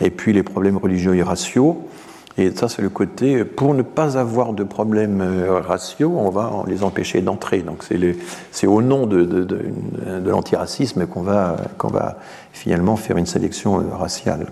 [0.02, 1.88] Et puis les problèmes religieux et raciaux.
[2.38, 6.64] Et ça, c'est le côté, pour ne pas avoir de problèmes euh, raciaux, on va
[6.66, 7.62] les empêcher d'entrer.
[7.62, 7.86] Donc
[8.52, 9.48] c'est au nom de,
[10.26, 12.18] l'antiracisme qu'on va,
[12.52, 14.48] finalement faire une sélection euh, raciale.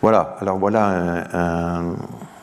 [0.00, 1.82] Voilà, alors voilà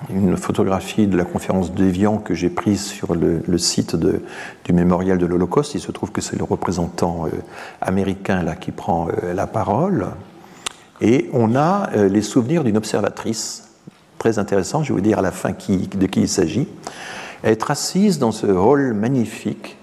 [0.09, 5.25] une photographie de la conférence d'Evian que j'ai prise sur le, site du mémorial de
[5.25, 5.73] l'Holocauste.
[5.73, 7.29] Il se trouve que c'est le représentant euh,
[7.81, 10.07] américain là qui prend la parole.
[11.01, 13.64] Et on a les souvenirs d'une observatrice
[14.25, 16.67] très intéressant, je vais vous dire à la fin de qui il s'agit,
[17.43, 19.77] être assise dans ce hall magnifique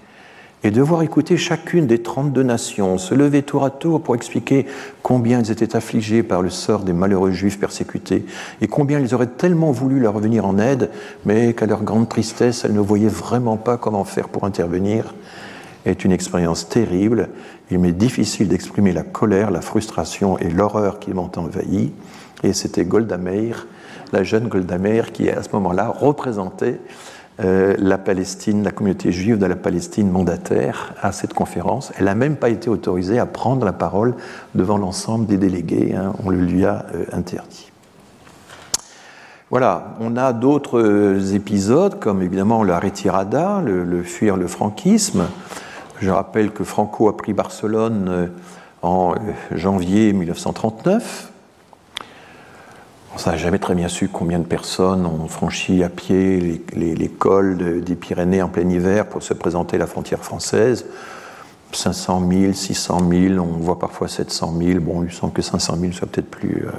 [0.65, 4.65] et devoir écouter chacune des 32 nations, se lever tour à tour pour expliquer
[5.01, 8.25] combien ils étaient affligés par le sort des malheureux juifs persécutés
[8.59, 10.89] et combien ils auraient tellement voulu leur venir en aide,
[11.23, 15.15] mais qu'à leur grande tristesse, elles ne voyaient vraiment pas comment faire pour intervenir,
[15.85, 17.29] est une expérience terrible.
[17.71, 21.93] Il m'est difficile d'exprimer la colère, la frustration et l'horreur qui m'ont envahi.
[22.43, 23.67] Et c'était Golda Meir
[24.13, 26.79] la jeune Golda Meir qui, à ce moment-là, représentait
[27.39, 31.91] euh, la Palestine, la communauté juive de la Palestine mandataire à cette conférence.
[31.97, 34.13] Elle n'a même pas été autorisée à prendre la parole
[34.53, 35.95] devant l'ensemble des délégués.
[35.95, 36.13] Hein.
[36.23, 37.71] on le lui a euh, interdit.
[39.49, 45.25] Voilà, on a d'autres euh, épisodes, comme évidemment la retirada, le, le, fuir le franquisme.
[45.99, 48.29] Je rappelle que Franco a pris Barcelone
[48.81, 49.15] en
[49.51, 51.32] janvier 1939.
[53.15, 57.81] On n'a jamais très bien su combien de personnes ont franchi à pied les, cols
[57.83, 60.85] des Pyrénées en plein hiver pour se présenter à la frontière française.
[61.71, 64.79] 500 000, 600 000, on voit parfois 700 000.
[64.79, 66.65] Bon, il semble que 500 000 soit peut-être plus.
[66.65, 66.71] Euh,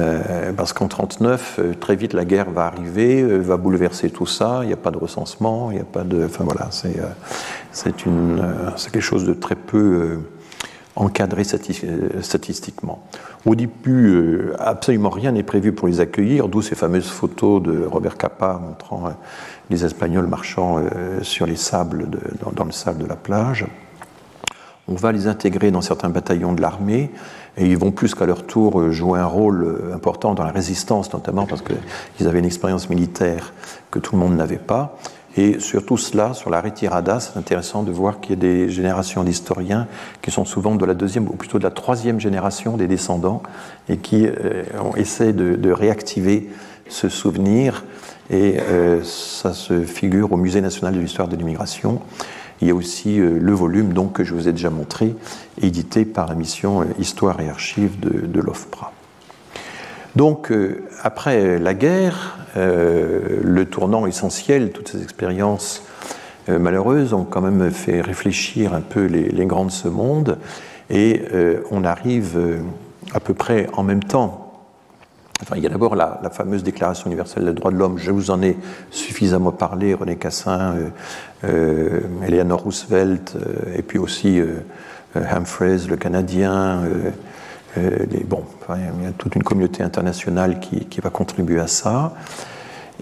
[0.00, 4.60] euh, parce qu'en 1939, euh, très vite, la guerre va arriver, va bouleverser tout ça.
[4.62, 6.24] Il n'y a pas de recensement, il n'y a pas de.
[6.24, 7.00] Enfin voilà, c'est
[7.72, 10.18] c'est quelque chose de très peu
[10.96, 13.02] encadré statistiquement.
[13.46, 17.84] Au début, euh, absolument rien n'est prévu pour les accueillir, d'où ces fameuses photos de
[17.84, 19.10] Robert Capa montrant euh,
[19.70, 22.08] les Espagnols marchant euh, sur les sables
[22.56, 23.66] dans, le sable de la plage.
[24.88, 27.12] On va les intégrer dans certains bataillons de l'armée
[27.56, 31.46] et ils vont plus qu'à leur tour jouer un rôle important dans la résistance, notamment
[31.46, 33.52] parce qu'ils avaient une expérience militaire
[33.92, 34.98] que tout le monde n'avait pas.
[35.36, 38.68] Et sur tout cela, sur la retirada, c'est intéressant de voir qu'il y a des
[38.68, 39.86] générations d'historiens
[40.22, 43.42] qui sont souvent de la deuxième ou plutôt de la troisième génération des descendants
[43.88, 44.64] et qui euh,
[44.96, 46.50] essaient de, réactiver
[46.88, 47.84] ce souvenir.
[48.28, 52.00] Et euh, ça se figure au Musée national de l'histoire de l'immigration.
[52.60, 55.14] Il y a aussi euh, le volume donc, que je vous ai déjà montré,
[55.62, 58.92] édité par la mission Histoire et Archives de l'OFPRA.
[60.16, 60.52] Donc,
[61.02, 65.84] après la guerre, euh, le tournant essentiel, toutes ces expériences
[66.48, 70.38] euh, malheureuses ont quand même fait réfléchir un peu les, grands de ce monde,
[70.88, 72.60] et euh, on arrive
[73.14, 74.46] à peu près en même temps
[75.42, 77.96] Enfin, il y a d'abord la, fameuse Déclaration universelle des droits de l'homme.
[77.96, 78.58] Je vous en ai
[78.90, 80.74] suffisamment parlé, René Cassin,
[81.44, 83.38] euh, Eleanor Roosevelt,
[83.74, 84.38] et puis aussi
[85.14, 86.82] Humphreys, le Canadien,
[87.78, 92.14] euh, bon, il y a toute une communauté internationale qui, va contribuer à ça.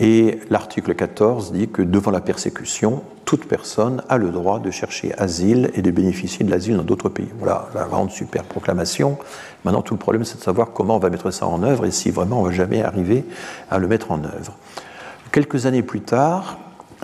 [0.01, 5.13] Et l'article 14 dit que devant la persécution, toute personne a le droit de chercher
[5.19, 7.29] asile et de bénéficier de l'asile dans d'autres pays.
[7.39, 9.19] Voilà la grande super proclamation.
[9.65, 11.91] Maintenant, tout le problème, c'est de savoir comment on va mettre ça en œuvre et
[11.91, 13.25] si vraiment on va jamais arriver
[13.71, 14.57] à le mettre en œuvre.
[15.33, 16.59] Quelques années plus tard,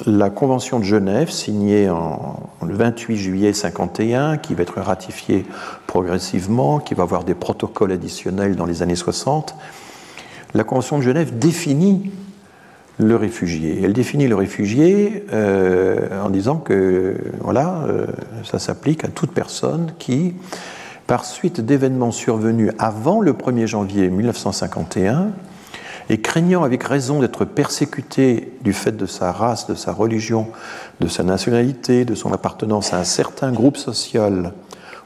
[0.06, 5.46] la Convention de Genève, signée le 28 juillet 51, qui va être ratifiée
[5.86, 9.54] progressivement, qui va avoir des protocoles additionnels dans les années 60,
[10.54, 12.12] la Convention de Genève définit
[12.98, 13.80] le réfugié.
[13.82, 18.06] Elle définit le réfugié euh, en disant que voilà, euh,
[18.44, 20.34] ça s'applique à toute personne qui,
[21.06, 25.28] par suite d'événements survenus avant le 1er janvier 1951,
[26.10, 30.48] et craignant avec raison d'être persécuté du fait de sa race, de sa religion,
[31.00, 34.52] de sa nationalité, de son appartenance à un certain groupe social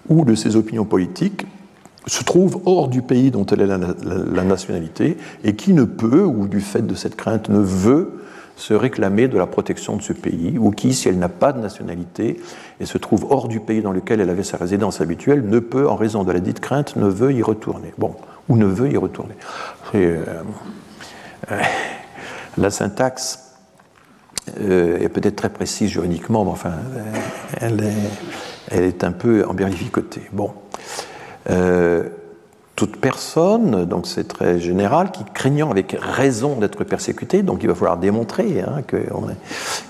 [0.08, 1.46] ou de ses opinions politiques,
[2.06, 6.48] se trouve hors du pays dont elle est la, nationalité et qui ne peut, ou
[6.48, 8.22] du fait de cette crainte, ne veut
[8.56, 11.60] se réclamer de la protection de ce pays, ou qui, si elle n'a pas de
[11.60, 12.40] nationalité
[12.80, 15.88] et se trouve hors du pays dans lequel elle avait sa résidence habituelle, ne peut,
[15.88, 17.92] en raison de la dite crainte, ne veut y retourner.
[17.98, 18.16] Bon,
[18.48, 19.34] ou ne veut y retourner.
[19.94, 20.42] Euh, euh,
[22.59, 23.48] la syntaxe
[24.60, 26.73] euh, est peut-être très précise juridiquement, mais enfin,
[27.60, 30.23] elle est, elle est un peu emberlificotée.
[30.32, 30.52] Bon.
[31.51, 32.05] Euh,
[32.77, 37.74] toute personne, donc c'est très général, qui craignant avec raison d'être persécutée, donc il va
[37.74, 38.98] falloir démontrer hein, que,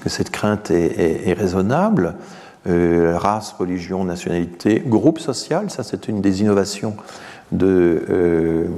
[0.06, 2.14] cette crainte est, raisonnable,
[2.66, 6.96] euh, race, religion, nationalité, groupe social, ça c'est une des innovations
[7.52, 8.68] de,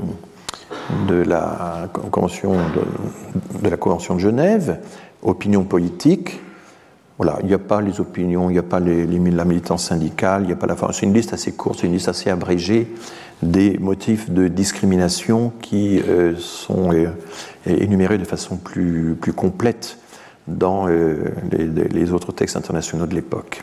[1.08, 4.78] de, la convention de, Genève,
[5.22, 6.40] opinion politique,
[7.42, 10.46] il n'y a pas les opinions, il n'y a pas les, la militance syndicale, il
[10.46, 10.76] n'y a pas la.
[10.92, 12.88] C'est une liste assez courte, c'est une liste assez abrégée
[13.42, 17.08] des motifs de discrimination qui euh, sont euh,
[17.66, 19.98] énumérés de façon plus, complète
[20.46, 23.62] dans euh, les, autres textes internationaux de l'époque.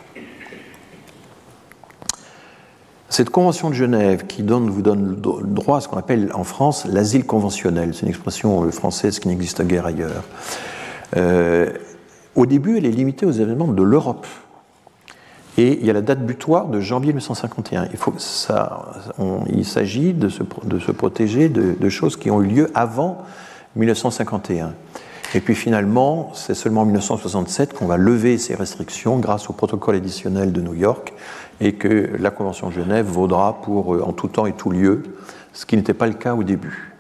[3.18, 6.85] Cette convention de Genève qui vous donne le droit à ce qu'on appelle en France
[6.85, 10.23] l'asile conventionnel, c'est une expression française qui n'existe guère ailleurs.
[12.35, 14.27] Au début, elle est limitée aux événements de l'Europe.
[15.57, 17.88] Et il y a la date butoir de janvier 1951.
[19.49, 23.23] Il, s'agit de se, de se protéger de, choses qui ont eu lieu avant
[23.77, 24.76] 1951.
[25.34, 29.95] Et puis finalement, c'est seulement en 1967 qu'on va lever ces restrictions grâce au protocole
[29.95, 31.14] additionnel de New York
[31.62, 35.04] et que la Convention de Genève vaudra pour euh, en tout temps et tout lieu,
[35.54, 36.94] ce qui n'était pas le cas au début.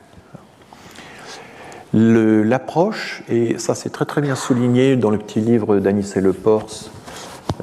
[1.93, 6.33] L'approche, et ça c'est très très bien souligné dans le petit livre d'Anissé Le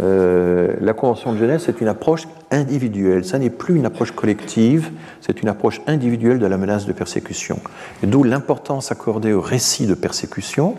[0.00, 3.24] euh, la Convention de Genève, c'est une approche individuelle.
[3.24, 4.90] Ça n'est plus une approche collective,
[5.20, 7.60] c'est une approche individuelle de la menace de persécution.
[8.02, 10.76] D'où l'importance accordée au récit de persécution.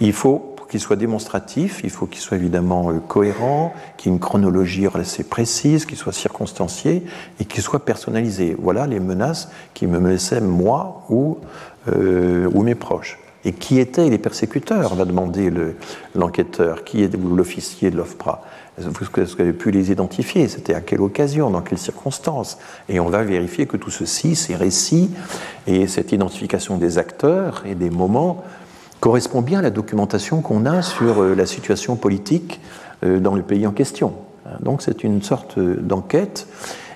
[0.00, 4.20] Il faut qu'il soit démonstratif, il faut qu'il soit évidemment euh, cohérent, qu'il ait une
[4.20, 7.04] chronologie assez précise, qu'il soit circonstancié
[7.40, 8.56] et qu'il soit personnalisé.
[8.58, 11.38] Voilà les menaces qui me menaçaient moi ou
[11.88, 13.18] euh, ou mes proches.
[13.44, 15.50] Et qui étaient les persécuteurs va demander
[16.14, 18.42] l'enquêteur, qui est l'officier de l'OFPRA?
[18.76, 22.58] Est-ce que vous avez pu les identifier C'était à quelle occasion Dans quelles circonstances?
[22.88, 25.10] Et on va vérifier que tout ceci, ces récits
[25.66, 28.44] et cette identification des acteurs et des moments
[29.00, 32.60] correspond bien à la documentation qu'on a sur euh, la situation politique
[33.04, 34.12] euh, dans le pays en question.
[34.60, 36.46] Donc c'est une sorte d'enquête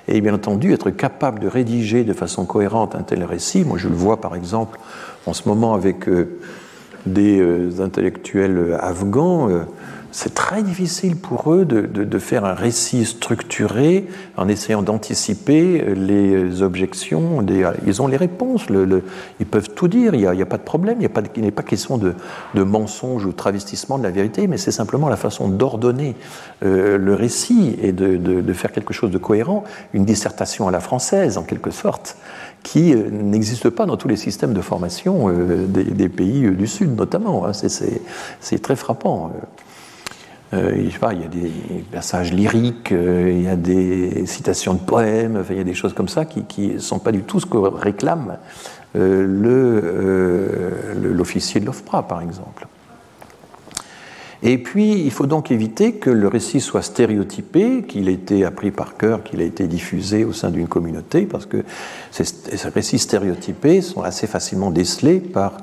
[0.08, 3.64] et bien entendu être capable de rédiger de façon cohérente un tel récit.
[3.64, 4.78] Moi, je le vois par exemple
[5.26, 6.38] en ce moment avec euh,
[7.06, 9.62] des euh, intellectuels afghans euh,
[10.12, 14.06] c'est très difficile pour eux de, faire un récit structuré
[14.36, 17.44] en essayant d'anticiper les objections.
[17.86, 18.66] ils ont les réponses,
[19.40, 22.14] ils peuvent tout dire, il n'y a, pas de problème, il n'est pas, question de,
[22.62, 26.14] mensonge ou de travestissement de la vérité, mais c'est simplement la façon d'ordonner
[26.62, 29.64] euh, le récit et de, faire quelque chose de cohérent,
[29.94, 32.18] une dissertation à la française en quelque sorte,
[32.62, 36.94] qui euh, n'existe pas dans tous les systèmes de formation euh, des, pays du Sud
[36.96, 37.46] notamment.
[37.46, 37.52] Hein.
[37.54, 39.32] C'est très frappant.
[40.54, 41.50] Euh, il y a des
[41.90, 45.94] passages lyriques, euh, il y a des citations de poèmes, il y a des choses
[45.94, 48.36] comme ça qui ne sont pas du tout ce que réclame
[48.94, 49.24] euh,
[50.94, 52.66] l'officier de l'OFPRA, par exemple.
[54.44, 58.72] Et puis, il faut donc éviter que le récit soit stéréotypé, qu'il ait été appris
[58.72, 61.58] par cœur, qu'il ait été diffusé au sein d'une communauté, parce que
[62.10, 62.24] ces,
[62.74, 65.58] récits stéréotypés sont assez facilement décelés par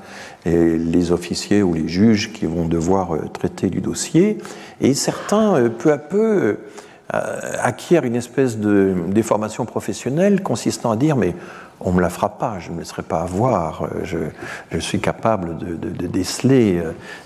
[0.48, 4.38] euh, les officiers ou les juges qui vont devoir euh, traiter du dossier.
[4.82, 6.57] Et certains, euh, peu à peu,
[7.11, 11.34] acquièrent une espèce de déformation professionnelle consistant à dire mais
[11.82, 15.57] on ne me la fera pas, je ne me laisserai pas avoir, je, suis capable
[15.57, 16.82] de, déceler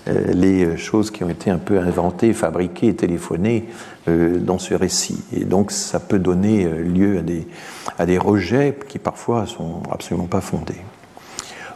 [0.08, 3.68] euh, les choses qui ont été un peu inventées, fabriquées, téléphonées
[4.08, 5.24] euh, dans ce récit.
[5.32, 7.46] Et donc ça peut donner euh, lieu à des,
[7.98, 10.80] à des rejets qui parfois sont absolument pas fondés.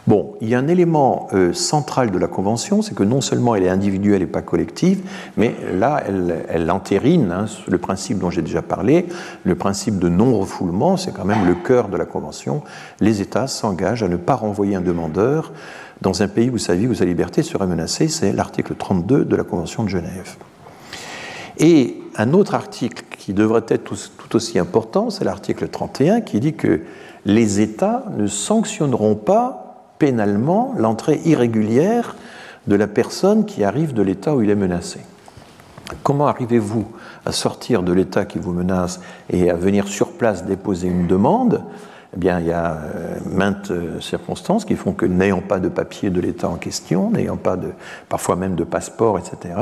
[0.07, 3.55] Bon, il y a un élément euh, central de la Convention, c'est que non seulement
[3.55, 5.01] elle est individuelle et pas collective,
[5.37, 9.05] mais là, elle, entérine hein, le principe dont j'ai déjà parlé,
[9.43, 12.63] le principe de non-refoulement, c'est quand même le cœur de la Convention.
[12.99, 15.51] Les États s'engagent à ne pas renvoyer un demandeur
[16.01, 19.35] dans un pays où sa vie ou sa liberté serait menacée, c'est l'article 32 de
[19.35, 20.37] la Convention de Genève.
[21.57, 26.53] Et un autre article qui devrait être tout aussi important, c'est l'article 31 qui dit
[26.53, 26.81] que
[27.25, 29.68] les États ne sanctionneront pas
[29.99, 32.15] pénalement l'entrée irrégulière
[32.67, 35.01] de la personne qui arrive de l'état où il est menacé.
[36.03, 36.87] Comment arrivez-vous
[37.25, 41.63] à sortir de l'état qui vous menace et à venir sur place déposer une demande
[42.15, 42.79] eh bien, il y a
[43.29, 47.55] maintes circonstances qui font que n'ayant pas de papier de l'État en question, n'ayant pas
[47.55, 47.69] de,
[48.09, 49.53] parfois même de passeport, etc.,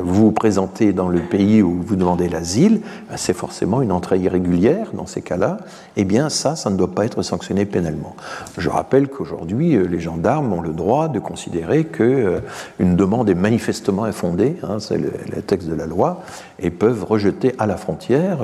[0.00, 4.18] vous vous présentez dans le pays où vous demandez l'asile, ben, c'est forcément une entrée
[4.18, 5.58] irrégulière dans ces cas-là,
[5.96, 8.14] eh bien ça, ça ne doit pas être sanctionné pénalement.
[8.56, 14.56] Je rappelle qu'aujourd'hui, les gendarmes ont le droit de considérer qu'une demande est manifestement infondée,
[14.62, 16.22] hein, c'est le, le, texte de la loi,
[16.60, 18.38] et peuvent rejeter à la frontière,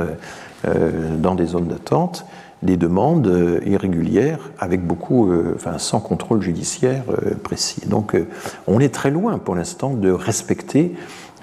[0.67, 2.25] euh, dans des zones d'attente,
[2.63, 7.05] des demandes euh, irrégulières avec beaucoup, euh, enfin, sans contrôle judiciaire
[7.43, 7.87] précis.
[7.87, 8.17] Donc
[8.67, 10.95] on est très loin pour l'instant de respecter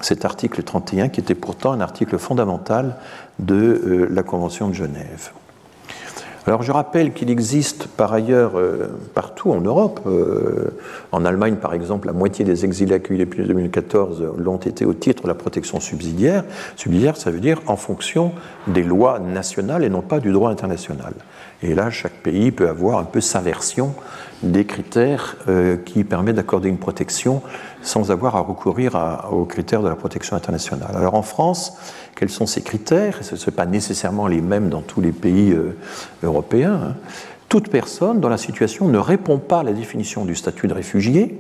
[0.02, 2.98] cet article 31 qui était pourtant un article fondamental
[3.40, 5.32] de la Convention de Genève.
[6.46, 10.72] Alors je rappelle qu'il existe par ailleurs euh, partout en Europe, euh,
[11.14, 15.24] en Allemagne par exemple, la moitié des exilés accueillis depuis 2014 l'ont été au titre
[15.24, 16.44] de la protection subsidiaire.
[16.76, 18.34] Subsidiaire, ça veut dire en fonction
[18.68, 21.14] des lois nationales et non pas du droit international.
[21.62, 23.96] Et là, chaque pays peut avoir un peu sa version
[24.44, 27.42] des critères euh, qui permettent d'accorder une protection
[27.82, 28.98] sans avoir à recourir
[29.32, 30.92] aux critères de la protection internationale.
[30.94, 31.78] Alors en France,
[32.16, 35.52] quels sont ces critères Ce ne sont pas nécessairement les mêmes dans tous les pays
[35.52, 35.76] euh,
[36.24, 36.80] européens.
[36.84, 36.96] Hein.
[37.50, 41.40] Toute personne dont la situation ne répond pas à la définition du statut de réfugié,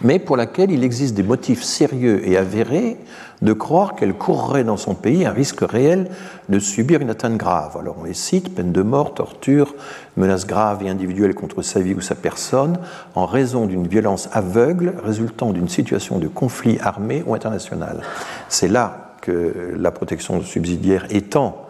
[0.00, 2.96] mais pour laquelle il existe des motifs sérieux et avérés
[3.42, 6.10] de croire qu'elle courrait dans son pays un risque réel
[6.48, 7.76] de subir une atteinte grave.
[7.78, 9.74] Alors on les cite, peine de mort, torture,
[10.16, 12.78] menace grave et individuelle contre sa vie ou sa personne,
[13.14, 18.02] en raison d'une violence aveugle résultant d'une situation de conflit armé ou international.
[18.48, 21.66] C'est là que la protection subsidiaire étant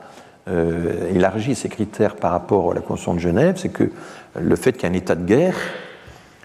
[0.49, 3.93] euh, élargit ses critères par rapport à la Convention de Genève, c'est que
[4.39, 5.55] le fait qu'il y ait un état de guerre,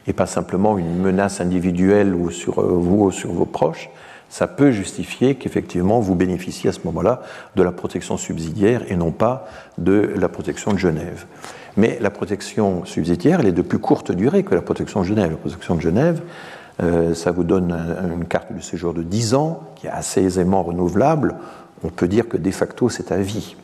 [0.06, 3.90] et pas simplement une menace individuelle ou sur euh, vous ou sur vos proches,
[4.30, 7.24] ça peut justifier qu'effectivement vous bénéficiez à ce moment-là
[7.56, 9.48] de la protection subsidiaire et non pas
[9.80, 11.26] de la protection de Genève.
[11.76, 15.32] Mais la protection subsidiaire, elle est de plus courte durée que la protection de Genève.
[15.32, 16.22] La protection de Genève,
[16.82, 17.76] euh, ça vous donne
[18.14, 21.36] une carte de séjour de 10 ans, qui est assez aisément renouvelable.
[21.84, 23.56] On peut dire que de facto, c'est à vie.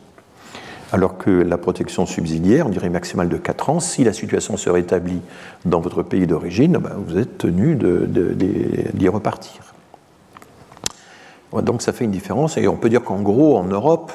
[0.94, 4.70] Alors que la protection subsidiaire, on dirait maximale de 4 ans, si la situation se
[4.70, 5.20] rétablit
[5.66, 9.74] dans votre pays d'origine, ben, vous êtes tenu d'y repartir.
[11.62, 12.58] Donc ça fait une différence.
[12.58, 14.12] Et on peut dire qu'en gros, en Europe,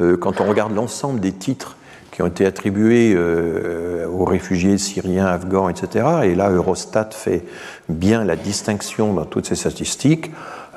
[0.00, 1.76] euh, quand on regarde l'ensemble des titres
[2.10, 7.44] qui ont été attribués euh, aux réfugiés syriens, afghans, etc., et là Eurostat fait
[7.88, 10.30] bien la distinction dans toutes ces statistiques,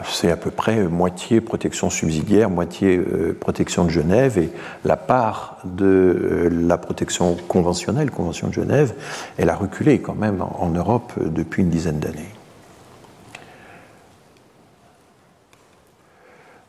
[0.04, 4.50] c'est à peu près moitié protection subsidiaire, moitié euh, protection de Genève, et
[4.84, 8.94] la part de la protection conventionnelle, Convention de Genève,
[9.38, 12.34] elle a reculé quand même en Europe depuis une dizaine d'années.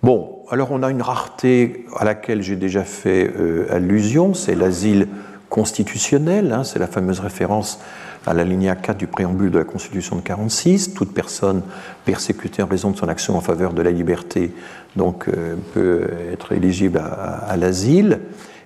[0.02, 5.08] Bon, alors on a une rareté à laquelle j'ai déjà fait euh, allusion, c'est l'asile
[5.48, 7.80] constitutionnel, hein, c'est la fameuse référence
[8.26, 10.94] à la ligne 4 du préambule de la Constitution de 46.
[10.94, 11.62] Toute personne
[12.04, 14.52] persécutée en raison de son action en faveur de la liberté
[14.96, 18.20] donc, euh, peut être éligible à l'asile.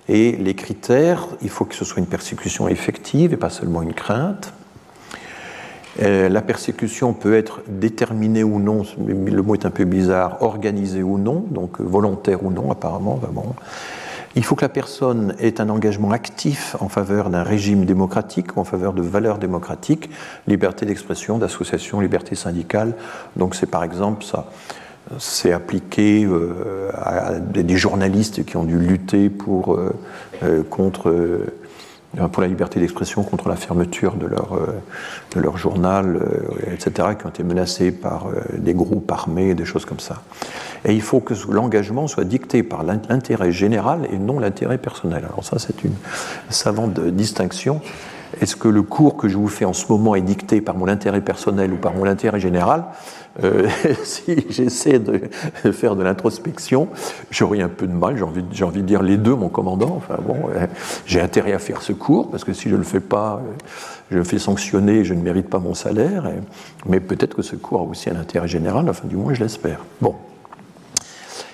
[0.09, 3.93] Et les critères, il faut que ce soit une persécution effective et pas seulement une
[3.93, 4.53] crainte.
[6.01, 11.03] Euh, la persécution peut être déterminée ou non, le mot est un peu bizarre, organisée
[11.03, 13.19] ou non, donc volontaire ou non apparemment.
[14.35, 18.61] Il faut que la personne ait un engagement actif en faveur d'un régime démocratique ou
[18.61, 20.09] en faveur de valeurs démocratiques,
[20.47, 22.93] liberté d'expression, d'association, liberté syndicale.
[23.35, 24.49] Donc c'est par exemple ça.
[25.17, 31.53] C'est appliqué euh, à des journalistes qui ont dû lutter pour, euh, contre euh,
[32.31, 34.67] pour la liberté d'expression contre la fermeture de leur, euh,
[35.35, 38.27] de leur journal, euh, etc., qui ont été menacés par
[38.57, 40.21] des groupes armés, des choses comme ça.
[40.83, 45.23] Et il faut que l'engagement soit dicté par l'intérêt général et non l'intérêt personnel.
[45.25, 45.93] Alors ça, c'est une
[46.49, 47.81] savante distinction.
[48.39, 50.87] Est-ce que le cours que je vous fais en ce moment est dicté par mon
[50.87, 52.85] intérêt personnel ou par mon intérêt général?
[53.43, 53.67] Euh,
[54.03, 56.89] si j'essaie de faire de l'introspection,
[57.29, 59.93] j'aurais un peu de mal, j'ai envie, envie, de dire les deux, mon commandant.
[59.95, 60.67] Enfin bon, euh,
[61.05, 63.51] j'ai intérêt à faire ce cours, parce que si je ne le fais pas, euh,
[64.11, 66.29] je me fais sanctionner je ne mérite pas mon salaire.
[66.85, 69.79] mais peut-être que ce cours a aussi un intérêt général, enfin du moins je l'espère.
[70.01, 70.15] Bon.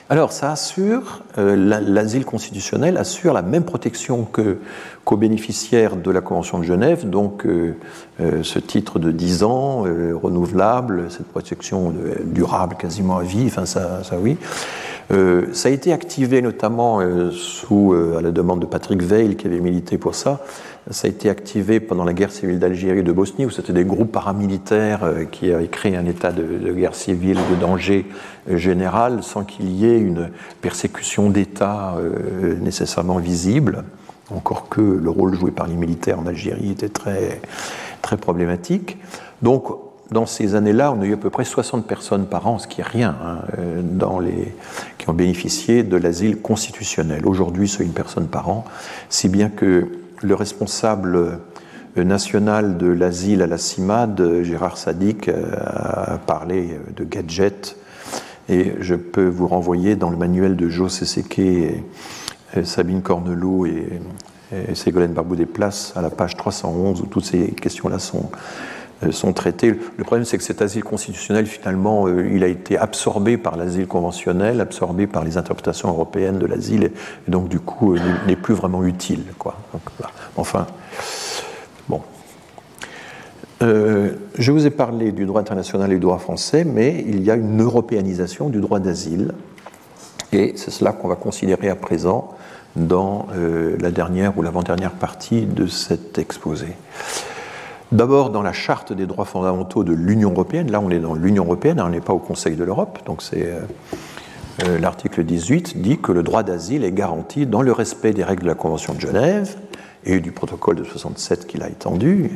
[0.09, 4.25] Alors, ça assure, euh, l'asile constitutionnel assure la même protection
[5.03, 7.75] qu'aux bénéficiaires de la Convention de Genève, donc euh,
[8.21, 9.84] euh, ce titre de 10 ans,
[10.21, 11.93] renouvelable, cette protection
[12.23, 14.38] durable quasiment à vie, enfin ça, ça oui.
[15.09, 17.01] ça a été activé notamment
[17.31, 20.39] sous, à la demande de Patrick Veil qui avait milité pour ça,
[20.91, 23.84] ça a été activé pendant la guerre civile d'Algérie et de Bosnie, où c'était des
[23.84, 28.05] groupes paramilitaires euh, qui avaient créé un état de, guerre civile, de danger
[28.49, 30.30] euh, général, sans qu'il y ait une
[30.61, 33.84] persécution d'État euh, nécessairement visible.
[34.34, 37.41] encore que le rôle joué par les militaires en Algérie était très,
[38.01, 38.97] très problématique.
[39.41, 39.65] Donc,
[40.09, 42.80] dans ces années-là, on a eu à peu près 60 personnes par an, ce qui
[42.80, 43.39] est rien, hein,
[44.97, 47.26] qui ont bénéficié de l'asile constitutionnel.
[47.26, 48.64] Aujourd'hui, c'est une personne par an,
[49.09, 49.89] si bien que
[50.22, 51.39] le responsable
[51.95, 57.76] national de l'asile à la CIMAD, Gérard Sadik, a parlé de gadgets,
[58.49, 61.84] et je peux vous renvoyer dans le manuel de Jo Seseke
[62.64, 63.99] Sabine Cornelot et,
[64.73, 68.38] Ségolène Barbou des Places à la page 311 où toutes ces questions-là sont, euh,
[69.11, 69.76] sont traitées.
[69.98, 73.88] Le problème, c'est que cet asile constitutionnel, finalement, euh, il a été absorbé par l'asile
[73.88, 76.84] conventionnel, absorbé par les interprétations européennes de l'asile,
[77.28, 79.24] et donc, du coup, euh, n'est plus vraiment utile.
[79.38, 79.56] Quoi.
[80.36, 80.68] Enfin,
[81.90, 82.02] bon.
[83.61, 87.36] je vous ai parlé du droit international et du droit français, mais il y a
[87.36, 89.34] une européanisation du droit d'asile,
[90.34, 92.36] et c'est cela qu'on va considérer à présent
[92.78, 96.68] dans euh, la dernière ou l'avant-dernière partie de cet exposé.
[97.93, 101.45] D'abord, dans la charte des droits fondamentaux de l'Union européenne, là on est dans l'Union
[101.45, 103.61] européenne, on n'est pas au Conseil de l'Europe, donc c'est euh,
[104.65, 108.43] euh, l'article 18 dit que le droit d'asile est garanti dans le respect des règles
[108.43, 109.55] de la Convention de Genève
[110.03, 112.31] et du protocole de 67 qui l'a étendu,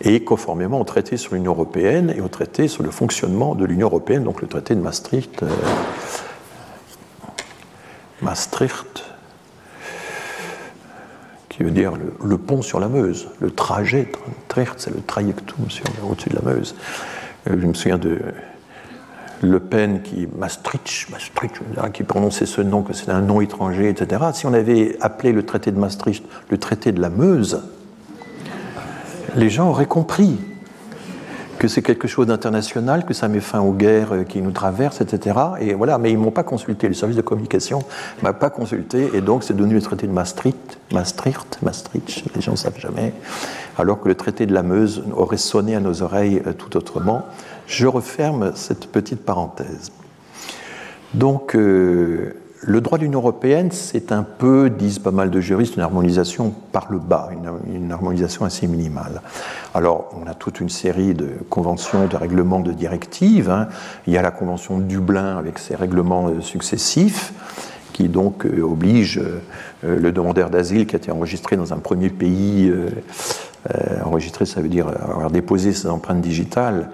[0.00, 3.86] et conformément au traité sur l'Union européenne et au traité sur le fonctionnement de l'Union
[3.86, 5.44] européenne, donc le traité de Maastricht.
[8.22, 9.09] Maastricht,
[11.60, 11.92] qui veut dire
[12.24, 14.10] le, pont sur la Meuse, le trajet,
[14.78, 15.66] c'est le trajectum
[16.08, 16.74] au-dessus de la Meuse.
[17.50, 18.18] Euh, je me souviens de
[19.42, 21.60] Le Pen qui, Maastricht, Maastricht
[21.92, 24.22] qui prononçait ce nom, que c'était un nom étranger, etc.
[24.32, 27.62] Si on avait appelé le traité de Maastricht le traité de la Meuse,
[29.36, 30.38] les gens auraient compris
[31.58, 35.02] que c'est quelque chose d'international, que ça met fin aux guerres euh, qui nous traversent,
[35.02, 35.38] etc.
[35.60, 37.80] Et voilà, mais ils ne m'ont pas consulté, le service de communication
[38.16, 40.56] ne m'a pas consulté, et donc c'est devenu le traité de Maastricht,
[40.92, 43.12] Maastricht, Maastricht, les gens ne savent jamais,
[43.78, 47.26] alors que le traité de la Meuse aurait sonné à nos oreilles euh, tout autrement.
[47.66, 49.92] Je referme cette petite parenthèse.
[51.14, 55.76] Donc, euh, le droit de l'Union européenne, c'est un peu, disent pas mal de juristes,
[55.76, 57.30] une harmonisation par le bas,
[57.66, 59.22] une, harmonisation assez minimale.
[59.74, 63.50] Alors, on a toute une série de conventions, de règlements, de directives.
[63.50, 63.68] Hein.
[64.06, 67.32] Il y a la convention de Dublin avec ses règlements euh, successifs
[67.92, 72.10] qui donc euh, oblige euh, le demandeur d'asile qui a été enregistré dans un premier
[72.10, 72.72] pays,
[74.04, 76.90] enregistré ça veut dire avoir déposé ses empreintes digitales,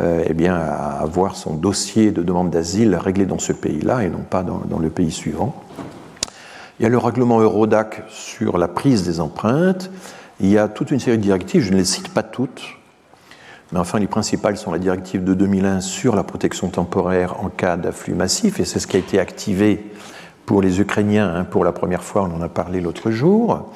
[0.00, 4.08] euh, eh bien, à avoir son dossier de demande d'asile réglé dans ce pays-là et
[4.08, 5.54] non pas dans, le pays suivant.
[6.80, 9.90] Il y a le règlement Eurodac sur la prise des empreintes.
[10.40, 12.62] Il y a toute une série de directives, je ne les cite pas toutes,
[13.70, 17.76] mais enfin les principales sont la directive de 2001 sur la protection temporaire en cas
[17.76, 19.92] d'afflux massif, et c'est ce qui a été activé
[20.46, 23.70] pour les Ukrainiens hein, pour la première fois, on en a parlé l'autre jour.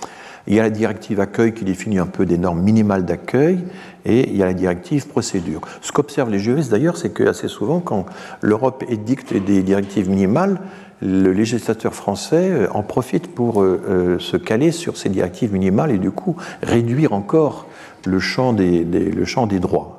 [0.48, 3.64] Il y a la directive accueil qui définit un peu des normes minimales d'accueil
[4.04, 5.60] et il y a la directive procédure.
[5.80, 8.06] Ce qu'observent les juristes d'ailleurs, c'est que assez souvent, quand
[8.42, 10.60] l'Europe édicte des directives minimales,
[11.02, 15.90] le législateur français euh, en profite pour euh, euh, se caler sur ces directives minimales
[15.90, 17.66] et du coup réduire encore
[18.06, 19.98] le champ des, le champ des droits.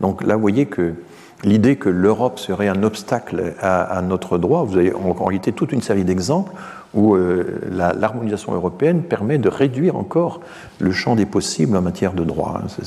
[0.00, 0.94] donc là, vous voyez que
[1.44, 5.82] l'idée que l'Europe serait un obstacle à, notre droit, vous avez en réalité toute une
[5.82, 6.52] série d'exemples
[6.94, 10.40] où euh, l'harmonisation européenne permet de réduire encore
[10.78, 12.60] le champ des possibles en matière de droit.
[12.62, 12.82] Hein.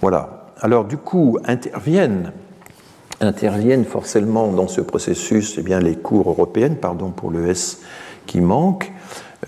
[0.00, 0.46] Voilà.
[0.60, 2.32] Alors du coup, interviennent,
[3.20, 7.82] interviennent forcément dans ce processus eh bien, les cours européennes, pardon pour le S
[8.26, 8.92] qui manque.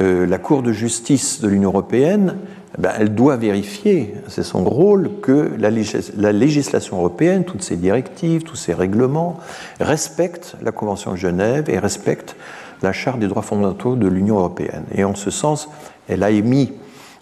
[0.01, 2.36] Euh, la Cour de justice de l'Union européenne,
[2.77, 5.70] ben, elle doit vérifier, c'est son rôle, que la,
[6.16, 9.39] la, législation européenne, toutes ses directives, tous ses règlements,
[9.81, 12.36] respectent la Convention de Genève et respectent
[12.82, 14.85] la Charte des droits fondamentaux de l'Union européenne.
[14.95, 15.69] Et en ce sens,
[16.09, 16.73] elle a émis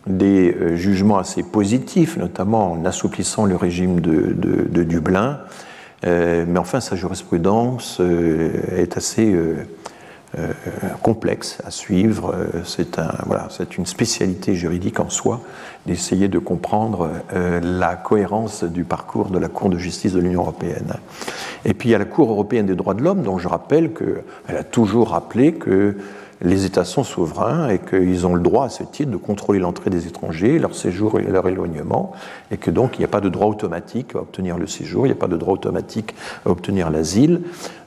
[0.07, 5.41] des euh, jugements assez positifs, notamment en assouplissant le régime de, Dublin.
[6.05, 9.35] Euh, mais enfin, sa jurisprudence euh, est assez
[11.03, 12.35] complexe à suivre.
[12.65, 15.41] C'est un, voilà, une spécialité juridique en soi
[15.87, 20.95] d'essayer de comprendre la cohérence du parcours de la Cour de justice de l'Union européenne.
[21.65, 23.93] Et puis il y a la Cour européenne des droits de l'homme, dont je rappelle
[23.93, 25.97] qu'elle a toujours rappelé que
[26.43, 29.91] les États sont souverains et qu'ils ont le droit à ce titre de contrôler l'entrée
[29.91, 32.13] des étrangers, leur séjour et leur éloignement,
[32.51, 35.11] et que donc il n'y a pas de droit automatique à obtenir le séjour, il
[35.11, 36.15] n'y a pas de droit automatique
[36.45, 37.41] à obtenir l'asile.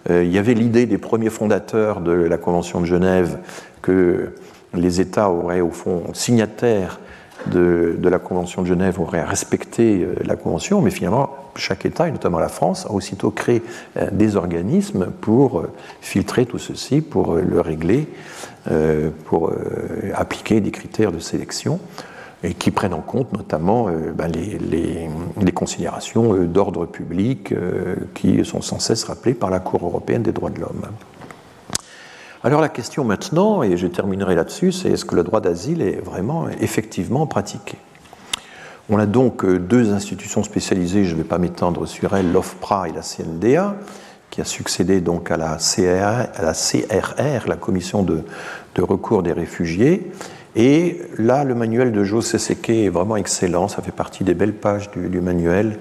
[0.09, 3.37] Euh, il y avait l'idée des premiers fondateurs de la Convention de Genève
[3.81, 4.33] que
[4.73, 6.99] les États auraient au fond signataires
[7.47, 12.39] de, la Convention de Genève aurait respecté la Convention, mais finalement, chaque État, et notamment
[12.39, 13.63] la France, a aussitôt créé
[14.11, 15.63] des organismes pour
[16.01, 18.09] filtrer tout ceci, pour le régler,
[19.23, 19.53] pour
[20.13, 21.79] appliquer des critères de sélection
[22.43, 27.53] et qui prennent en compte notamment ben, les, considérations d'ordre public
[28.13, 30.85] qui sont sans cesse rappelées par la Cour européenne des droits de l'homme.
[32.41, 35.99] Alors la question maintenant, et je terminerai là-dessus, c'est est-ce que le droit d'asile est
[35.99, 37.77] vraiment effectivement pratiqué?
[38.89, 42.87] On a donc euh, deux institutions spécialisées, je ne vais pas m'étendre sur elles, l'OFPRA
[42.87, 43.75] et la CNDA,
[44.29, 48.23] qui a succédé donc à la, CRR, la Commission de,
[48.77, 50.09] recours des réfugiés.
[50.55, 54.53] Et là, le manuel de Joe Seseke est vraiment excellent, ça fait partie des belles
[54.53, 55.77] pages du, manuel,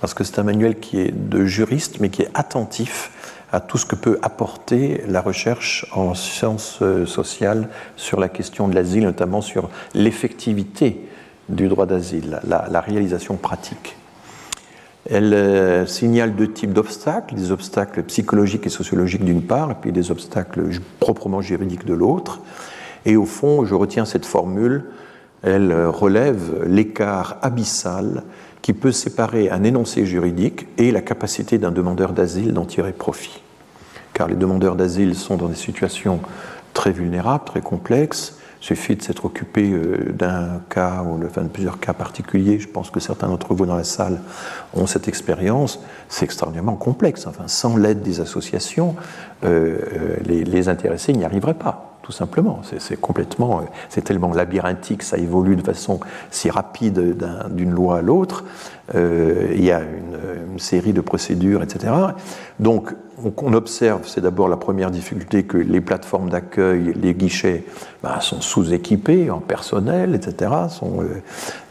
[0.00, 3.12] parce que c'est un manuel qui est de juriste, mais qui est attentif
[3.52, 8.68] à tout ce que peut apporter la recherche en sciences euh, sociales sur la question
[8.68, 11.00] de l'asile, notamment sur l'effectivité
[11.48, 13.96] du droit d'asile, la, réalisation pratique.
[15.08, 19.92] Elle euh, signale deux types d'obstacles, des obstacles psychologiques et sociologiques d'une part, et puis
[19.92, 20.68] des obstacles
[21.00, 22.42] proprement juridiques de l'autre.
[23.06, 24.84] Et au fond, je retiens cette formule,
[25.42, 28.24] elle relève l'écart abyssal
[28.62, 33.42] qui peut séparer un énoncé juridique et la capacité d'un demandeur d'asile d'en tirer profit.
[34.12, 36.20] Car les demandeurs d'asile sont dans des situations
[36.74, 38.36] très vulnérables, très complexes.
[38.60, 42.58] Il suffit de s'être occupé euh, d'un cas ou de plusieurs cas particuliers.
[42.58, 44.20] Je pense que certains d'entre vous dans la salle
[44.74, 45.80] ont cette expérience.
[46.08, 47.28] C'est extraordinairement complexe.
[47.28, 48.96] Enfin, sans l'aide des associations,
[49.44, 52.62] euh, euh, les intéressés n'y arriveraient pas tout simplement.
[52.78, 53.60] C'est complètement,
[53.90, 57.18] c'est tellement labyrinthique, ça évolue de façon si rapide
[57.50, 58.44] d'une loi à l'autre.
[58.94, 61.92] Euh, il y a une, série de procédures, etc.
[62.60, 62.94] Donc,
[63.36, 67.66] on, observe, c'est d'abord la première difficulté, que les plateformes d'accueil, les guichets,
[68.02, 70.50] bah, sont sous-équipés en personnel, etc.
[70.82, 71.04] Euh,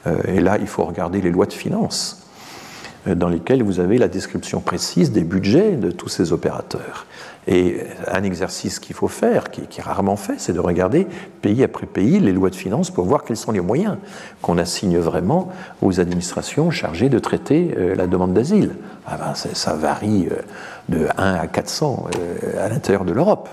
[0.06, 2.28] euh, et là, il faut regarder les lois de finances
[3.08, 7.07] dans lesquelles vous avez la description précise des budgets de tous ces opérateurs.
[7.48, 7.78] Et
[8.12, 11.08] un exercice qu'il faut faire, qui, est rarement fait, c'est de regarder
[11.42, 13.96] pays après pays les lois de finances pour voir quels sont les moyens
[14.42, 15.50] qu'on assigne vraiment
[15.82, 18.76] aux administrations chargées de traiter euh, la demande d'asile.
[19.06, 20.42] Ah ben, ça varie euh,
[20.90, 23.48] de 1 à 400 euh, à l'intérieur de l'Europe.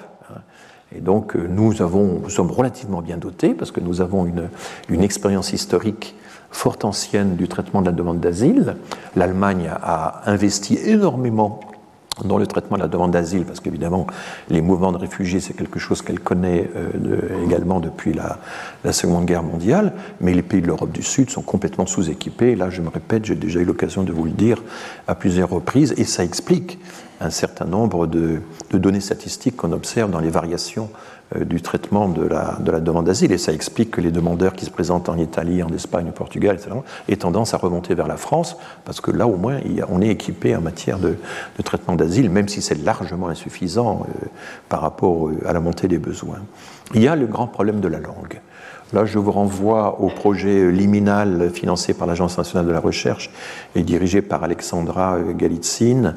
[0.97, 4.49] Et donc nous, avons, nous sommes relativement bien dotés parce que nous avons une,
[4.89, 6.17] une expérience historique
[6.51, 8.77] fort ancienne du traitement de la demande d'asile.
[9.17, 11.61] L'Allemagne a investi énormément
[12.23, 14.07] dans le traitement de la demande d'asile, parce qu'évidemment,
[14.49, 18.39] les mouvements de réfugiés, c'est quelque chose qu'elle connaît euh, également depuis la,
[18.93, 22.55] Seconde Guerre mondiale, mais les pays de l'Europe du Sud sont complètement sous-équipés.
[22.55, 24.63] Là, je me répète, j'ai déjà eu l'occasion de vous le dire
[25.09, 26.79] à plusieurs reprises, et ça explique
[27.21, 28.41] un certain nombre de
[28.73, 30.91] données statistiques qu'on observe dans les variations
[31.41, 33.33] du traitement de la, de la demande d'asile.
[33.33, 36.57] Et ça explique que les demandeurs qui se présentent en Italie, en Espagne, au Portugal,
[36.57, 36.77] etc.,
[37.09, 40.55] aient tendance à remonter vers la France, parce que là, au moins, on est équipé
[40.55, 41.17] en matière de,
[41.57, 44.27] de traitement d'asile, même si c'est largement insuffisant euh,
[44.69, 46.41] par rapport euh, à la montée des besoins.
[46.95, 48.41] Il y a le grand problème de la langue.
[48.93, 53.31] Là, je vous renvoie au projet liminal financé par l'Agence nationale de la recherche
[53.75, 56.15] et dirigé par Alexandra Galitzine,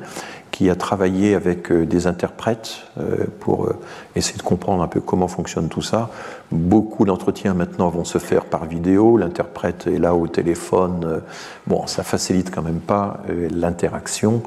[0.57, 3.79] qui a travaillé avec euh, des interprètes euh, pour euh,
[4.15, 6.09] essayer de comprendre un peu comment fonctionne tout ça.
[6.49, 11.21] Beaucoup d'entretiens maintenant vont se faire par vidéo, l'interprète est là au téléphone.
[11.67, 13.19] Bon, ça facilite quand même pas
[13.51, 14.41] l'interaction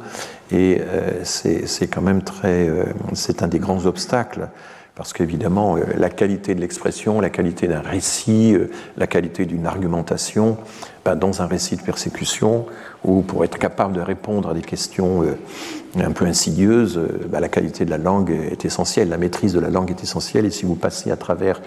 [0.50, 0.80] et
[1.22, 2.68] c'est quand même très,
[3.12, 4.48] c'est un des grands obstacles
[4.94, 8.56] parce qu'évidemment, la qualité de l'expression, la qualité d'un récit,
[8.96, 10.56] la qualité d'une argumentation,
[11.04, 12.66] ben, dans un récit de persécution,
[13.04, 15.24] ou pour être capable de répondre à des questions
[15.98, 19.60] un peu insidieuse, euh, bah, la qualité de la langue est essentielle, la maîtrise de
[19.60, 21.60] la langue est essentielle, et si vous passez à travers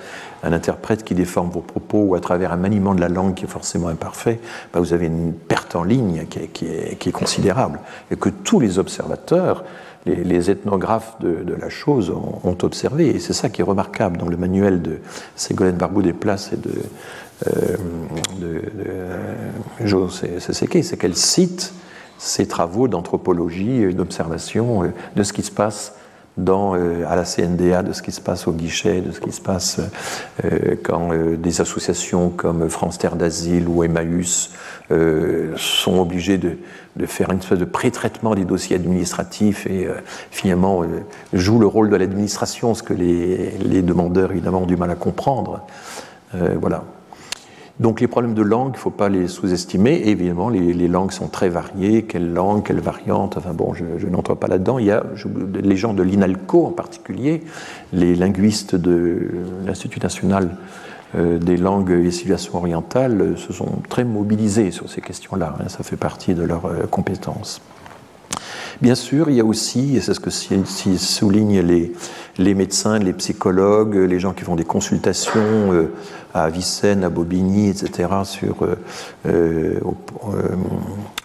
[0.43, 3.45] un interprète qui déforme vos propos ou à travers un maniement de la langue qui
[3.45, 4.39] est forcément imparfait,
[4.73, 7.79] bah, vous avez une perte en ligne qui est, considérable,
[8.11, 9.63] et que tous les observateurs,
[10.05, 14.37] les, ethnographes de, la chose ont, observé, et c'est ça qui est remarquable dans le
[14.37, 14.99] manuel de
[15.35, 16.71] Ségolène Barbou des Places et de,
[17.47, 17.77] euh,
[18.39, 18.61] de,
[20.39, 21.73] c'est qu'elle cite
[22.23, 25.95] ces travaux d'anthropologie d'observation euh, de ce qui se passe
[26.37, 29.33] dans, euh, à la CNDA, de ce qui se passe au guichet, de ce qui
[29.33, 29.81] se passe
[30.45, 34.51] euh, quand des associations comme France Terre d'Asile ou Emmaüs
[35.57, 36.57] sont obligées de,
[36.95, 39.87] de, faire une espèce de pré-traitement des dossiers administratifs et
[40.29, 40.83] finalement
[41.33, 44.95] jouent le rôle de l'administration, ce que les, les, demandeurs évidemment ont du mal à
[44.95, 45.65] comprendre.
[46.33, 46.83] voilà.
[47.79, 50.03] Donc les problèmes de langue, il ne faut pas les sous-estimer.
[50.05, 52.03] Évidemment, les, langues sont très variées.
[52.03, 53.37] Quelle langue, quelle variante?
[53.37, 54.77] Enfin bon, je, n'entre pas là-dedans.
[54.77, 55.03] Il y a
[55.55, 57.43] les gens de l'INALCO en particulier,
[57.91, 59.27] les linguistes de
[59.65, 60.55] l'Institut national
[61.15, 65.55] des langues et civilisations orientales se sont très mobilisés sur ces questions-là.
[65.59, 65.69] Hein.
[65.69, 67.61] ça fait partie de leurs compétences.
[68.83, 73.95] Bien sûr, il y a aussi, et c'est ce que soulignent les, médecins, les psychologues,
[73.95, 75.87] les gens qui font des consultations
[76.33, 78.67] à Avicenne, à Bobigny, etc., sur,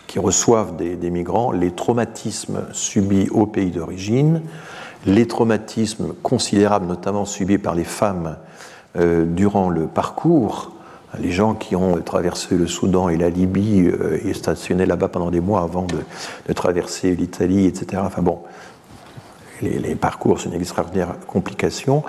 [0.06, 4.43] qui reçoivent des, migrants, les traumatismes subis au pays d'origine,
[5.05, 8.36] les traumatismes considérables, notamment subis par les femmes
[8.97, 10.77] euh, durant le parcours,
[11.18, 15.30] les gens qui ont traversé le Soudan et la Libye euh, et stationné là-bas pendant
[15.30, 18.02] des mois avant de, traverser l'Italie, etc.
[18.05, 18.40] Enfin bon,
[19.62, 22.02] les, parcours, c'est une extraordinaire complication.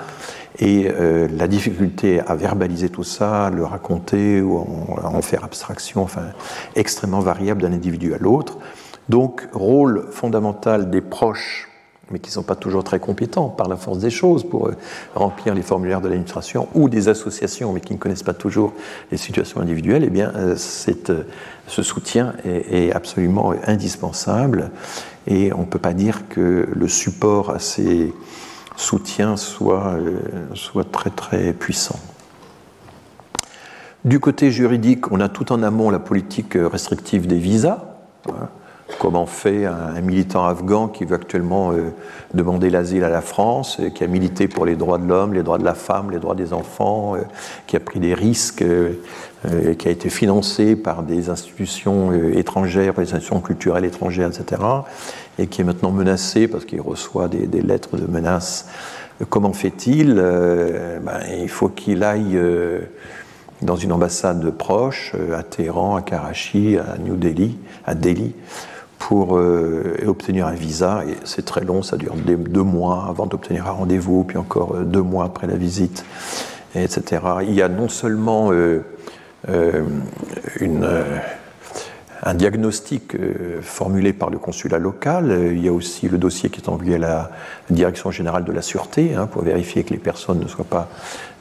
[0.60, 6.24] Et euh, la difficulté à verbaliser tout ça, le raconter ou en, faire abstraction, enfin,
[6.76, 8.58] extrêmement variable d'un individu à l'autre.
[9.08, 11.69] Donc, rôle fondamental des proches,
[12.12, 14.76] mais qui ne sont pas toujours très compétents par la force des choses pour euh,
[15.16, 18.74] remplir les formulaires de l'administration, ou des associations, mais qui ne connaissent pas toujours
[19.12, 24.72] les situations individuelles, eh bien, euh, ce soutien est, absolument indispensable.
[25.28, 28.14] Et on ne peut pas dire que le support à ces
[28.76, 30.18] soutien soit, euh,
[30.56, 32.00] soit très très puissant.
[34.06, 37.84] Du côté juridique, on a tout en amont la politique restrictive des visas.
[38.30, 38.50] Hein,
[38.98, 41.92] comment fait un, militant afghan qui veut actuellement euh,
[42.34, 45.58] demander l'asile à la France, qui a milité pour les droits de l'homme, les droits
[45.60, 47.20] de la femme, les droits des enfants, euh,
[47.68, 48.66] qui a pris des risques,
[49.78, 54.58] qui a été financé par des institutions étrangères, par des institutions culturelles étrangères, etc
[55.40, 58.68] et qui est maintenant menacé parce qu'il reçoit des, lettres de menaces.
[59.30, 62.82] Comment fait-il euh, ben, Il faut qu'il aille euh,
[63.62, 68.36] dans une ambassade proche, euh, à Téhéran, à Karachi, à New Delhi, à Delhi,
[69.00, 69.40] pour
[70.06, 71.04] obtenir un visa.
[71.08, 75.02] Et c'est très long, ça dure deux mois avant d'obtenir un rendez-vous, puis encore deux
[75.02, 76.06] mois après la visite,
[76.76, 77.22] etc.
[77.42, 78.52] Il y a non seulement
[80.60, 80.88] une
[82.24, 85.32] un diagnostic euh, formulé par le consulat local.
[85.32, 87.32] Euh, il y a aussi le dossier qui est envoyé à la
[87.70, 90.90] Direction générale de la sûreté hein, pour vérifier que les personnes ne soient pas,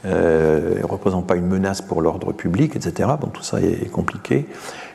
[0.05, 3.11] euh, représentent pas une menace pour l'ordre public, etc.
[3.21, 4.47] Bon, tout ça est, compliqué.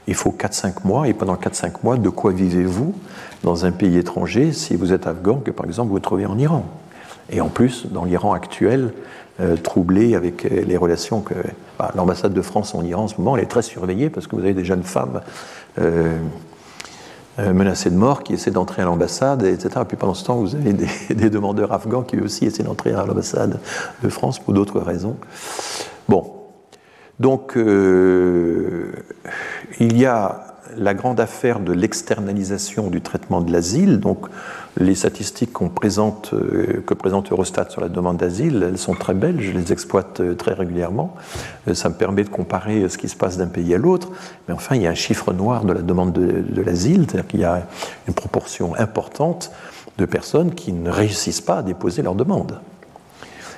[0.08, 2.94] Il faut 4-5 mois, et pendant 4-5 mois, de quoi vivez-vous
[3.44, 6.66] dans un pays étranger si vous êtes afghan que par exemple vous trouvez en Iran?
[7.30, 8.92] Et en plus, dans l'Iran actuel,
[9.40, 11.34] euh, troublé avec les relations que
[11.80, 14.36] bah, l'ambassade de France en Iran en ce moment, elle est très surveillée parce que
[14.36, 15.22] vous avez des jeunes femmes
[15.80, 16.20] euh,
[17.40, 19.70] euh, menacés de mort qui essaient d'entrer à l'ambassade, etc.
[19.82, 23.08] Et puis pendant ce temps, vous avez des, demandeurs afghans qui aussi essaient d'entrer à
[23.08, 23.60] l'ambassade
[24.04, 25.16] de France pour d'autres raisons.
[26.08, 26.43] Bon.
[27.19, 28.91] Donc, euh,
[29.80, 33.99] il y a la grande affaire de l'externalisation du traitement de l'asile.
[33.99, 34.26] Donc,
[34.77, 39.52] les statistiques euh, que présente Eurostat sur la demande d'asile, elles sont très belles, je
[39.52, 41.15] les exploite euh, très régulièrement.
[41.73, 44.10] Ça me permet de comparer ce qui se passe d'un pays à l'autre.
[44.48, 47.40] Mais enfin, il y a un chiffre noir de la demande de, l'asile, c'est-à-dire qu'il
[47.41, 47.68] y a
[48.07, 49.52] une proportion importante
[49.99, 52.60] de personnes qui ne réussissent pas à déposer leur demande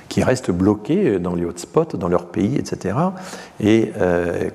[0.08, 2.96] qui restent bloquées dans les hotspots, dans leur pays, etc.
[3.60, 3.92] Et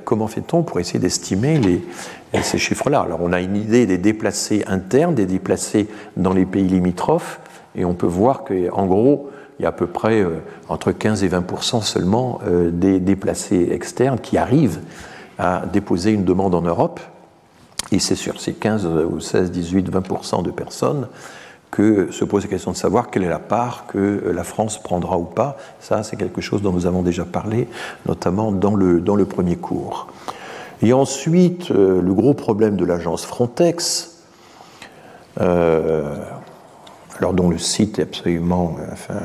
[0.05, 1.59] comment fait-on pour essayer d'estimer
[2.33, 3.01] et ces chiffres-là?
[3.01, 7.39] Alors on a une idée des déplacés internes, des déplacés dans les pays limitrophes,
[7.75, 9.29] et on peut voir qu'en gros,
[9.59, 13.69] il y a à peu près euh, entre 15 et 20% seulement euh, des déplacés
[13.71, 14.79] externes qui arrivent
[15.37, 16.99] à déposer une demande en Europe.
[17.91, 21.07] Et c'est sur ces 15 ou 16, 18, 20% de personnes
[21.71, 25.17] que se pose la question de savoir quelle est la part que la France prendra
[25.17, 25.57] ou pas.
[25.79, 27.67] Ça, c'est quelque chose dont nous avons déjà parlé,
[28.05, 30.07] notamment dans le, dans le premier cours.
[30.83, 34.17] Et ensuite, euh, le gros problème de l'agence Frontex,
[35.39, 36.15] euh,
[37.19, 39.19] alors dont le site est absolument, euh, enfin,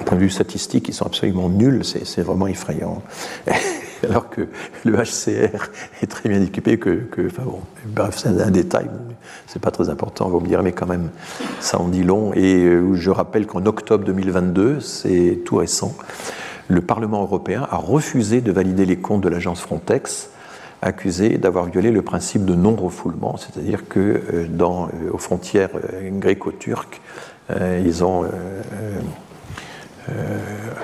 [0.00, 3.02] au point de vue statistique, ils sont absolument nuls, c'est vraiment effrayant.
[4.08, 4.48] alors que
[4.84, 5.70] le HCR
[6.02, 8.88] est très bien équipé, que, enfin bon, bref, c'est un détail,
[9.46, 11.10] c'est pas très important, vous me direz, mais quand même,
[11.60, 12.32] ça en dit long.
[12.34, 15.94] Et je rappelle qu'en octobre 2022, c'est tout récent,
[16.68, 20.30] le Parlement européen a refusé de valider les comptes de l'agence Frontex,
[20.80, 27.00] accusé d'avoir violé le principe de non-refoulement, c'est-à-dire que euh, euh, aux frontières euh, gréco-turques,
[27.84, 28.24] ils ont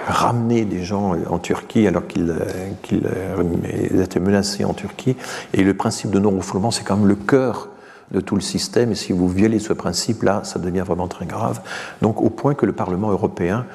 [0.07, 2.35] ramené des gens en Turquie alors qu'ils
[4.01, 5.17] étaient menacés en Turquie.
[5.55, 7.69] Et le principe de non-refoulement, c'est quand même le cœur
[8.11, 8.93] de tout le système.
[8.93, 11.61] Et si vous violez ce principe-là, ça devient vraiment très grave.
[12.03, 13.67] Donc, au point que le Parlement européen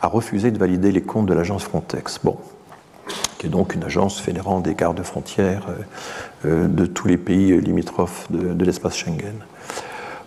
[0.00, 2.20] a refusé de valider les comptes de l'agence Frontex.
[2.24, 2.36] Bon,
[3.38, 5.82] qui est donc une agence fédérant des gardes-frontières euh,
[6.46, 9.44] euh, de tous les pays limitrophes de, l'espace Schengen.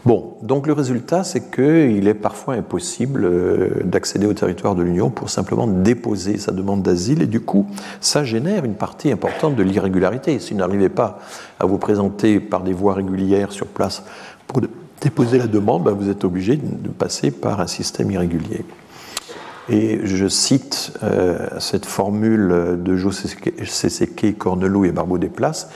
[0.05, 5.09] Bon, donc le résultat, c'est qu'il est parfois impossible euh, d'accéder au territoire de l'Union
[5.09, 7.65] pour simplement déposer sa demande d'asile, et du coup,
[8.01, 10.37] ça génère une partie importante de l'irrégularité.
[10.37, 11.17] Si vous n'arrivez pas
[11.59, 14.03] à vous présenter par des voies régulières sur place
[14.45, 14.61] pour
[15.01, 18.63] déposer la demande, ben, vous êtes obligé de passer par un système irrégulier.
[19.69, 23.09] Et je cite euh, cette formule de
[23.65, 25.67] Seseke, Cornelou et Barbeau Desplaces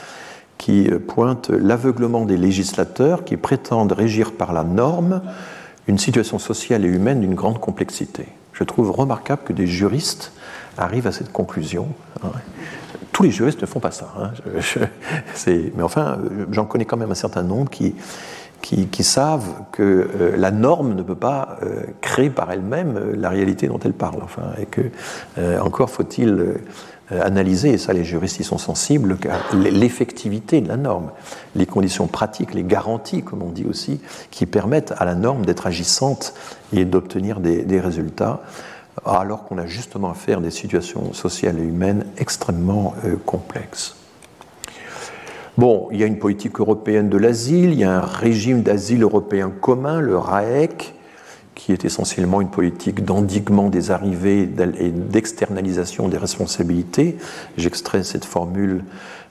[0.60, 5.22] qui pointe l'aveuglement des législateurs qui prétendent régir par la norme
[5.88, 8.26] une situation sociale et humaine d'une grande complexité.
[8.52, 10.32] Je trouve remarquable que des juristes
[10.76, 11.88] arrivent à cette conclusion.
[12.22, 12.32] Hein.
[13.10, 14.12] Tous les juristes ne font pas ça.
[14.18, 14.32] Hein.
[15.46, 16.18] mais enfin,
[16.52, 17.94] j'en connais quand même un certain nombre qui,
[19.02, 23.66] savent que euh, la norme ne peut pas euh, créer par elle-même euh, la réalité
[23.66, 24.22] dont elle parle.
[24.22, 24.82] Enfin, et que
[25.62, 26.56] encore faut-il
[27.10, 29.16] analyser, et ça les juristes y sont sensibles,
[29.54, 31.10] l'effectivité de la norme,
[31.56, 34.00] les conditions pratiques, les garanties, comme on dit aussi,
[34.30, 36.34] qui permettent à la norme d'être agissante
[36.72, 38.42] et d'obtenir des, résultats,
[39.04, 43.96] alors qu'on a justement affaire à des situations sociales et humaines extrêmement euh, complexes.
[45.56, 49.02] Bon, il y a une politique européenne de l'asile, il y a un régime d'asile
[49.02, 50.94] européen commun, le RAEC,
[51.60, 57.18] qui est essentiellement une politique d'endiguement des arrivées et d'externalisation des responsabilités.
[57.58, 58.82] J'extrais cette formule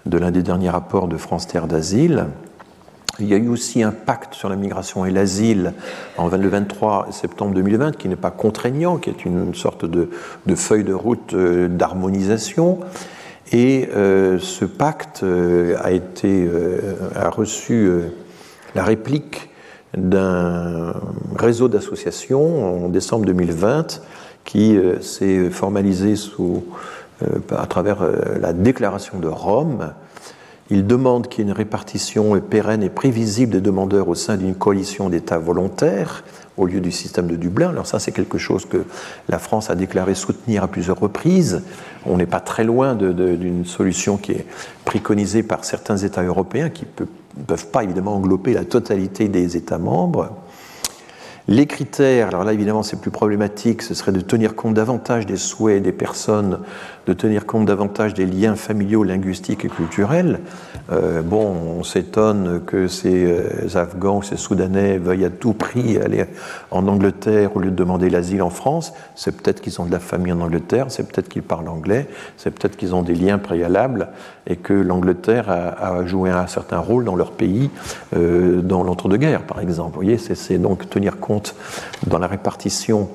[0.05, 2.27] de l'un des derniers rapports de France Terre d'Asile.
[3.19, 5.73] Il y a eu aussi un pacte sur la migration et l'asile
[6.19, 10.07] le 23 septembre 2020 qui n'est pas contraignant, qui est une sorte de,
[10.55, 12.79] feuille de route euh, d'harmonisation.
[13.51, 16.47] Et euh, ce pacte euh, a, été,
[17.15, 17.89] a reçu
[18.75, 19.48] la réplique
[19.97, 20.93] d'un
[21.37, 24.01] réseau d'associations en décembre 2020
[24.45, 26.63] qui euh, s'est formalisé sous,
[27.23, 29.93] euh, à travers euh, la déclaration de Rome.
[30.71, 34.53] Il demande qu'il y ait une répartition pérenne et prévisible des demandeurs au sein d'une
[34.53, 36.23] coalition d'États volontaires
[36.57, 37.69] au lieu du système de Dublin.
[37.69, 38.83] Alors ça, c'est quelque chose que
[39.29, 41.63] la France a déclaré soutenir à plusieurs reprises.
[42.05, 44.45] On n'est pas très loin d'une solution qui est
[44.85, 47.07] préconisée par certains États européens qui peut
[47.39, 50.29] ne peuvent pas évidemment englober la totalité des États membres.
[51.51, 55.35] Les critères, alors là évidemment c'est plus problématique, ce serait de tenir compte davantage des
[55.35, 56.59] souhaits des personnes,
[57.07, 60.41] de tenir compte davantage des liens familiaux, linguistiques et culturels.
[60.91, 65.97] Euh, bon, on s'étonne que ces euh, Afghans ou ces Soudanais veuillent à tout prix
[65.97, 66.25] aller
[66.69, 68.93] en Angleterre au lieu de demander l'asile en France.
[69.15, 72.07] C'est peut-être qu'ils ont de la famille en Angleterre, c'est peut-être qu'ils parlent anglais,
[72.37, 74.09] c'est peut-être qu'ils ont des liens préalables
[74.45, 77.71] et que l'Angleterre a, joué un certain rôle dans leur pays
[78.15, 79.95] euh, dans l'entre-deux-guerres, par exemple.
[79.95, 81.38] Vous voyez, c'est donc tenir compte
[82.07, 83.09] dans la répartition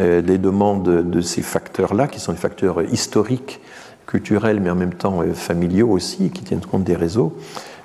[0.00, 3.60] euh, des demandes de ces facteurs-là, qui sont des facteurs historiques,
[4.06, 7.38] culturels, mais en même temps euh, familiaux aussi, qui tiennent compte des réseaux,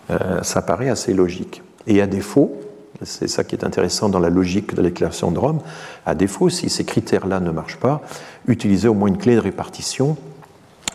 [0.10, 1.62] euh, ça paraît assez logique.
[1.86, 2.56] Et à défaut,
[3.04, 5.60] c'est ça qui est intéressant dans la logique de l'éclaircissement de Rome,
[6.04, 8.02] à défaut, si ces critères-là ne marchent pas,
[8.48, 10.18] utiliser au moins une clé de répartition.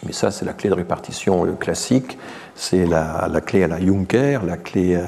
[0.04, 2.18] Mais ça, c'est la clé de répartition classique,
[2.56, 5.00] c'est la, clé à la Juncker, la clé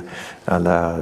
[0.47, 0.97] à la.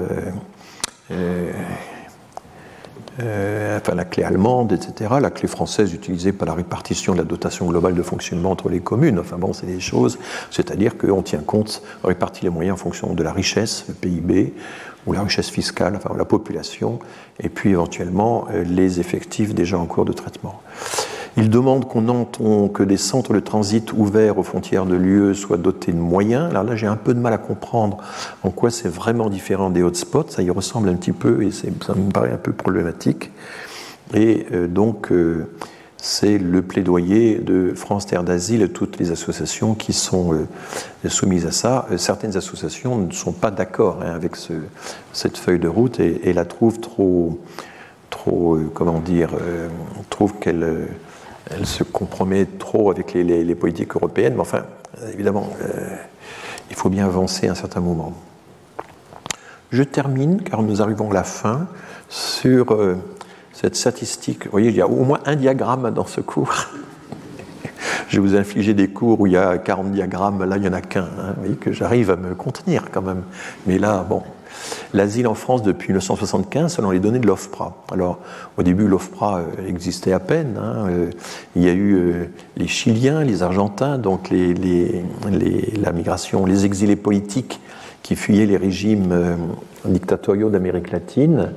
[3.19, 7.67] Enfin la clé allemande, etc., la clé française utilisée par la répartition de la dotation
[7.67, 9.19] globale de fonctionnement entre les communes.
[9.19, 10.19] Enfin bon, c'est des choses,
[10.51, 14.55] c'est-à-dire qu'on tient compte, on répartit les moyens en fonction de la richesse, le PIB,
[15.07, 16.99] ou la richesse fiscale, enfin la population,
[17.41, 20.63] et puis éventuellement euh, les effectifs déjà en cours de traitement.
[21.37, 25.93] Il demande qu'on que des centres de transit ouverts aux frontières de l'UE soient dotés
[25.93, 26.51] de moyens.
[26.51, 27.99] Alors là, j'ai un peu de mal à comprendre
[28.45, 30.27] en quoi c'est vraiment différent des hotspots.
[30.29, 33.33] Ça y ressemble un petit peu et ça me paraît un peu problématique.
[34.13, 35.47] Et euh, donc, euh,
[35.97, 41.47] c'est le plaidoyer de France Terre d'Asile et toutes les associations qui sont euh, soumises
[41.47, 41.89] à ça.
[41.97, 44.53] certaines associations ne sont pas d'accord hein, avec ce,
[45.13, 47.41] cette feuille de route et, la trouvent trop,
[48.11, 49.31] trop comment dire,
[50.11, 50.89] trouvent qu'elle
[51.51, 54.65] elle se compromet trop avec les, politiques européennes, mais enfin,
[55.13, 55.97] évidemment, euh,
[56.71, 58.15] il faut bien avancer à un certain moment.
[59.71, 61.67] Je termine, car nous arrivons à la fin,
[62.09, 62.97] sur euh,
[63.53, 64.45] cette statistique.
[64.45, 66.55] Vous voyez, il y a au moins un diagramme dans ce cours.
[68.09, 70.69] Je vais vous infliger des cours où il y a 40 diagrammes, là il n'y
[70.69, 71.03] en a qu'un.
[71.19, 71.33] Hein.
[71.37, 73.23] Vous voyez que j'arrive à me contenir quand même.
[73.67, 74.23] Mais là, bon,
[74.95, 77.75] L'asile en France depuis 1975, selon les données de l'OFPRA.
[77.93, 78.21] Alors,
[78.57, 80.57] au début, l'OFPRA euh, existait à peine.
[80.57, 81.11] Hein, euh,
[81.57, 82.25] il y a eu euh,
[82.57, 87.61] les Chiliens, les Argentins, donc la migration, les exilés politiques
[88.05, 89.37] qui fuyaient les régimes
[89.87, 91.55] dictatoriaux d'Amérique latine.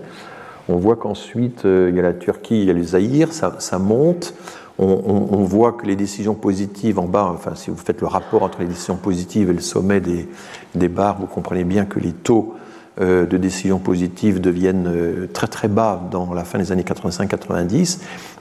[0.70, 4.34] On voit qu'ensuite, il y a la Turquie, il y a les Zaïre, ça, monte.
[4.80, 8.62] On, voit que les décisions positives en bas, enfin, si vous faites le rapport entre
[8.62, 10.30] les décisions positives et le sommet des,
[10.74, 12.56] des barres, vous comprenez bien que les taux
[13.00, 18.00] de décisions positives deviennent très très bas dans la fin des années 85-90,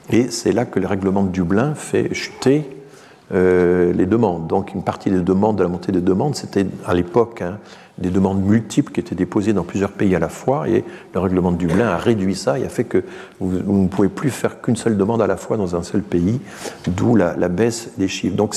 [0.09, 2.67] et c'est là que le règlement de Dublin fait chuter
[3.31, 4.47] les demandes.
[4.47, 7.59] Donc une partie des demandes, de la montée des demandes, c'était à l'époque hein,
[7.97, 11.51] des demandes multiples qui étaient déposées dans plusieurs pays à la fois, et le règlement
[11.51, 13.03] de Dublin a réduit ça et a fait que
[13.39, 16.39] vous, ne pouvez plus faire qu'une seule demande à la fois dans un seul pays,
[16.87, 18.35] d'où la, baisse des chiffres.
[18.35, 18.55] Donc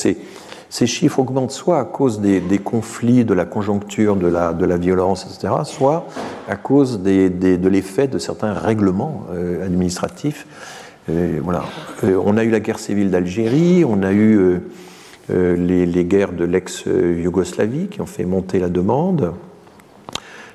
[0.70, 5.52] ces chiffres augmentent soit à cause des, conflits, de la conjoncture, de la, violence, etc.,
[5.64, 6.06] soit
[6.48, 10.47] à cause de l'effet de certains règlements euh, administratifs.
[11.09, 11.64] voilà.
[12.05, 14.60] Euh, on a eu la guerre civile d'Algérie, on a eu euh,
[15.30, 19.32] euh, les, guerres de l'ex-Yougoslavie qui ont fait monter la demande.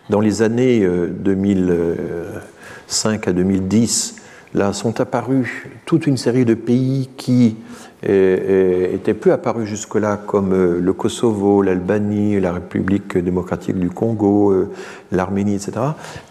[0.09, 4.15] Dans les années 2005 euh, à 2010,
[4.55, 7.57] là sont apparus toute une série de pays qui
[8.03, 14.53] n'étaient plus apparus jusque-là, comme euh, le Kosovo, l'Albanie, la République démocratique du Congo,
[15.11, 15.73] l'Arménie, etc.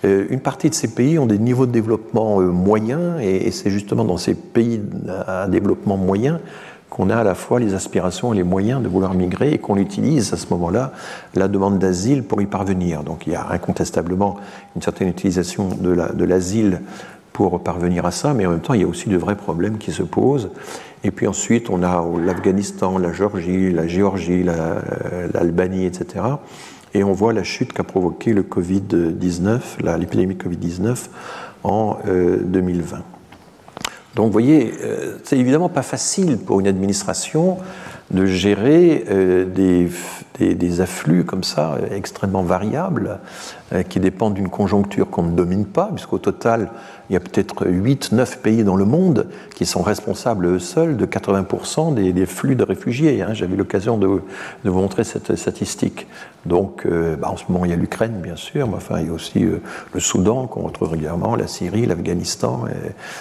[0.05, 4.19] Une partie de ces pays ont des niveaux de développement moyens, et c'est justement dans
[4.19, 4.81] ces pays
[5.27, 6.39] à développement moyen
[6.95, 9.77] qu'on a à la fois les aspirations et les moyens de vouloir migrer et qu'on
[9.77, 10.93] utilise à ce moment-là
[11.35, 13.03] la demande d'asile pour y parvenir.
[13.03, 14.37] Donc il y a incontestablement
[14.77, 16.83] une certaine utilisation de l'asile
[17.35, 19.77] pour parvenir à ça, mais en même temps il y a aussi de vrais problèmes
[19.77, 20.51] qui se posent.
[21.02, 24.44] Et puis ensuite on a l'Afghanistan, la Géorgie, Géorgie,
[25.35, 26.24] l'Albanie, etc.
[26.94, 31.09] Et on voit la chute qu'a provoqué le Covid-19, l'épidémie Covid-19
[31.65, 32.97] en 2020.
[32.97, 33.01] Euh,
[34.15, 37.59] donc vous voyez, euh, c'est évidemment pas facile pour une administration
[38.11, 43.19] de gérer euh, des, afflux comme ça, extrêmement variables,
[43.64, 46.71] euh, qui dépendent d'une conjoncture qu'on ne domine pas, puisqu'au total,
[47.11, 51.07] il y a peut-être 8-9 pays dans le monde qui sont responsables eux seuls de
[51.07, 53.23] 80% des, flux de réfugiés.
[53.23, 53.33] Hein.
[53.33, 54.21] J'avais l'occasion de, vous
[54.73, 56.07] montrer cette statistique.
[56.47, 59.07] Donc, euh, bah, en ce moment, il y a l'Ukraine, bien sûr, mais enfin, il
[59.07, 59.61] y a aussi euh,
[59.93, 62.65] le Soudan qu'on retrouve régulièrement, la Syrie, l'Afghanistan,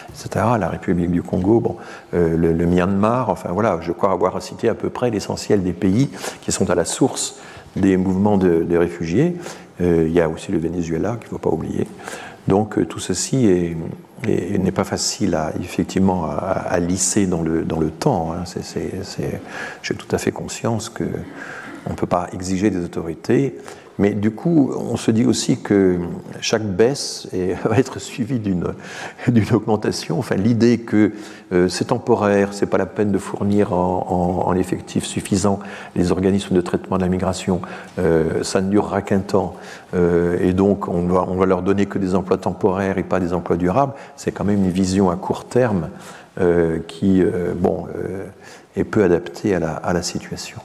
[0.09, 1.77] etc., la République du Congo,
[2.11, 3.29] le, Myanmar.
[3.29, 6.09] Enfin, voilà, je crois avoir cité à peu près l'essentiel des pays
[6.41, 7.37] qui sont à la source
[7.75, 9.35] des mouvements de, réfugiés.
[9.81, 11.87] Euh, il y a aussi le Venezuela qu'il ne faut pas oublier.
[12.47, 13.75] Donc euh, tout ceci
[14.27, 18.33] n'est pas facile à, effectivement à, lisser dans le, dans le temps.
[18.33, 18.43] Hein.
[19.81, 23.55] J'ai tout à fait conscience qu'on ne peut pas exiger des autorités
[23.99, 25.99] mais du coup, on se dit aussi que
[26.41, 27.27] chaque baisse
[27.65, 28.65] va être suivie d'une
[29.53, 30.17] augmentation.
[30.17, 31.11] Enfin, l'idée que
[31.51, 35.59] euh, c'est temporaire, c'est pas la peine de fournir en, en, effectif suffisant
[35.95, 37.61] les organismes de traitement de la migration,
[37.99, 39.55] euh, ça ne durera qu'un temps,
[39.93, 43.19] euh, et donc on va, on va leur donner que des emplois temporaires et pas
[43.19, 45.89] des emplois durables, c'est quand même une vision à court terme
[46.87, 47.23] qui,
[47.57, 47.85] bon,
[48.75, 50.59] est peu adaptée à la, à la situation.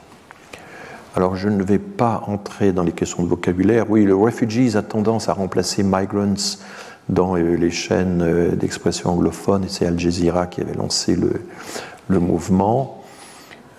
[1.18, 3.90] Alors je ne vais pas entrer dans les questions de vocabulaire.
[3.90, 6.60] Oui, le refugees a tendance à remplacer migrants
[7.08, 12.20] dans euh, les chaînes euh, d'expression anglophone, et c'est Al Jazeera qui avait lancé le,
[12.20, 13.02] mouvement.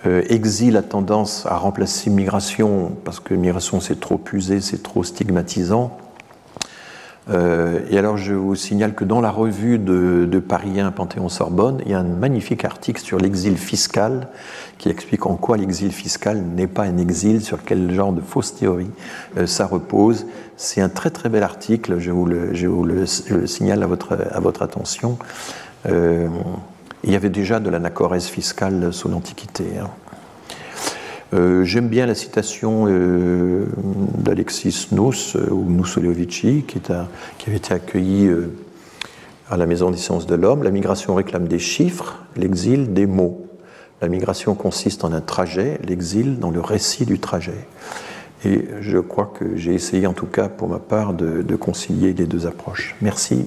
[0.04, 5.02] Euh, exil a tendance à remplacer migration, parce que migration c'est trop usé, c'est trop
[5.02, 5.96] stigmatisant.
[7.30, 11.80] Euh, et alors, je vous signale que dans la revue de, de Paris 1 Panthéon-Sorbonne,
[11.84, 14.28] il y a un magnifique article sur l'exil fiscal
[14.78, 18.54] qui explique en quoi l'exil fiscal n'est pas un exil, sur quel genre de fausse
[18.54, 18.90] théorie
[19.36, 20.26] euh, ça repose.
[20.56, 23.06] C'est un très très bel article, je vous le,
[23.46, 25.18] signale à votre, à votre attention.
[25.88, 26.28] Euh,
[27.04, 29.64] il y avait déjà de l'anachorèse fiscale sous l'Antiquité.
[29.80, 29.88] Hein.
[31.32, 33.66] Euh, j'aime bien la citation euh,
[34.18, 36.82] d'Alexis Nous, euh, ou Nous qui,
[37.46, 38.30] avait été accueilli
[39.48, 40.62] à la Maison des sciences de l'homme.
[40.62, 43.46] La migration réclame des chiffres, l'exil des mots.
[44.02, 47.66] La migration consiste en un trajet, l'exil dans le récit du trajet.
[48.44, 52.24] Et je crois que j'ai essayé, en tout cas pour ma part, de concilier les
[52.24, 52.96] deux approches.
[53.02, 53.46] Merci.